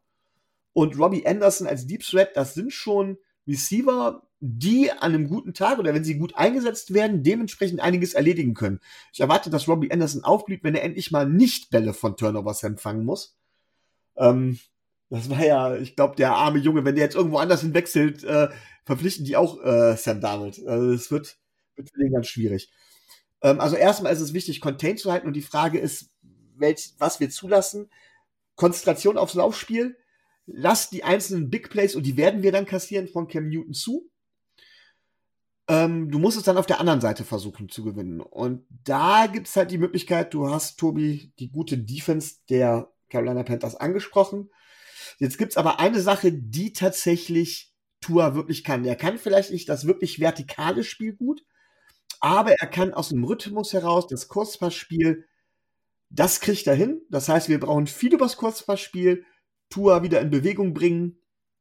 [0.77, 3.17] und Robbie Anderson als Deep Threat, das sind schon
[3.47, 8.53] Receiver, die an einem guten Tag oder wenn sie gut eingesetzt werden, dementsprechend einiges erledigen
[8.53, 8.79] können.
[9.11, 13.05] Ich erwarte, dass Robbie Anderson aufblüht, wenn er endlich mal nicht Bälle von Turnovers empfangen
[13.05, 13.39] muss.
[14.17, 14.59] Ähm,
[15.09, 18.49] das war ja, ich glaube, der arme Junge, wenn der jetzt irgendwo anders hinwechselt, äh,
[18.85, 20.63] verpflichten die auch äh, Sam Darnold.
[20.67, 21.39] Also es wird,
[21.75, 22.69] wird für den ganz schwierig.
[23.41, 26.11] Ähm, also erstmal ist es wichtig, Contain zu halten und die Frage ist,
[26.55, 27.89] welch, was wir zulassen.
[28.55, 29.97] Konzentration aufs Laufspiel
[30.47, 34.09] lass die einzelnen Big Plays, und die werden wir dann kassieren, von Cam Newton zu.
[35.67, 38.21] Ähm, du musst es dann auf der anderen Seite versuchen zu gewinnen.
[38.21, 43.43] Und da gibt es halt die Möglichkeit, du hast, Tobi, die gute Defense der Carolina
[43.43, 44.49] Panthers angesprochen.
[45.19, 48.85] Jetzt gibt es aber eine Sache, die tatsächlich Tua wirklich kann.
[48.85, 51.43] Er kann vielleicht nicht das wirklich vertikale Spiel gut,
[52.19, 55.25] aber er kann aus dem Rhythmus heraus das Kurzpassspiel,
[56.09, 57.01] das kriegt er hin.
[57.09, 59.25] Das heißt, wir brauchen viel übers Kurzpassspiel,
[59.69, 61.17] Tua wieder in Bewegung bringen.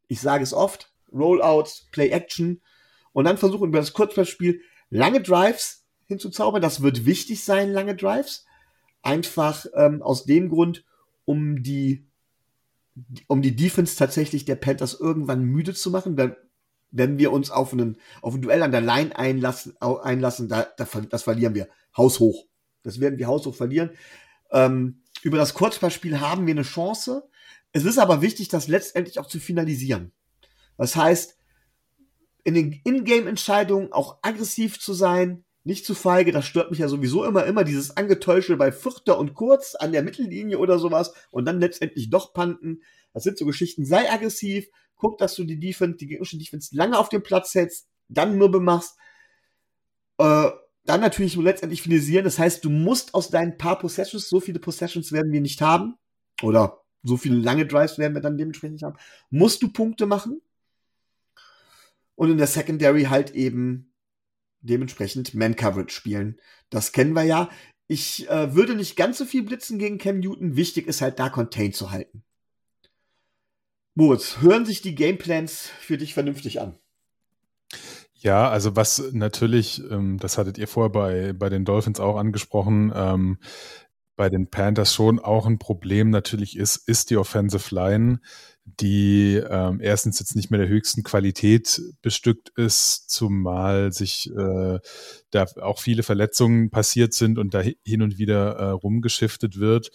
[0.09, 2.61] Ich sage es oft, Rollouts, Play Action
[3.13, 4.61] und dann versuchen über das Kurzpassspiel
[4.91, 6.63] lange Drives hinzuzaubern.
[6.63, 8.45] Das wird wichtig sein, lange Drives.
[9.03, 10.85] Einfach ähm, aus dem Grund,
[11.25, 12.07] um die
[13.27, 16.17] um die Defense tatsächlich der Panthers irgendwann müde zu machen.
[16.17, 16.35] Dann
[16.91, 20.87] wenn wir uns auf, einen, auf ein Duell an der Line einlassen, einlassen da, da,
[21.11, 22.47] das verlieren wir haushoch.
[22.83, 23.91] Das werden wir haushoch verlieren.
[24.51, 27.29] Ähm, über das Kurzpassspiel haben wir eine Chance.
[27.73, 30.13] Es ist aber wichtig, das letztendlich auch zu finalisieren.
[30.77, 31.37] Das heißt,
[32.45, 37.25] in den Ingame-Entscheidungen auch aggressiv zu sein, nicht zu feige, das stört mich ja sowieso
[37.25, 41.59] immer, immer dieses Angetäusche bei Vierter und Kurz an der Mittellinie oder sowas und dann
[41.59, 42.83] letztendlich doch panten.
[43.13, 43.85] Das sind so Geschichten.
[43.85, 47.89] Sei aggressiv, guck, dass du die Defense, die gegnerische Defense lange auf dem Platz hältst,
[48.09, 48.97] dann Mürbe machst,
[50.19, 50.51] äh,
[50.85, 52.25] dann natürlich letztendlich finalisieren.
[52.25, 55.97] Das heißt, du musst aus deinen paar Possessions, so viele Possessions werden wir nicht haben,
[56.43, 58.99] oder so viele lange Drives werden wir dann dementsprechend nicht haben,
[59.31, 60.41] musst du Punkte machen.
[62.15, 63.93] Und in der Secondary halt eben
[64.61, 66.41] dementsprechend Man-Coverage spielen.
[66.71, 67.51] Das kennen wir ja.
[67.89, 70.57] Ich äh, würde nicht ganz so viel blitzen gegen Cam Newton.
[70.57, 72.25] Wichtig ist halt da Contain zu halten.
[73.95, 76.79] Moritz, hören sich die Gameplans für dich vernünftig an?
[78.15, 82.93] Ja, also was natürlich, ähm, das hattet ihr vorher bei, bei den Dolphins auch angesprochen,
[82.95, 83.39] ähm,
[84.17, 88.21] bei den Panthers schon auch ein Problem natürlich ist, ist die Offensive Line,
[88.65, 94.79] die ähm, erstens jetzt nicht mehr der höchsten Qualität bestückt ist, zumal sich äh,
[95.31, 99.91] da auch viele Verletzungen passiert sind und da hin und wieder äh, rumgeschiftet wird.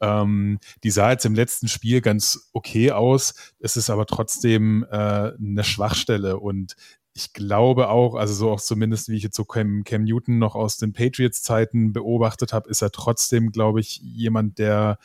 [0.00, 3.34] Ähm, die sah jetzt im letzten Spiel ganz okay aus.
[3.58, 6.74] Es ist aber trotzdem äh, eine Schwachstelle und
[7.12, 10.54] ich glaube auch, also so auch zumindest, wie ich jetzt so Cam, Cam Newton noch
[10.54, 14.98] aus den Patriots-Zeiten beobachtet habe, ist er trotzdem, glaube ich, jemand, der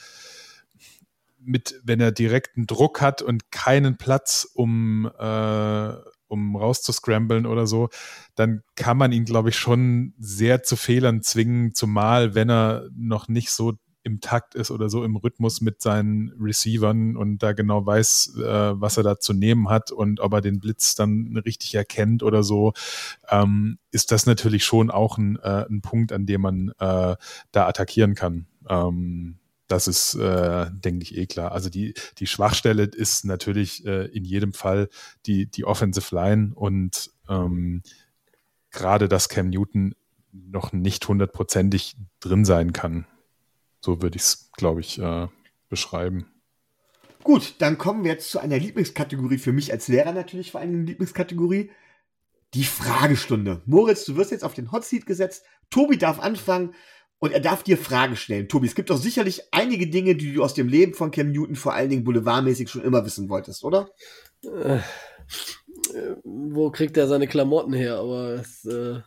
[1.40, 5.94] mit, wenn er direkten Druck hat und keinen Platz, um, äh,
[6.28, 7.90] um rauszuscramblen oder so,
[8.36, 13.28] dann kann man ihn, glaube ich, schon sehr zu Fehlern zwingen, zumal wenn er noch
[13.28, 13.74] nicht so
[14.06, 18.80] im Takt ist oder so im Rhythmus mit seinen Receivern und da genau weiß, äh,
[18.80, 22.44] was er da zu nehmen hat und ob er den Blitz dann richtig erkennt oder
[22.44, 22.74] so,
[23.30, 27.16] ähm, ist das natürlich schon auch ein, äh, ein Punkt, an dem man äh,
[27.52, 28.46] da attackieren kann.
[28.70, 31.52] Ähm, das ist, äh, denke ich, eh klar.
[31.52, 34.88] Also die, die Schwachstelle ist natürlich äh, in jedem Fall
[35.26, 37.82] die, die Offensive Line und ähm,
[38.70, 39.96] gerade, dass Cam Newton
[40.32, 43.08] noch nicht hundertprozentig drin sein kann.
[43.86, 45.28] So würde ich es, glaube ich, äh,
[45.70, 46.26] beschreiben.
[47.24, 50.86] Gut, dann kommen wir jetzt zu einer Lieblingskategorie für mich als Lehrer natürlich vor allem
[50.86, 51.70] Lieblingskategorie.
[52.56, 53.62] Die Fragestunde.
[53.68, 55.46] Moritz, du wirst jetzt auf den Hot Seat gesetzt.
[55.70, 56.74] Tobi darf anfangen
[57.20, 58.48] und er darf dir Fragen stellen.
[58.48, 61.56] Tobi, es gibt doch sicherlich einige Dinge, die du aus dem Leben von Cam Newton
[61.56, 63.90] vor allen Dingen boulevardmäßig schon immer wissen wolltest, oder?
[64.42, 64.80] Äh,
[66.24, 67.98] wo kriegt er seine Klamotten her?
[67.98, 69.02] Aber das äh,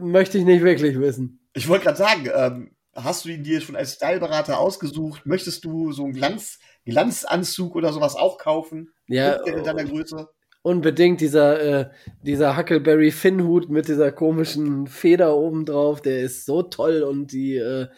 [0.00, 1.40] möchte ich nicht wirklich wissen.
[1.54, 5.24] Ich wollte gerade sagen, ähm, Hast du ihn dir schon als Styleberater ausgesucht?
[5.24, 8.92] Möchtest du so einen Glanz, Glanzanzug oder sowas auch kaufen?
[9.06, 9.34] Ja.
[9.44, 10.28] In deiner Größe?
[10.62, 11.90] Unbedingt dieser, äh,
[12.22, 17.56] dieser Huckleberry Finn-Hut mit dieser komischen Feder oben drauf, der ist so toll und die
[17.56, 17.88] äh,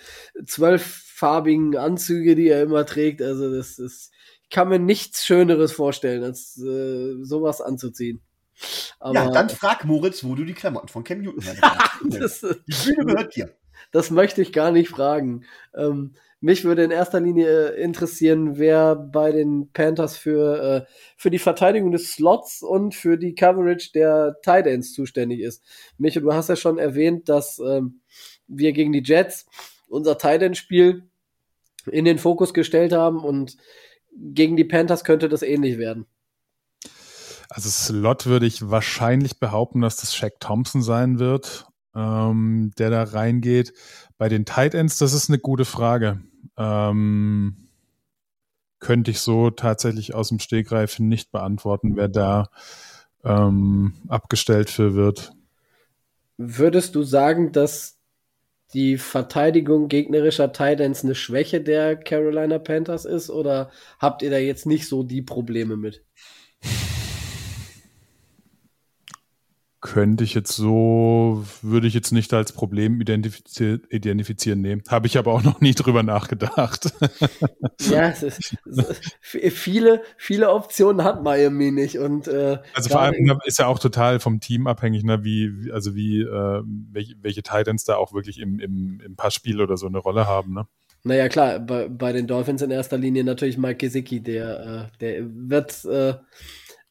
[0.46, 4.12] zwölffarbigen Anzüge, die er immer trägt, also das ist,
[4.44, 8.20] ich kann mir nichts Schöneres vorstellen, als äh, sowas anzuziehen.
[9.00, 12.42] Aber, ja, dann frag Moritz, wo du die Klamotten von Cam Newton hast.
[12.68, 13.52] die Bühne gehört dir
[13.92, 15.44] das möchte ich gar nicht fragen.
[15.74, 21.38] Ähm, mich würde in erster Linie interessieren, wer bei den Panthers für, äh, für die
[21.38, 25.62] Verteidigung des Slots und für die Coverage der Tight Ends zuständig ist.
[25.98, 28.00] Micho, du hast ja schon erwähnt, dass ähm,
[28.48, 29.46] wir gegen die Jets
[29.88, 31.04] unser Tight End Spiel
[31.86, 33.56] in den Fokus gestellt haben und
[34.16, 36.06] gegen die Panthers könnte das ähnlich werden.
[37.48, 43.02] Also Slot würde ich wahrscheinlich behaupten, dass das Shaq Thompson sein wird ähm, der da
[43.02, 43.72] reingeht.
[44.18, 46.20] Bei den Tight Ends, das ist eine gute Frage.
[46.56, 47.68] Ähm,
[48.78, 52.50] könnte ich so tatsächlich aus dem Stegreif nicht beantworten, wer da
[53.24, 55.32] ähm, abgestellt für wird.
[56.36, 57.98] Würdest du sagen, dass
[58.74, 64.66] die Verteidigung gegnerischer Titans eine Schwäche der Carolina Panthers ist oder habt ihr da jetzt
[64.66, 66.04] nicht so die Probleme mit?
[69.82, 74.82] könnte ich jetzt so, würde ich jetzt nicht als Problem identifizieren, identifizieren nehmen.
[74.88, 76.92] Habe ich aber auch noch nie drüber nachgedacht.
[77.90, 78.56] ja, ist,
[79.20, 81.98] viele, viele Optionen hat Miami nicht.
[81.98, 85.96] Und, äh, also vor allem ist ja auch total vom Team abhängig, ne, wie, also
[85.96, 89.98] wie, äh, welche, welche Titans da auch wirklich im, im, im Passspiel oder so eine
[89.98, 90.66] Rolle haben, ne?
[91.04, 95.24] Naja, klar, bei, bei den Dolphins in erster Linie natürlich Mike Gesicki, der, äh, der
[95.26, 96.14] wird äh,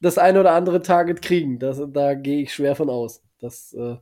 [0.02, 1.58] das ein oder andere Target kriegen.
[1.58, 3.22] Das, da gehe ich schwer von aus.
[3.38, 3.96] Dass, äh,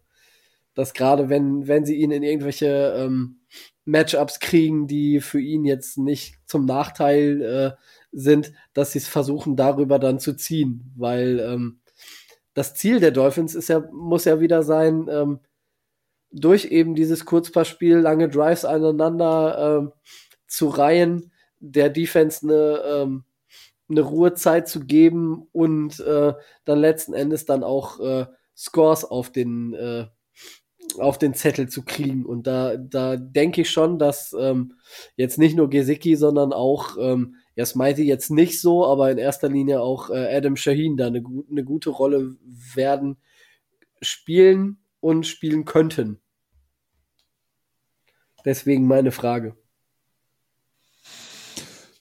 [0.75, 3.41] dass gerade wenn, wenn sie ihn in irgendwelche ähm,
[3.85, 7.83] Matchups kriegen, die für ihn jetzt nicht zum Nachteil äh,
[8.13, 10.93] sind, dass sie es versuchen, darüber dann zu ziehen.
[10.97, 11.81] Weil ähm,
[12.55, 15.41] das Ziel der Dolphins ist ja, muss ja wieder sein, ähm,
[16.33, 19.93] durch eben dieses Kurzpassspiel, lange Drives aneinander ähm,
[20.47, 23.25] zu reihen, der Defense eine ähm,
[23.91, 26.35] eine Ruhezeit zu geben und äh,
[26.65, 28.27] dann letzten Endes dann auch äh,
[28.57, 30.07] Scores auf den äh,
[30.99, 32.25] auf den Zettel zu kriegen.
[32.25, 34.75] Und da, da denke ich schon, dass ähm,
[35.17, 39.49] jetzt nicht nur Gesicki, sondern auch, ähm, ja, Smitey jetzt nicht so, aber in erster
[39.49, 42.37] Linie auch äh, Adam Shaheen da eine, eine gute Rolle
[42.75, 43.19] werden
[44.01, 46.21] spielen und spielen könnten.
[48.45, 49.60] Deswegen meine Frage.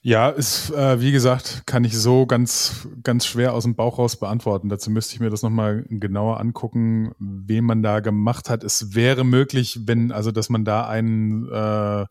[0.02, 4.18] Ja, ist, äh, wie gesagt, kann ich so ganz, ganz schwer aus dem Bauch raus
[4.18, 4.70] beantworten.
[4.70, 8.64] Dazu müsste ich mir das nochmal genauer angucken, wen man da gemacht hat.
[8.64, 12.06] Es wäre möglich, wenn, also, dass man da einen äh,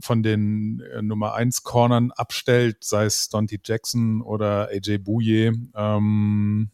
[0.00, 6.70] von den äh, Nummer 1 Cornern abstellt, sei es Dante Jackson oder AJ Bouye, ähm,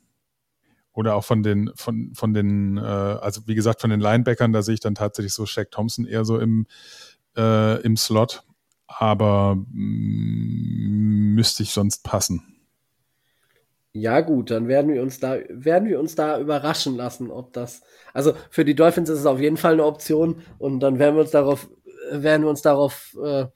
[0.93, 4.63] oder auch von den, von, von den, äh, also wie gesagt, von den Linebackern, da
[4.63, 6.67] sehe ich dann tatsächlich so Shaq Thompson eher so im,
[7.37, 8.43] äh, im Slot
[8.99, 12.43] aber mm, müsste ich sonst passen.
[13.97, 17.83] Ja, gut, dann werden wir uns da, werden wir uns da überraschen lassen, ob das,
[18.13, 21.23] also für die Dolphins ist es auf jeden Fall eine Option und dann werden wir
[21.23, 21.71] uns darauf,
[22.11, 23.47] werden wir uns darauf äh,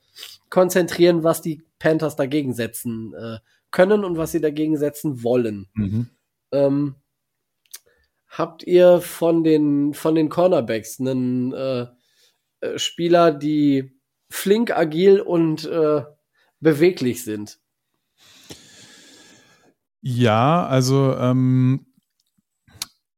[0.49, 3.39] konzentrieren, was die Panthers dagegen setzen äh,
[3.73, 5.67] können und was sie dagegen setzen wollen.
[5.75, 6.09] Mhm.
[6.53, 6.95] Ähm,
[8.29, 11.87] habt ihr von den, von den Cornerbacks einen äh,
[12.61, 13.98] äh Spieler, die
[14.31, 16.03] flink, agil und äh,
[16.61, 17.59] beweglich sind.
[20.01, 21.87] Ja, also ähm,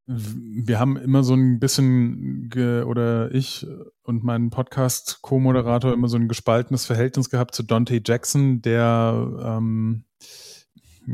[0.07, 2.51] wir haben immer so ein bisschen,
[2.87, 3.67] oder ich
[4.03, 10.05] und mein Podcast-Co-Moderator immer so ein gespaltenes Verhältnis gehabt zu Dante Jackson, der ähm,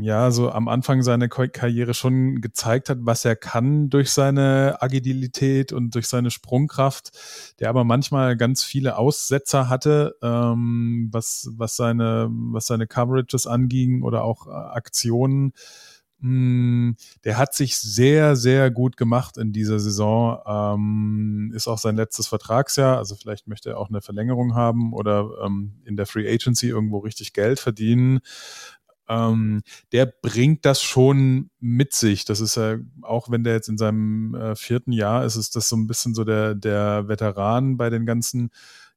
[0.01, 5.73] ja, so am Anfang seiner Karriere schon gezeigt hat, was er kann durch seine Agilität
[5.73, 7.11] und durch seine Sprungkraft,
[7.59, 14.03] der aber manchmal ganz viele Aussetzer hatte, ähm, was, was, seine, was seine Coverages anging
[14.03, 15.53] oder auch äh, Aktionen.
[16.19, 20.39] Hm, der hat sich sehr, sehr gut gemacht in dieser Saison.
[20.47, 22.97] Ähm, ist auch sein letztes Vertragsjahr.
[22.97, 26.99] Also vielleicht möchte er auch eine Verlängerung haben oder ähm, in der Free Agency irgendwo
[26.99, 28.19] richtig Geld verdienen
[29.09, 29.61] ähm,
[29.91, 32.25] der bringt das schon mit sich.
[32.25, 35.69] Das ist ja, auch wenn der jetzt in seinem äh, vierten Jahr ist, ist das
[35.69, 38.49] so ein bisschen so der, der Veteran bei den ganzen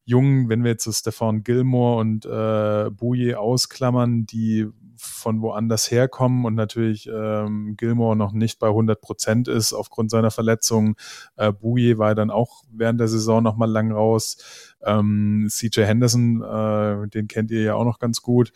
[0.04, 4.66] Jungen, wenn wir jetzt so Stefan Gilmore und äh, Bouye ausklammern, die
[4.96, 10.30] von woanders herkommen und natürlich ähm, Gilmore noch nicht bei 100 Prozent ist aufgrund seiner
[10.30, 10.96] Verletzung.
[11.36, 14.36] Äh, Bouye war dann auch während der Saison noch mal lang raus.
[14.82, 18.52] Ähm, CJ Henderson, äh, den kennt ihr ja auch noch ganz gut.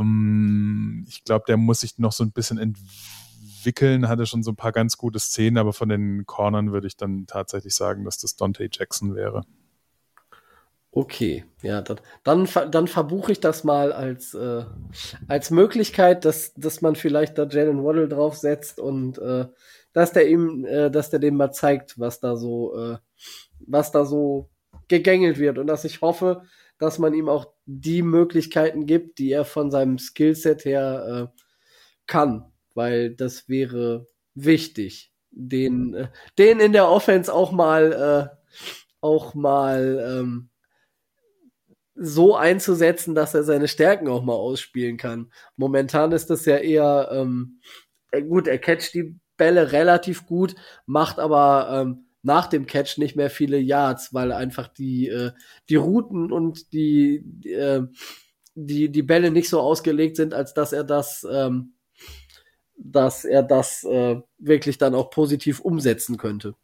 [0.00, 4.56] Ähm, ich glaube, der muss sich noch so ein bisschen entwickeln, hatte schon so ein
[4.56, 8.36] paar ganz gute Szenen, aber von den Cornern würde ich dann tatsächlich sagen, dass das
[8.36, 9.42] Dante Jackson wäre.
[10.92, 14.64] Okay, ja, dann, dann, dann verbuche ich das mal als, äh,
[15.28, 19.46] als Möglichkeit, dass, dass man vielleicht da Jalen Waddle draufsetzt und äh,
[19.92, 22.98] dass der ihm, äh, dass der dem mal zeigt, was da so, äh,
[23.60, 24.50] was da so
[24.88, 26.42] gegängelt wird und dass ich hoffe,
[26.80, 31.40] dass man ihm auch die Möglichkeiten gibt, die er von seinem Skillset her äh,
[32.06, 36.08] kann, weil das wäre wichtig, den, äh,
[36.38, 38.36] den in der Offense auch mal, äh,
[39.00, 40.48] auch mal ähm,
[41.94, 45.30] so einzusetzen, dass er seine Stärken auch mal ausspielen kann.
[45.56, 47.60] Momentan ist das ja eher ähm,
[48.26, 50.54] gut, er catcht die Bälle relativ gut,
[50.86, 55.32] macht aber ähm, nach dem Catch nicht mehr viele Yards, weil einfach die, äh,
[55.68, 57.82] die Routen und die, äh,
[58.54, 61.74] die, die Bälle nicht so ausgelegt sind, als dass er das, ähm,
[62.76, 66.54] dass er das äh, wirklich dann auch positiv umsetzen könnte.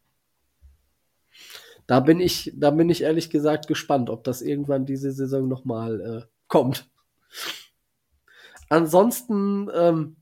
[1.86, 6.00] Da bin ich, da bin ich ehrlich gesagt gespannt, ob das irgendwann diese Saison nochmal
[6.00, 6.90] äh, kommt.
[8.68, 10.16] Ansonsten ähm,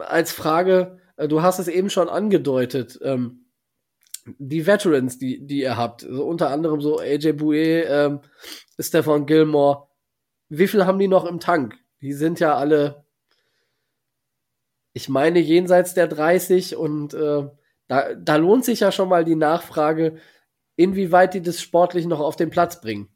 [0.00, 3.46] als Frage, du hast es eben schon angedeutet, ähm,
[4.38, 8.20] die Veterans, die, die ihr habt, also unter anderem so AJ Bouye, ähm,
[8.78, 9.86] Stefan Gilmore,
[10.48, 11.76] wie viel haben die noch im Tank?
[12.00, 13.04] Die sind ja alle,
[14.92, 17.48] ich meine, jenseits der 30 und äh,
[17.86, 20.16] da, da lohnt sich ja schon mal die Nachfrage,
[20.76, 23.08] inwieweit die das sportlich noch auf den Platz bringen.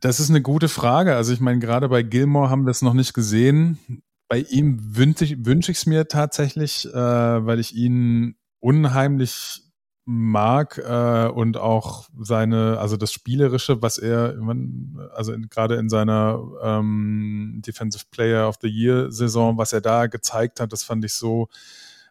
[0.00, 1.16] Das ist eine gute Frage.
[1.16, 4.02] Also ich meine, gerade bei Gilmore haben wir es noch nicht gesehen.
[4.28, 9.62] Bei ihm wünsche ich es wünsch mir tatsächlich, äh, weil ich ihn unheimlich
[10.04, 14.34] mag äh, und auch seine, also das Spielerische, was er,
[15.14, 20.60] also gerade in seiner ähm, Defensive Player of the Year Saison, was er da gezeigt
[20.60, 21.48] hat, das fand ich so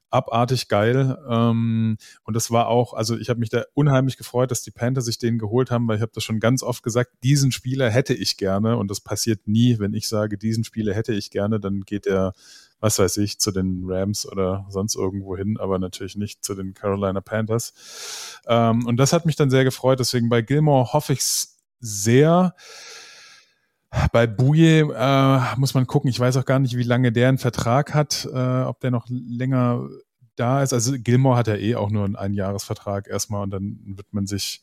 [0.10, 1.18] abartig geil.
[1.30, 5.02] Ähm, und das war auch, also ich habe mich da unheimlich gefreut, dass die Panther
[5.02, 8.14] sich den geholt haben, weil ich habe das schon ganz oft gesagt, diesen Spieler hätte
[8.14, 11.82] ich gerne und das passiert nie, wenn ich sage, diesen Spieler hätte ich gerne, dann
[11.82, 12.34] geht er,
[12.80, 16.74] was weiß ich, zu den Rams oder sonst irgendwo hin, aber natürlich nicht zu den
[16.74, 17.74] Carolina Panthers.
[18.48, 22.56] Ähm, und das hat mich dann sehr gefreut, deswegen bei Gilmore hoffe ich es sehr.
[24.12, 26.10] Bei Bouye äh, muss man gucken.
[26.10, 29.06] Ich weiß auch gar nicht, wie lange der einen Vertrag hat, äh, ob der noch
[29.10, 29.88] länger
[30.36, 30.74] da ist.
[30.74, 34.62] Also Gilmore hat ja eh auch nur einen Einjahresvertrag erstmal und dann wird man sich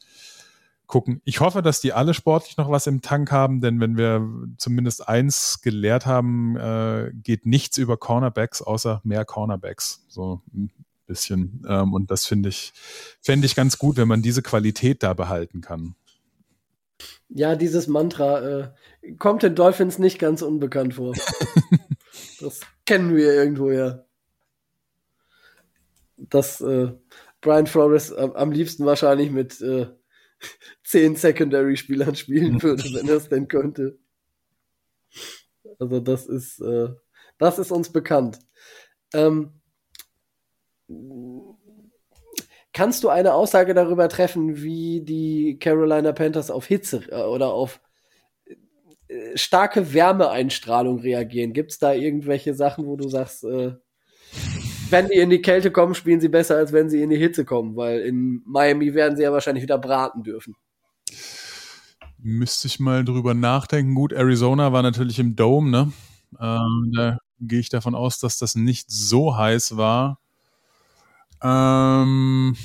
[0.87, 1.21] gucken.
[1.25, 4.29] Ich hoffe, dass die alle sportlich noch was im Tank haben, denn wenn wir
[4.59, 10.05] zumindest eins gelehrt haben, äh, geht nichts über Cornerbacks außer mehr Cornerbacks.
[10.09, 10.71] So ein
[11.07, 11.65] bisschen.
[11.69, 12.73] Ähm, und das finde ich,
[13.21, 15.95] fände ich ganz gut, wenn man diese Qualität da behalten kann.
[17.29, 18.41] Ja, dieses Mantra
[19.03, 21.15] äh, kommt den Dolphins nicht ganz unbekannt vor.
[22.41, 24.05] das kennen wir irgendwo ja.
[26.16, 26.93] Dass äh,
[27.41, 29.87] Brian Flores am, am, liebsten wahrscheinlich mit äh,
[30.85, 33.99] zehn Secondary-Spielern spielen würde, wenn er es denn könnte.
[35.79, 36.89] Also das ist, äh,
[37.39, 38.39] das ist uns bekannt.
[39.12, 39.61] Ähm,
[42.75, 47.81] Kannst du eine Aussage darüber treffen, wie die Carolina Panthers auf Hitze äh, oder auf
[49.07, 51.53] äh, starke Wärmeeinstrahlung reagieren?
[51.53, 53.75] Gibt es da irgendwelche Sachen, wo du sagst, äh,
[54.91, 57.45] wenn die in die Kälte kommen, spielen sie besser, als wenn sie in die Hitze
[57.45, 57.77] kommen?
[57.77, 60.57] Weil in Miami werden sie ja wahrscheinlich wieder braten dürfen.
[62.19, 63.95] Müsste ich mal drüber nachdenken.
[63.95, 65.93] Gut, Arizona war natürlich im Dome, ne?
[66.41, 70.19] Ähm, da gehe ich davon aus, dass das nicht so heiß war.
[71.43, 72.56] Ähm,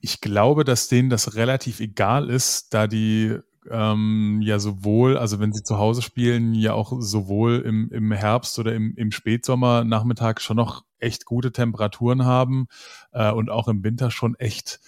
[0.00, 3.38] ich glaube, dass denen das relativ egal ist, da die
[3.70, 8.58] ähm, ja sowohl, also wenn sie zu Hause spielen, ja auch sowohl im, im Herbst
[8.58, 12.66] oder im, im Spätsommer Nachmittag schon noch echt gute Temperaturen haben
[13.12, 14.80] äh, und auch im Winter schon echt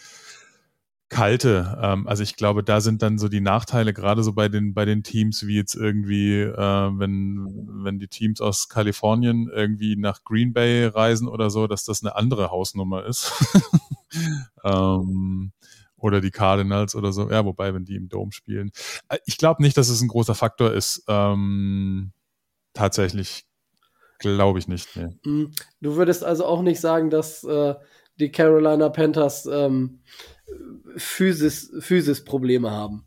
[1.09, 1.79] kalte.
[1.81, 4.85] Ähm, also ich glaube, da sind dann so die Nachteile, gerade so bei den, bei
[4.85, 7.47] den Teams, wie jetzt irgendwie, äh, wenn,
[7.85, 12.17] wenn die Teams aus Kalifornien irgendwie nach Green Bay reisen oder so, dass das eine
[12.17, 13.33] andere Hausnummer ist.
[14.65, 15.53] ähm,
[15.97, 17.31] oder die Cardinals oder so.
[17.31, 18.71] Ja, wobei, wenn die im Dome spielen.
[19.09, 21.05] Äh, ich glaube nicht, dass es ein großer Faktor ist.
[21.09, 22.13] Ähm,
[22.75, 23.47] tatsächlich
[24.19, 24.89] glaube ich nicht.
[24.97, 25.09] Nee.
[25.25, 27.75] Mm, du würdest also auch nicht sagen, dass äh,
[28.19, 30.01] die Carolina Panthers ähm,
[30.97, 33.07] Physis, Physis-Probleme haben.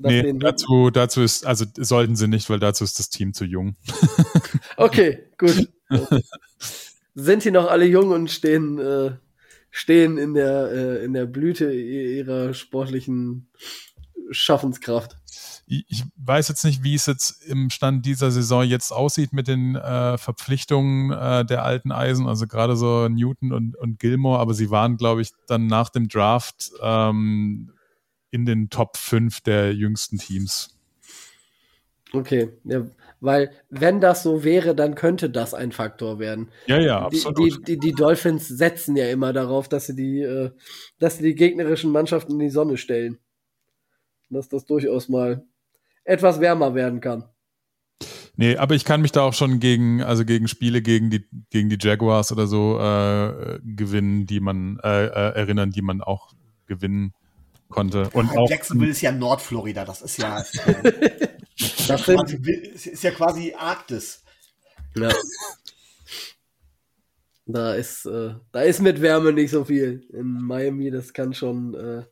[0.00, 3.76] Nee, dazu, dazu ist, also sollten sie nicht, weil dazu ist das Team zu jung.
[4.76, 5.68] okay, gut.
[7.14, 9.10] Sind die noch alle jung und stehen, äh,
[9.70, 13.50] stehen in der, äh, in der Blüte ihrer sportlichen
[14.30, 15.16] Schaffenskraft?
[15.68, 19.76] Ich weiß jetzt nicht, wie es jetzt im Stand dieser Saison jetzt aussieht mit den
[19.76, 24.70] äh, Verpflichtungen äh, der alten Eisen, also gerade so Newton und, und Gilmore, aber sie
[24.70, 27.72] waren, glaube ich, dann nach dem Draft ähm,
[28.30, 30.74] in den Top 5 der jüngsten Teams.
[32.12, 32.86] Okay, ja,
[33.20, 36.48] weil wenn das so wäre, dann könnte das ein Faktor werden.
[36.66, 37.38] Ja, ja, absolut.
[37.38, 40.50] Die, die, die Dolphins setzen ja immer darauf, dass sie die, äh,
[40.98, 43.18] dass sie die gegnerischen Mannschaften in die Sonne stellen.
[44.30, 45.44] Dass das durchaus mal
[46.08, 47.24] etwas wärmer werden kann.
[48.36, 51.68] Nee, aber ich kann mich da auch schon gegen, also gegen Spiele gegen die, gegen
[51.68, 56.32] die Jaguars oder so äh, gewinnen, die man äh, äh, erinnern, die man auch
[56.66, 57.14] gewinnen
[57.68, 58.08] konnte.
[58.12, 61.28] Und ja, auch, Jacksonville ist ja Nordflorida, das ist ja, äh,
[61.88, 64.22] das quasi, ist ja quasi Arktis.
[64.96, 65.10] Ja.
[67.46, 70.06] Da ist, äh, da ist mit Wärme nicht so viel.
[70.12, 72.04] In Miami, das kann schon äh,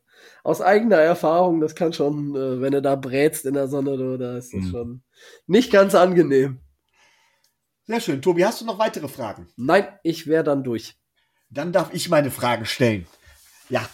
[0.46, 4.36] aus eigener Erfahrung, das kann schon, äh, wenn du da brätst in der Sonne, da
[4.36, 4.70] ist das mhm.
[4.70, 5.02] schon
[5.48, 6.60] nicht ganz angenehm.
[7.82, 8.22] Sehr schön.
[8.22, 9.48] Tobi, hast du noch weitere Fragen?
[9.56, 10.96] Nein, ich wäre dann durch.
[11.50, 13.08] Dann darf ich meine Fragen stellen.
[13.70, 13.88] Ja.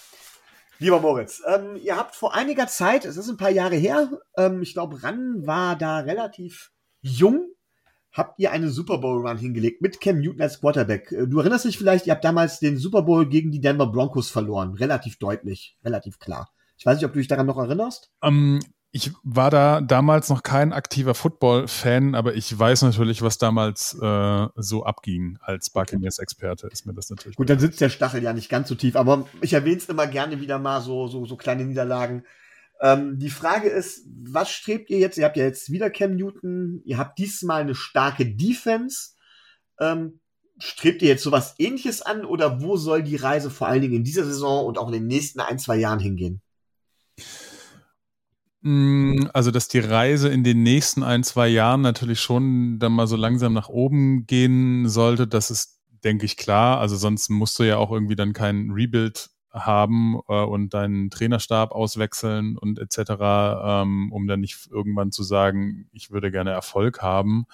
[0.79, 4.61] Lieber Moritz, ähm, ihr habt vor einiger Zeit, es ist ein paar Jahre her, ähm,
[4.61, 6.71] ich glaube, Ran war da relativ
[7.01, 7.52] jung,
[8.13, 11.11] habt ihr eine Super Bowl Run hingelegt mit Cam Newton als Quarterback.
[11.13, 14.31] Äh, du erinnerst dich vielleicht, ihr habt damals den Super Bowl gegen die Denver Broncos
[14.31, 14.75] verloren.
[14.75, 16.51] Relativ deutlich, relativ klar.
[16.77, 18.11] Ich weiß nicht, ob du dich daran noch erinnerst.
[18.21, 18.61] Um, ähm,
[18.95, 24.47] ich war da damals noch kein aktiver Football-Fan, aber ich weiß natürlich, was damals äh,
[24.57, 25.39] so abging.
[25.41, 27.37] Als Buccaneers-Experte ist mir das natürlich.
[27.37, 30.07] Gut, dann sitzt der Stachel ja nicht ganz so tief, aber ich erwähne es immer
[30.07, 32.25] gerne wieder mal, so, so, so kleine Niederlagen.
[32.83, 35.17] Ähm, die Frage ist, was strebt ihr jetzt?
[35.17, 39.13] Ihr habt ja jetzt wieder Cam Newton, ihr habt diesmal eine starke Defense.
[39.81, 40.19] Ähm,
[40.59, 44.05] strebt ihr jetzt sowas ähnliches an oder wo soll die Reise vor allen Dingen in
[44.05, 46.43] dieser Saison und auch in den nächsten ein, zwei Jahren hingehen?
[48.63, 53.07] Mm, also, dass die Reise in den nächsten ein, zwei Jahren natürlich schon dann mal
[53.07, 56.81] so langsam nach oben gehen sollte, das ist, denke ich, klar.
[56.81, 61.73] Also sonst musst du ja auch irgendwie dann kein Rebuild haben äh, und deinen Trainerstab
[61.73, 63.13] auswechseln und etc.,
[63.63, 67.47] ähm, um dann nicht irgendwann zu sagen, ich würde gerne Erfolg haben.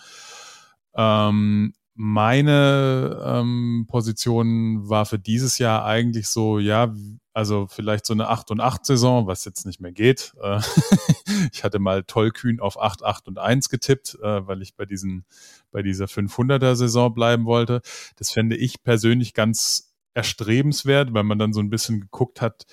[0.94, 6.94] Ähm, meine ähm, Position war für dieses Jahr eigentlich so, ja,
[7.32, 10.32] also vielleicht so eine 8 und 8 Saison, was jetzt nicht mehr geht.
[10.40, 10.60] Äh,
[11.52, 15.24] ich hatte mal tollkühn auf 8, 8 und 1 getippt, äh, weil ich bei diesen,
[15.72, 17.80] bei dieser 500er Saison bleiben wollte.
[18.14, 19.87] Das fände ich persönlich ganz
[20.18, 22.66] erstrebenswert, weil man dann so ein bisschen geguckt hat,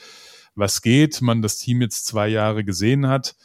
[0.56, 3.36] was geht, man das Team jetzt zwei Jahre gesehen hat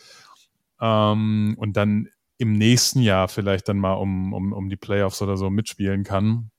[0.81, 2.09] ähm, und dann
[2.39, 6.51] im nächsten Jahr vielleicht dann mal um, um, um die Playoffs oder so mitspielen kann.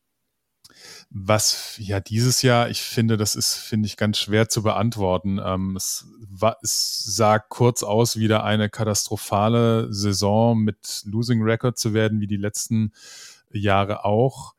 [1.10, 5.40] Was ja dieses Jahr, ich finde, das ist, finde ich, ganz schwer zu beantworten.
[5.44, 11.94] Ähm, es, war, es sah kurz aus, wieder eine katastrophale Saison mit Losing Record zu
[11.94, 12.94] werden, wie die letzten
[13.52, 14.54] Jahre auch.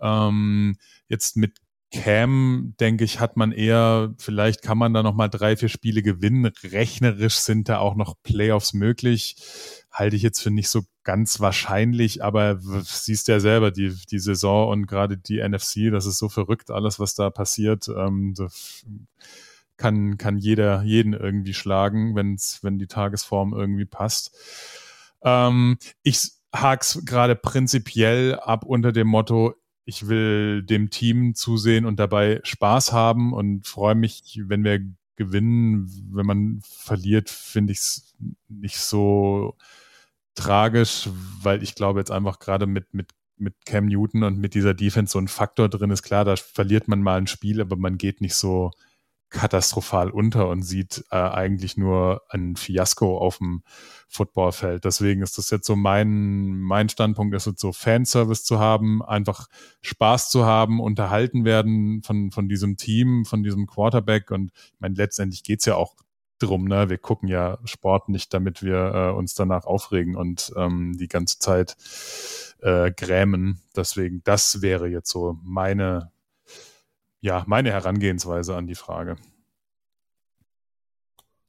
[0.00, 0.76] Ähm,
[1.08, 1.58] jetzt mit
[1.92, 6.02] Cam, denke ich, hat man eher, vielleicht kann man da noch mal drei, vier Spiele
[6.02, 6.46] gewinnen.
[6.62, 9.36] Rechnerisch sind da auch noch Playoffs möglich
[9.90, 14.68] halte ich jetzt für nicht so ganz wahrscheinlich, aber siehst ja selber die, die Saison
[14.68, 17.88] und gerade die NFC, das ist so verrückt, alles, was da passiert.
[17.88, 18.34] Ähm,
[19.76, 24.36] kann, kann jeder jeden irgendwie schlagen, wenn's, wenn die Tagesform irgendwie passt.
[25.22, 29.54] Ähm, ich hak's gerade prinzipiell ab unter dem Motto,
[29.84, 34.80] ich will dem Team zusehen und dabei Spaß haben und freue mich, wenn wir
[35.16, 35.90] gewinnen.
[36.12, 38.14] Wenn man verliert, finde ich es
[38.48, 39.56] nicht so
[40.34, 41.08] tragisch,
[41.42, 45.12] weil ich glaube jetzt einfach gerade mit, mit, mit Cam Newton und mit dieser Defense
[45.12, 46.02] so ein Faktor drin ist.
[46.02, 48.70] Klar, da verliert man mal ein Spiel, aber man geht nicht so
[49.30, 53.62] katastrophal unter und sieht äh, eigentlich nur ein Fiasko auf dem
[54.08, 54.84] Footballfeld.
[54.84, 59.46] Deswegen ist das jetzt so mein, mein Standpunkt, ist jetzt so Fanservice zu haben, einfach
[59.82, 64.96] Spaß zu haben, unterhalten werden von, von diesem Team, von diesem Quarterback und ich meine,
[64.96, 65.94] letztendlich geht's ja auch
[66.40, 66.90] drum, ne?
[66.90, 71.38] Wir gucken ja Sport nicht, damit wir äh, uns danach aufregen und ähm, die ganze
[71.38, 71.76] Zeit
[72.60, 73.60] äh, grämen.
[73.76, 76.10] Deswegen, das wäre jetzt so meine,
[77.20, 79.16] ja, meine Herangehensweise an die Frage.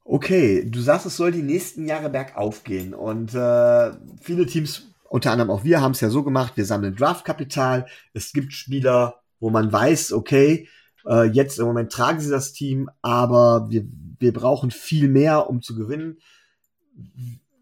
[0.04, 3.92] Okay, du sagst, es soll die nächsten Jahre bergauf gehen und äh,
[4.22, 7.88] viele Teams, unter anderem auch wir, haben es ja so gemacht, wir sammeln Draftkapital.
[8.14, 10.68] Es gibt Spieler, wo man weiß, okay,
[11.06, 13.86] äh, jetzt im Moment tragen sie das Team, aber wir,
[14.20, 16.18] wir brauchen viel mehr, um zu gewinnen.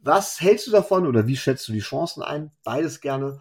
[0.02, 2.52] Was hältst du davon oder wie schätzt du die Chancen ein?
[2.64, 3.40] Beides gerne.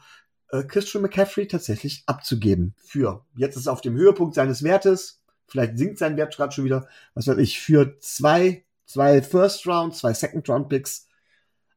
[0.51, 3.25] Äh, Christian McCaffrey tatsächlich abzugeben für.
[3.37, 5.23] Jetzt ist er auf dem Höhepunkt seines Wertes.
[5.47, 6.89] Vielleicht sinkt sein Wert gerade schon wieder.
[7.15, 11.09] Was weiß ich, für zwei, zwei First Round, zwei Second Round Picks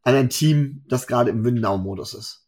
[0.04, 2.48] an ein Team, das gerade im Win-Now-Modus ist.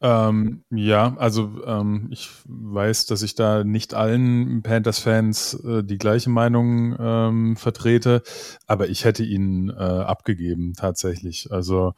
[0.00, 6.28] Ähm, ja, also ähm, ich weiß, dass ich da nicht allen Panthers-Fans äh, die gleiche
[6.28, 8.22] Meinung ähm, vertrete,
[8.66, 11.52] aber ich hätte ihn äh, abgegeben tatsächlich.
[11.52, 11.94] Also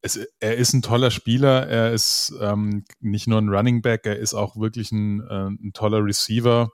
[0.00, 4.18] es, er ist ein toller Spieler, er ist ähm, nicht nur ein Running Back, er
[4.18, 6.70] ist auch wirklich ein, äh, ein toller Receiver.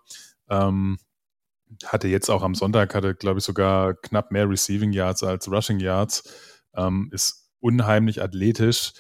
[0.49, 0.99] Ähm,
[1.87, 5.81] hatte jetzt auch am Sonntag, hatte glaube ich sogar knapp mehr Receiving Yards als Rushing
[5.81, 6.23] Yards,
[6.77, 8.93] ähm, ist unheimlich athletisch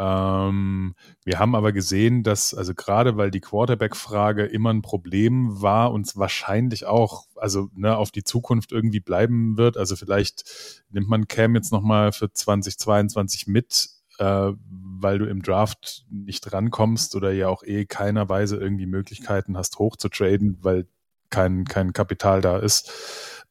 [0.00, 0.94] ähm,
[1.24, 6.16] wir haben aber gesehen, dass, also gerade weil die Quarterback-Frage immer ein Problem war und
[6.16, 9.76] wahrscheinlich auch, also ne, auf die Zukunft irgendwie bleiben wird.
[9.76, 16.06] Also vielleicht nimmt man Cam jetzt nochmal für 2022 mit, äh, weil du im Draft
[16.08, 20.88] nicht rankommst oder ja auch eh keiner Weise irgendwie Möglichkeiten hast, hoch zu traden, weil
[21.28, 22.90] kein, kein Kapital da ist.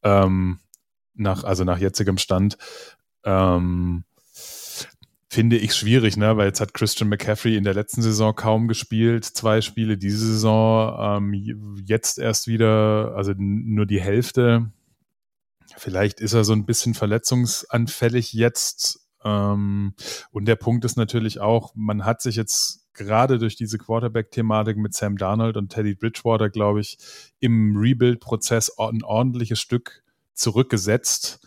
[0.01, 0.57] Ähm,
[1.13, 2.57] nach, also nach jetzigem Stand.
[3.23, 4.03] Ähm,
[5.30, 6.35] finde ich schwierig, ne?
[6.38, 11.23] weil jetzt hat Christian McCaffrey in der letzten Saison kaum gespielt, zwei Spiele diese Saison,
[11.34, 14.72] ähm, jetzt erst wieder, also nur die Hälfte.
[15.77, 19.93] Vielleicht ist er so ein bisschen verletzungsanfällig jetzt, Ähm,
[20.31, 24.93] und der Punkt ist natürlich auch, man hat sich jetzt gerade durch diese Quarterback-Thematik mit
[24.93, 26.97] Sam Darnold und Teddy Bridgewater, glaube ich,
[27.39, 30.03] im Rebuild-Prozess ein ordentliches Stück
[30.34, 31.45] zurückgesetzt.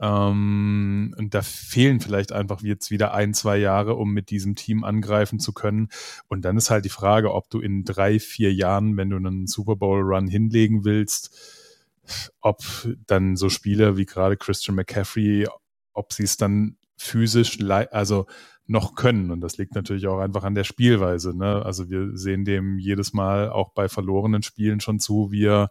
[0.00, 4.82] Ähm, und da fehlen vielleicht einfach jetzt wieder ein, zwei Jahre, um mit diesem Team
[4.82, 5.88] angreifen zu können.
[6.28, 9.46] Und dann ist halt die Frage, ob du in drei, vier Jahren, wenn du einen
[9.46, 11.36] Super Bowl-Run hinlegen willst,
[12.40, 12.62] ob
[13.06, 15.46] dann so Spieler wie gerade Christian McCaffrey,
[15.92, 18.26] ob sie es dann physisch, also
[18.66, 19.30] noch können.
[19.30, 21.36] Und das liegt natürlich auch einfach an der Spielweise.
[21.36, 21.62] Ne?
[21.64, 25.70] Also wir sehen dem jedes Mal auch bei verlorenen Spielen schon zu, wie er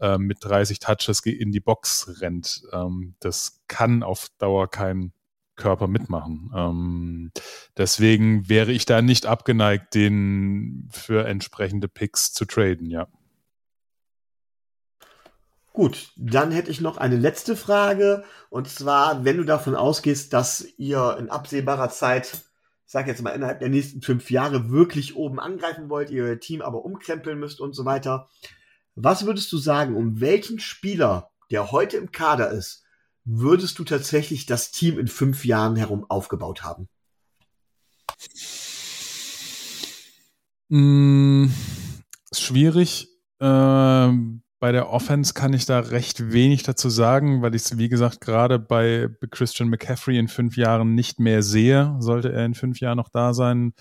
[0.00, 2.62] äh, mit 30 Touches in die Box rennt.
[2.72, 5.12] Ähm, das kann auf Dauer kein
[5.56, 6.50] Körper mitmachen.
[6.54, 7.32] Ähm,
[7.76, 13.08] deswegen wäre ich da nicht abgeneigt, den für entsprechende Picks zu traden, ja.
[15.72, 18.24] Gut, dann hätte ich noch eine letzte Frage.
[18.48, 22.32] Und zwar, wenn du davon ausgehst, dass ihr in absehbarer Zeit,
[22.86, 26.62] ich sage jetzt mal innerhalb der nächsten fünf Jahre, wirklich oben angreifen wollt, ihr Team
[26.62, 28.28] aber umkrempeln müsst und so weiter.
[28.96, 32.82] Was würdest du sagen, um welchen Spieler, der heute im Kader ist,
[33.24, 36.88] würdest du tatsächlich das Team in fünf Jahren herum aufgebaut haben?
[40.68, 41.48] Mm,
[42.32, 43.08] schwierig.
[43.38, 47.90] Ähm bei der Offense kann ich da recht wenig dazu sagen, weil ich es, wie
[47.90, 51.94] gesagt, gerade bei Christian McCaffrey in fünf Jahren nicht mehr sehe.
[51.98, 53.74] Sollte er in fünf Jahren noch da sein.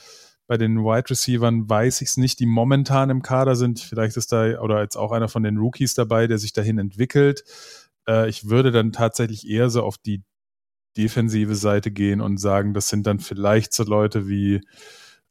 [0.48, 3.80] Bei den Wide Receivern weiß ich es nicht, die momentan im Kader sind.
[3.80, 7.44] Vielleicht ist da oder jetzt auch einer von den Rookies dabei, der sich dahin entwickelt.
[8.08, 10.24] Äh, ich würde dann tatsächlich eher so auf die
[10.98, 14.62] defensive Seite gehen und sagen, das sind dann vielleicht so Leute wie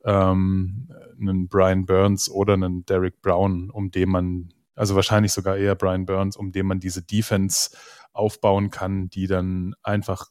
[0.05, 0.89] ähm,
[1.19, 6.07] einen Brian Burns oder einen Derek Brown, um den man also wahrscheinlich sogar eher Brian
[6.07, 7.71] Burns, um den man diese Defense
[8.13, 10.29] aufbauen kann, die dann einfach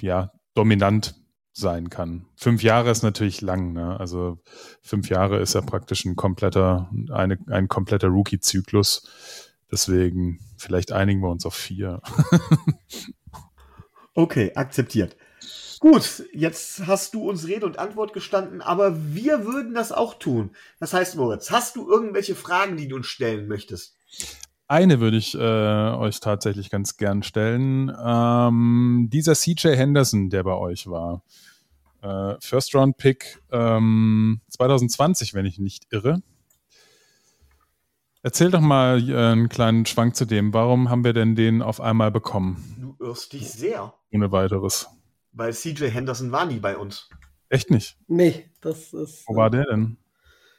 [0.00, 1.21] ja dominant
[1.52, 2.26] sein kann.
[2.36, 3.98] Fünf Jahre ist natürlich lang, ne?
[4.00, 4.38] Also
[4.80, 9.08] fünf Jahre ist ja praktisch ein kompletter, eine, ein kompletter Rookie-Zyklus.
[9.70, 12.00] Deswegen vielleicht einigen wir uns auf vier.
[14.14, 15.16] okay, akzeptiert.
[15.80, 20.54] Gut, jetzt hast du uns Rede und Antwort gestanden, aber wir würden das auch tun.
[20.78, 23.96] Das heißt, Moritz, hast du irgendwelche Fragen, die du uns stellen möchtest?
[24.72, 27.94] Eine würde ich äh, euch tatsächlich ganz gern stellen.
[28.02, 31.22] Ähm, dieser CJ Henderson, der bei euch war,
[32.00, 36.22] äh, First Round Pick ähm, 2020, wenn ich nicht irre.
[38.22, 40.54] Erzähl doch mal äh, einen kleinen Schwank zu dem.
[40.54, 42.96] Warum haben wir denn den auf einmal bekommen?
[42.98, 43.92] Du irrst dich sehr.
[44.10, 44.88] Ohne weiteres.
[45.32, 47.10] Weil CJ Henderson war nie bei uns.
[47.50, 47.98] Echt nicht?
[48.08, 49.28] Nee, das ist.
[49.28, 49.98] Wo war der denn?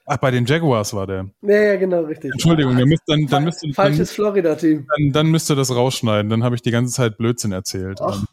[0.06, 1.30] Ach, bei den Jaguars war der.
[1.42, 2.32] Ja, ja, genau, richtig.
[2.34, 4.86] Entschuldigung, dann, müsst, dann, dann müsste Falsches Florida-Team.
[4.98, 8.02] Dann, dann müsste das rausschneiden, dann habe ich die ganze Zeit Blödsinn erzählt.
[8.02, 8.24] Ach,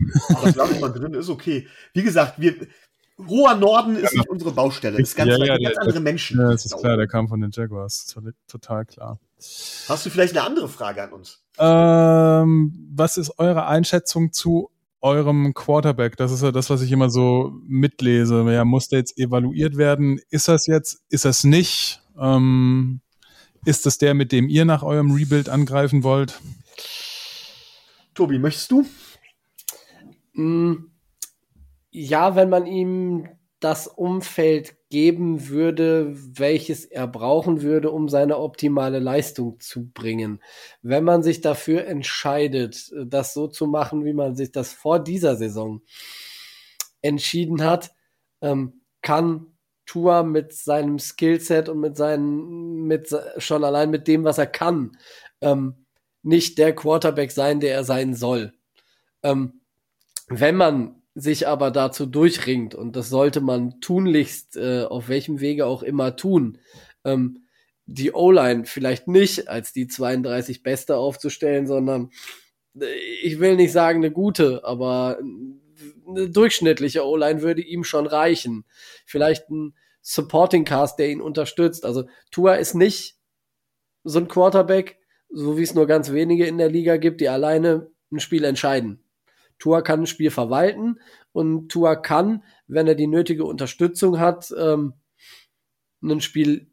[0.42, 1.68] das lassen wir drin, ist okay.
[1.92, 2.54] Wie gesagt, wir,
[3.28, 4.98] hoher Norden ist nicht unsere Baustelle.
[4.98, 6.40] Das ist ganz, ja, ja, ganz der, andere Menschen.
[6.40, 8.16] Ja, das ist klar, der kam von den Jaguars.
[8.48, 9.20] Total klar.
[9.38, 11.40] Hast du vielleicht eine andere Frage an uns?
[11.58, 14.70] Ähm, was ist eure Einschätzung zu
[15.00, 16.16] eurem Quarterback?
[16.16, 18.44] Das ist ja das, was ich immer so mitlese.
[18.52, 20.20] Ja, muss der jetzt evaluiert werden?
[20.30, 21.02] Ist das jetzt?
[21.08, 22.02] Ist das nicht?
[22.18, 23.00] Ähm,
[23.64, 26.40] ist das der, mit dem ihr nach eurem Rebuild angreifen wollt?
[28.14, 28.86] Tobi, möchtest du?
[30.32, 30.90] Mm,
[31.90, 33.28] ja, wenn man ihm
[33.60, 40.42] das Umfeld geben würde, welches er brauchen würde, um seine optimale Leistung zu bringen.
[40.82, 45.36] Wenn man sich dafür entscheidet, das so zu machen, wie man sich das vor dieser
[45.36, 45.80] Saison
[47.02, 47.92] entschieden hat,
[48.42, 49.46] ähm, kann
[49.86, 54.98] Tua mit seinem Skillset und mit seinen, mit schon allein mit dem, was er kann,
[55.40, 55.86] ähm,
[56.22, 58.52] nicht der Quarterback sein, der er sein soll.
[59.22, 59.60] Ähm,
[60.28, 65.66] wenn man sich aber dazu durchringt, und das sollte man tunlichst äh, auf welchem Wege
[65.66, 66.58] auch immer tun,
[67.04, 67.44] ähm,
[67.86, 72.10] die O-Line vielleicht nicht als die 32 Beste aufzustellen, sondern
[72.78, 72.86] äh,
[73.22, 75.18] ich will nicht sagen eine gute, aber
[76.08, 78.64] eine durchschnittliche O-Line würde ihm schon reichen.
[79.06, 81.84] Vielleicht ein Supporting Cast, der ihn unterstützt.
[81.84, 83.16] Also Tua ist nicht
[84.04, 87.90] so ein Quarterback, so wie es nur ganz wenige in der Liga gibt, die alleine
[88.10, 89.02] ein Spiel entscheiden.
[89.60, 90.98] Tua kann ein Spiel verwalten
[91.30, 94.94] und Tua kann, wenn er die nötige Unterstützung hat, ähm,
[96.02, 96.72] ein Spiel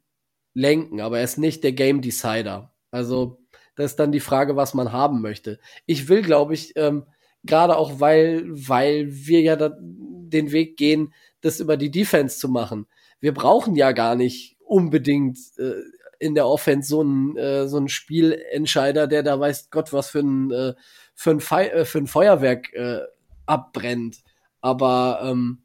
[0.56, 2.74] lenken, aber er ist nicht der Game Decider.
[2.90, 3.40] Also
[3.76, 5.60] das ist dann die Frage, was man haben möchte.
[5.86, 7.06] Ich will, glaube ich, ähm,
[7.44, 12.50] gerade auch, weil, weil wir ja da den Weg gehen, das über die Defense zu
[12.50, 12.88] machen.
[13.20, 15.82] Wir brauchen ja gar nicht unbedingt äh,
[16.20, 20.20] in der Offense so einen äh, so einen Spielentscheider, der da weiß Gott was für
[20.20, 20.74] ein äh,
[21.18, 23.00] für ein, Fe äh, für ein Feuerwerk äh,
[23.48, 24.24] abbrennt.
[24.62, 25.64] Aber ähm,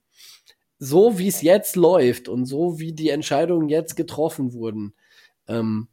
[0.78, 4.94] so wie es jetzt läuft und so wie die Entscheidungen jetzt getroffen wurden,
[5.46, 5.88] ähm,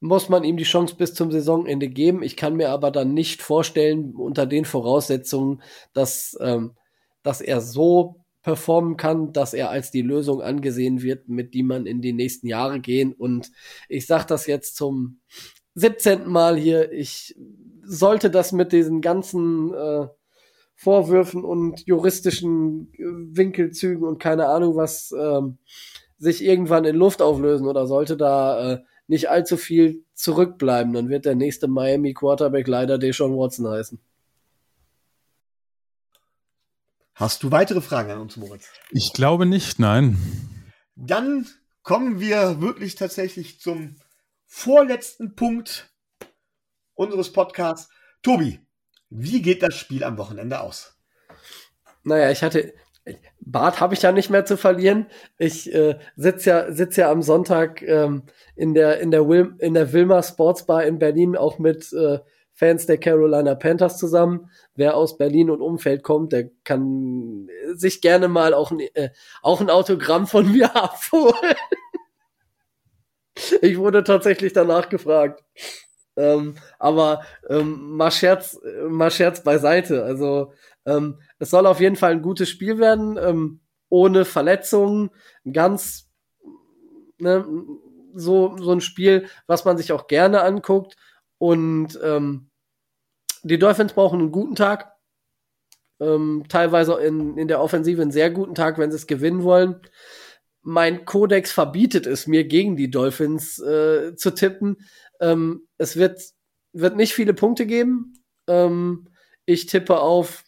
[0.00, 2.22] muss man ihm die Chance bis zum Saisonende geben.
[2.22, 5.62] Ich kann mir aber dann nicht vorstellen, unter den Voraussetzungen,
[5.92, 6.72] dass, ähm,
[7.22, 11.86] dass er so performen kann, dass er als die Lösung angesehen wird, mit die man
[11.86, 13.12] in die nächsten Jahre gehen.
[13.12, 13.50] Und
[13.88, 15.20] ich sage das jetzt zum
[15.76, 16.28] 17.
[16.28, 16.92] Mal hier.
[16.92, 17.36] Ich
[17.86, 20.06] sollte das mit diesen ganzen äh,
[20.74, 25.58] Vorwürfen und juristischen äh, Winkelzügen und keine Ahnung was ähm,
[26.18, 31.24] sich irgendwann in Luft auflösen oder sollte da äh, nicht allzu viel zurückbleiben, dann wird
[31.24, 34.00] der nächste Miami Quarterback leider Deshaun Watson heißen.
[37.14, 38.68] Hast du weitere Fragen an uns, Moritz?
[38.90, 40.18] Ich glaube nicht, nein.
[40.96, 41.46] Dann
[41.82, 43.96] kommen wir wirklich tatsächlich zum
[44.44, 45.90] vorletzten Punkt
[46.96, 47.88] unseres Podcasts.
[48.22, 48.60] Tobi,
[49.08, 50.98] wie geht das Spiel am Wochenende aus?
[52.02, 52.74] Naja, ich hatte,
[53.40, 55.06] Bart habe ich ja nicht mehr zu verlieren.
[55.38, 58.24] Ich äh, sitze ja, sitz ja am Sonntag ähm,
[58.56, 62.18] in der, in der, Wil in der Wilma Sports Bar in Berlin auch mit äh,
[62.52, 64.50] Fans der Carolina Panthers zusammen.
[64.74, 69.10] Wer aus Berlin und Umfeld kommt, der kann sich gerne mal auch ein, äh,
[69.42, 71.54] auch ein Autogramm von mir abholen.
[73.60, 75.44] ich wurde tatsächlich danach gefragt.
[76.16, 80.04] Ähm, aber ähm, mal, Scherz, mal Scherz beiseite.
[80.04, 80.52] Also
[80.86, 85.10] ähm, es soll auf jeden Fall ein gutes Spiel werden, ähm, ohne Verletzungen.
[85.52, 86.10] Ganz
[87.18, 87.46] ne,
[88.14, 90.96] so, so ein Spiel, was man sich auch gerne anguckt.
[91.38, 92.50] Und ähm,
[93.42, 94.92] die Dolphins brauchen einen guten Tag.
[96.00, 99.80] Ähm, teilweise in, in der Offensive einen sehr guten Tag, wenn sie es gewinnen wollen.
[100.68, 104.78] Mein Kodex verbietet es mir, gegen die Dolphins äh, zu tippen.
[105.20, 106.20] Ähm, es wird,
[106.72, 108.14] wird nicht viele Punkte geben.
[108.48, 109.08] Ähm,
[109.44, 110.42] ich tippe auf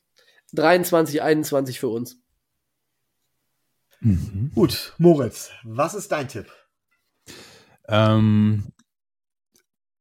[0.54, 2.20] 23, 21 für uns.
[4.00, 4.50] Mhm.
[4.56, 6.50] Gut, Moritz, was ist dein Tipp?
[7.86, 8.72] Ähm,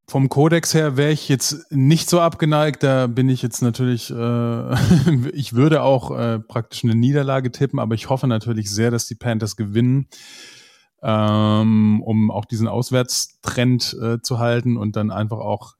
[0.10, 2.82] vom Kodex her wäre ich jetzt nicht so abgeneigt.
[2.84, 4.74] Da bin ich jetzt natürlich, äh,
[5.34, 9.16] ich würde auch äh, praktisch eine Niederlage tippen, aber ich hoffe natürlich sehr, dass die
[9.16, 10.08] Panthers gewinnen,
[11.04, 15.76] ähm, um auch diesen Auswärtstrend äh, zu halten und dann einfach auch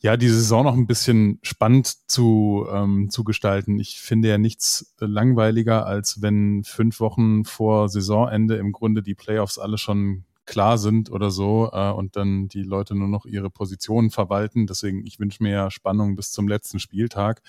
[0.00, 3.78] ja, die Saison noch ein bisschen spannend zu, ähm, zu gestalten.
[3.78, 9.58] Ich finde ja nichts langweiliger, als wenn fünf Wochen vor Saisonende im Grunde die Playoffs
[9.58, 14.10] alle schon klar sind oder so äh, und dann die Leute nur noch ihre Positionen
[14.10, 14.66] verwalten.
[14.66, 17.40] Deswegen, ich wünsche mir ja Spannung bis zum letzten Spieltag.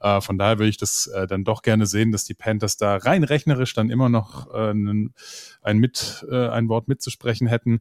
[0.00, 2.96] Äh, von daher würde ich das äh, dann doch gerne sehen, dass die Panthers da
[2.96, 5.14] rein rechnerisch dann immer noch äh, ein,
[5.62, 7.78] ein, mit, äh, ein Wort mitzusprechen hätten.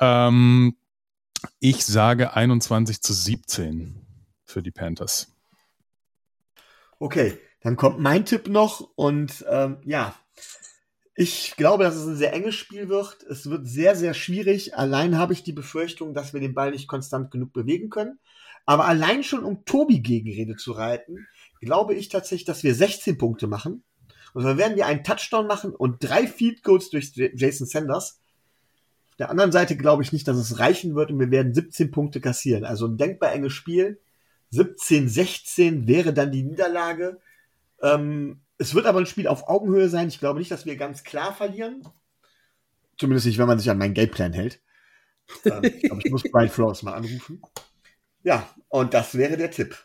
[0.00, 0.74] Ähm,
[1.60, 4.00] ich sage 21 zu 17
[4.42, 5.34] für die Panthers.
[6.98, 10.14] Okay, dann kommt mein Tipp noch und ähm, ja,
[11.22, 13.22] ich glaube, dass es ein sehr enges Spiel wird.
[13.24, 14.76] Es wird sehr, sehr schwierig.
[14.76, 18.18] Allein habe ich die Befürchtung, dass wir den Ball nicht konstant genug bewegen können.
[18.66, 21.26] Aber allein schon um Tobi Gegenrede zu reiten,
[21.60, 23.82] glaube ich tatsächlich, dass wir 16 Punkte machen.
[24.34, 28.22] Und dann werden wir einen Touchdown machen und drei Field Goals durch Jason Sanders
[29.22, 32.20] der anderen Seite glaube ich nicht, dass es reichen wird und wir werden 17 Punkte
[32.20, 32.64] kassieren.
[32.64, 34.00] Also ein denkbar enges Spiel.
[34.50, 37.20] 17, 16 wäre dann die Niederlage.
[37.80, 40.06] Ähm, es wird aber ein Spiel auf Augenhöhe sein.
[40.06, 41.86] Ich glaube nicht, dass wir ganz klar verlieren.
[42.96, 44.60] Zumindest nicht, wenn man sich an meinen Gameplan hält.
[45.44, 47.42] Ähm, ich glaube, ich muss Brian Flores mal anrufen.
[48.22, 49.76] Ja, und das wäre der Tipp.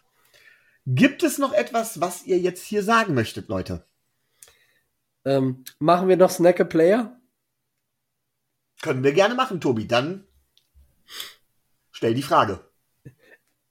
[0.86, 3.86] Gibt es noch etwas, was ihr jetzt hier sagen möchtet, Leute?
[5.26, 7.20] Ähm, machen wir noch Snack a Player?
[8.82, 9.88] Können wir gerne machen, Tobi.
[9.88, 10.28] Dann
[11.92, 12.67] stell die Frage.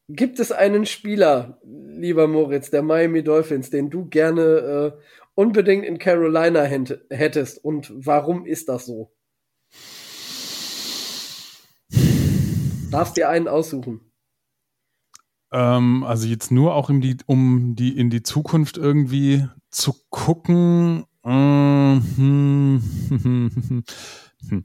[0.08, 4.92] Gibt es einen Spieler, lieber Moritz, der Miami Dolphins, den du gerne äh,
[5.34, 7.64] unbedingt in Carolina hättest?
[7.64, 9.12] Und warum ist das so?
[12.92, 14.12] Darfst dir einen aussuchen?
[15.52, 21.04] Ähm, also jetzt nur auch um die, um die in die Zukunft irgendwie zu gucken.
[21.24, 23.84] Äh, hm, hm,
[24.48, 24.64] hm,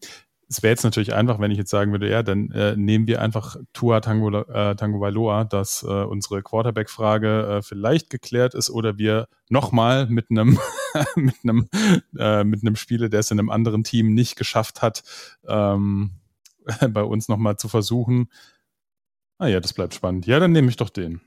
[0.52, 3.22] es wäre jetzt natürlich einfach, wenn ich jetzt sagen würde, ja, dann äh, nehmen wir
[3.22, 8.98] einfach Tua Tango, äh, Tango Valoa, dass äh, unsere Quarterback-Frage äh, vielleicht geklärt ist oder
[8.98, 10.60] wir nochmal mit einem
[11.16, 11.70] mit einem
[12.18, 15.04] äh, mit einem Spieler, der es in einem anderen Team nicht geschafft hat,
[15.48, 16.12] ähm,
[16.90, 18.30] bei uns nochmal zu versuchen.
[19.38, 20.28] Ah ja, das bleibt spannend.
[20.28, 21.22] Ja, dann nehme ich doch den.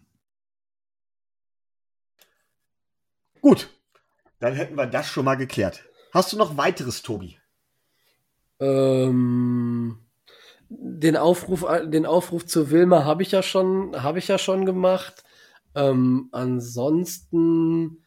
[3.41, 3.71] Gut,
[4.39, 5.83] dann hätten wir das schon mal geklärt.
[6.13, 7.39] Hast du noch weiteres, Tobi?
[8.61, 9.99] Ähm,
[10.69, 15.25] den Aufruf, den Aufruf zu Wilma habe ich ja schon, habe ich ja schon gemacht.
[15.75, 18.03] Ähm, ansonsten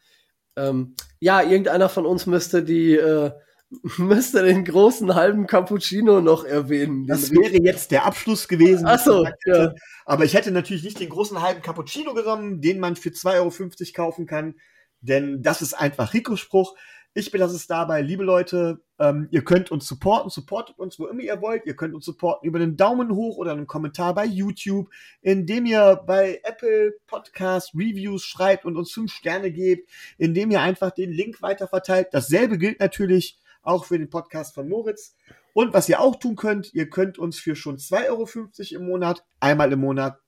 [0.56, 3.32] Ähm, ja, irgendeiner von uns müsste die äh,
[3.98, 7.06] müsste den großen halben Cappuccino noch erwähnen.
[7.06, 8.86] Das wäre jetzt der Abschluss gewesen.
[8.86, 9.72] Ach so, ja.
[10.06, 13.92] Aber ich hätte natürlich nicht den großen halben Cappuccino genommen, den man für 2,50 Euro
[13.94, 14.54] kaufen kann,
[15.00, 16.74] denn das ist einfach Rico-Spruch.
[17.18, 21.22] Ich belasse es dabei, liebe Leute, ähm, ihr könnt uns supporten, supportet uns, wo immer
[21.22, 21.66] ihr wollt.
[21.66, 24.88] Ihr könnt uns supporten über den Daumen hoch oder einen Kommentar bei YouTube,
[25.20, 30.92] indem ihr bei Apple Podcast Reviews schreibt und uns fünf Sterne gebt, indem ihr einfach
[30.92, 32.06] den Link weiterverteilt.
[32.12, 35.16] Dasselbe gilt natürlich auch für den Podcast von Moritz.
[35.54, 39.24] Und was ihr auch tun könnt, ihr könnt uns für schon 2,50 Euro im Monat,
[39.40, 40.20] einmal im Monat,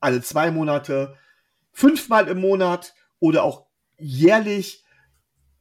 [0.00, 1.16] alle zwei Monate,
[1.72, 3.64] fünfmal im Monat oder auch
[3.96, 4.84] jährlich,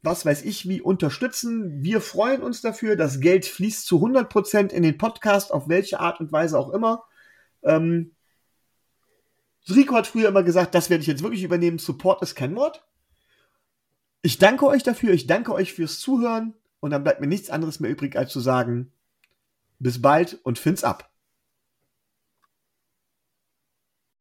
[0.01, 1.83] was weiß ich wie, unterstützen.
[1.83, 2.95] Wir freuen uns dafür.
[2.95, 7.03] Das Geld fließt zu 100% in den Podcast, auf welche Art und Weise auch immer.
[7.63, 8.11] Ähm,
[9.69, 11.79] Rico hat früher immer gesagt, das werde ich jetzt wirklich übernehmen.
[11.79, 12.85] Support ist kein Mord.
[14.21, 15.13] Ich danke euch dafür.
[15.13, 16.53] Ich danke euch fürs Zuhören.
[16.79, 18.93] Und dann bleibt mir nichts anderes mehr übrig, als zu sagen,
[19.79, 21.08] bis bald und find's ab.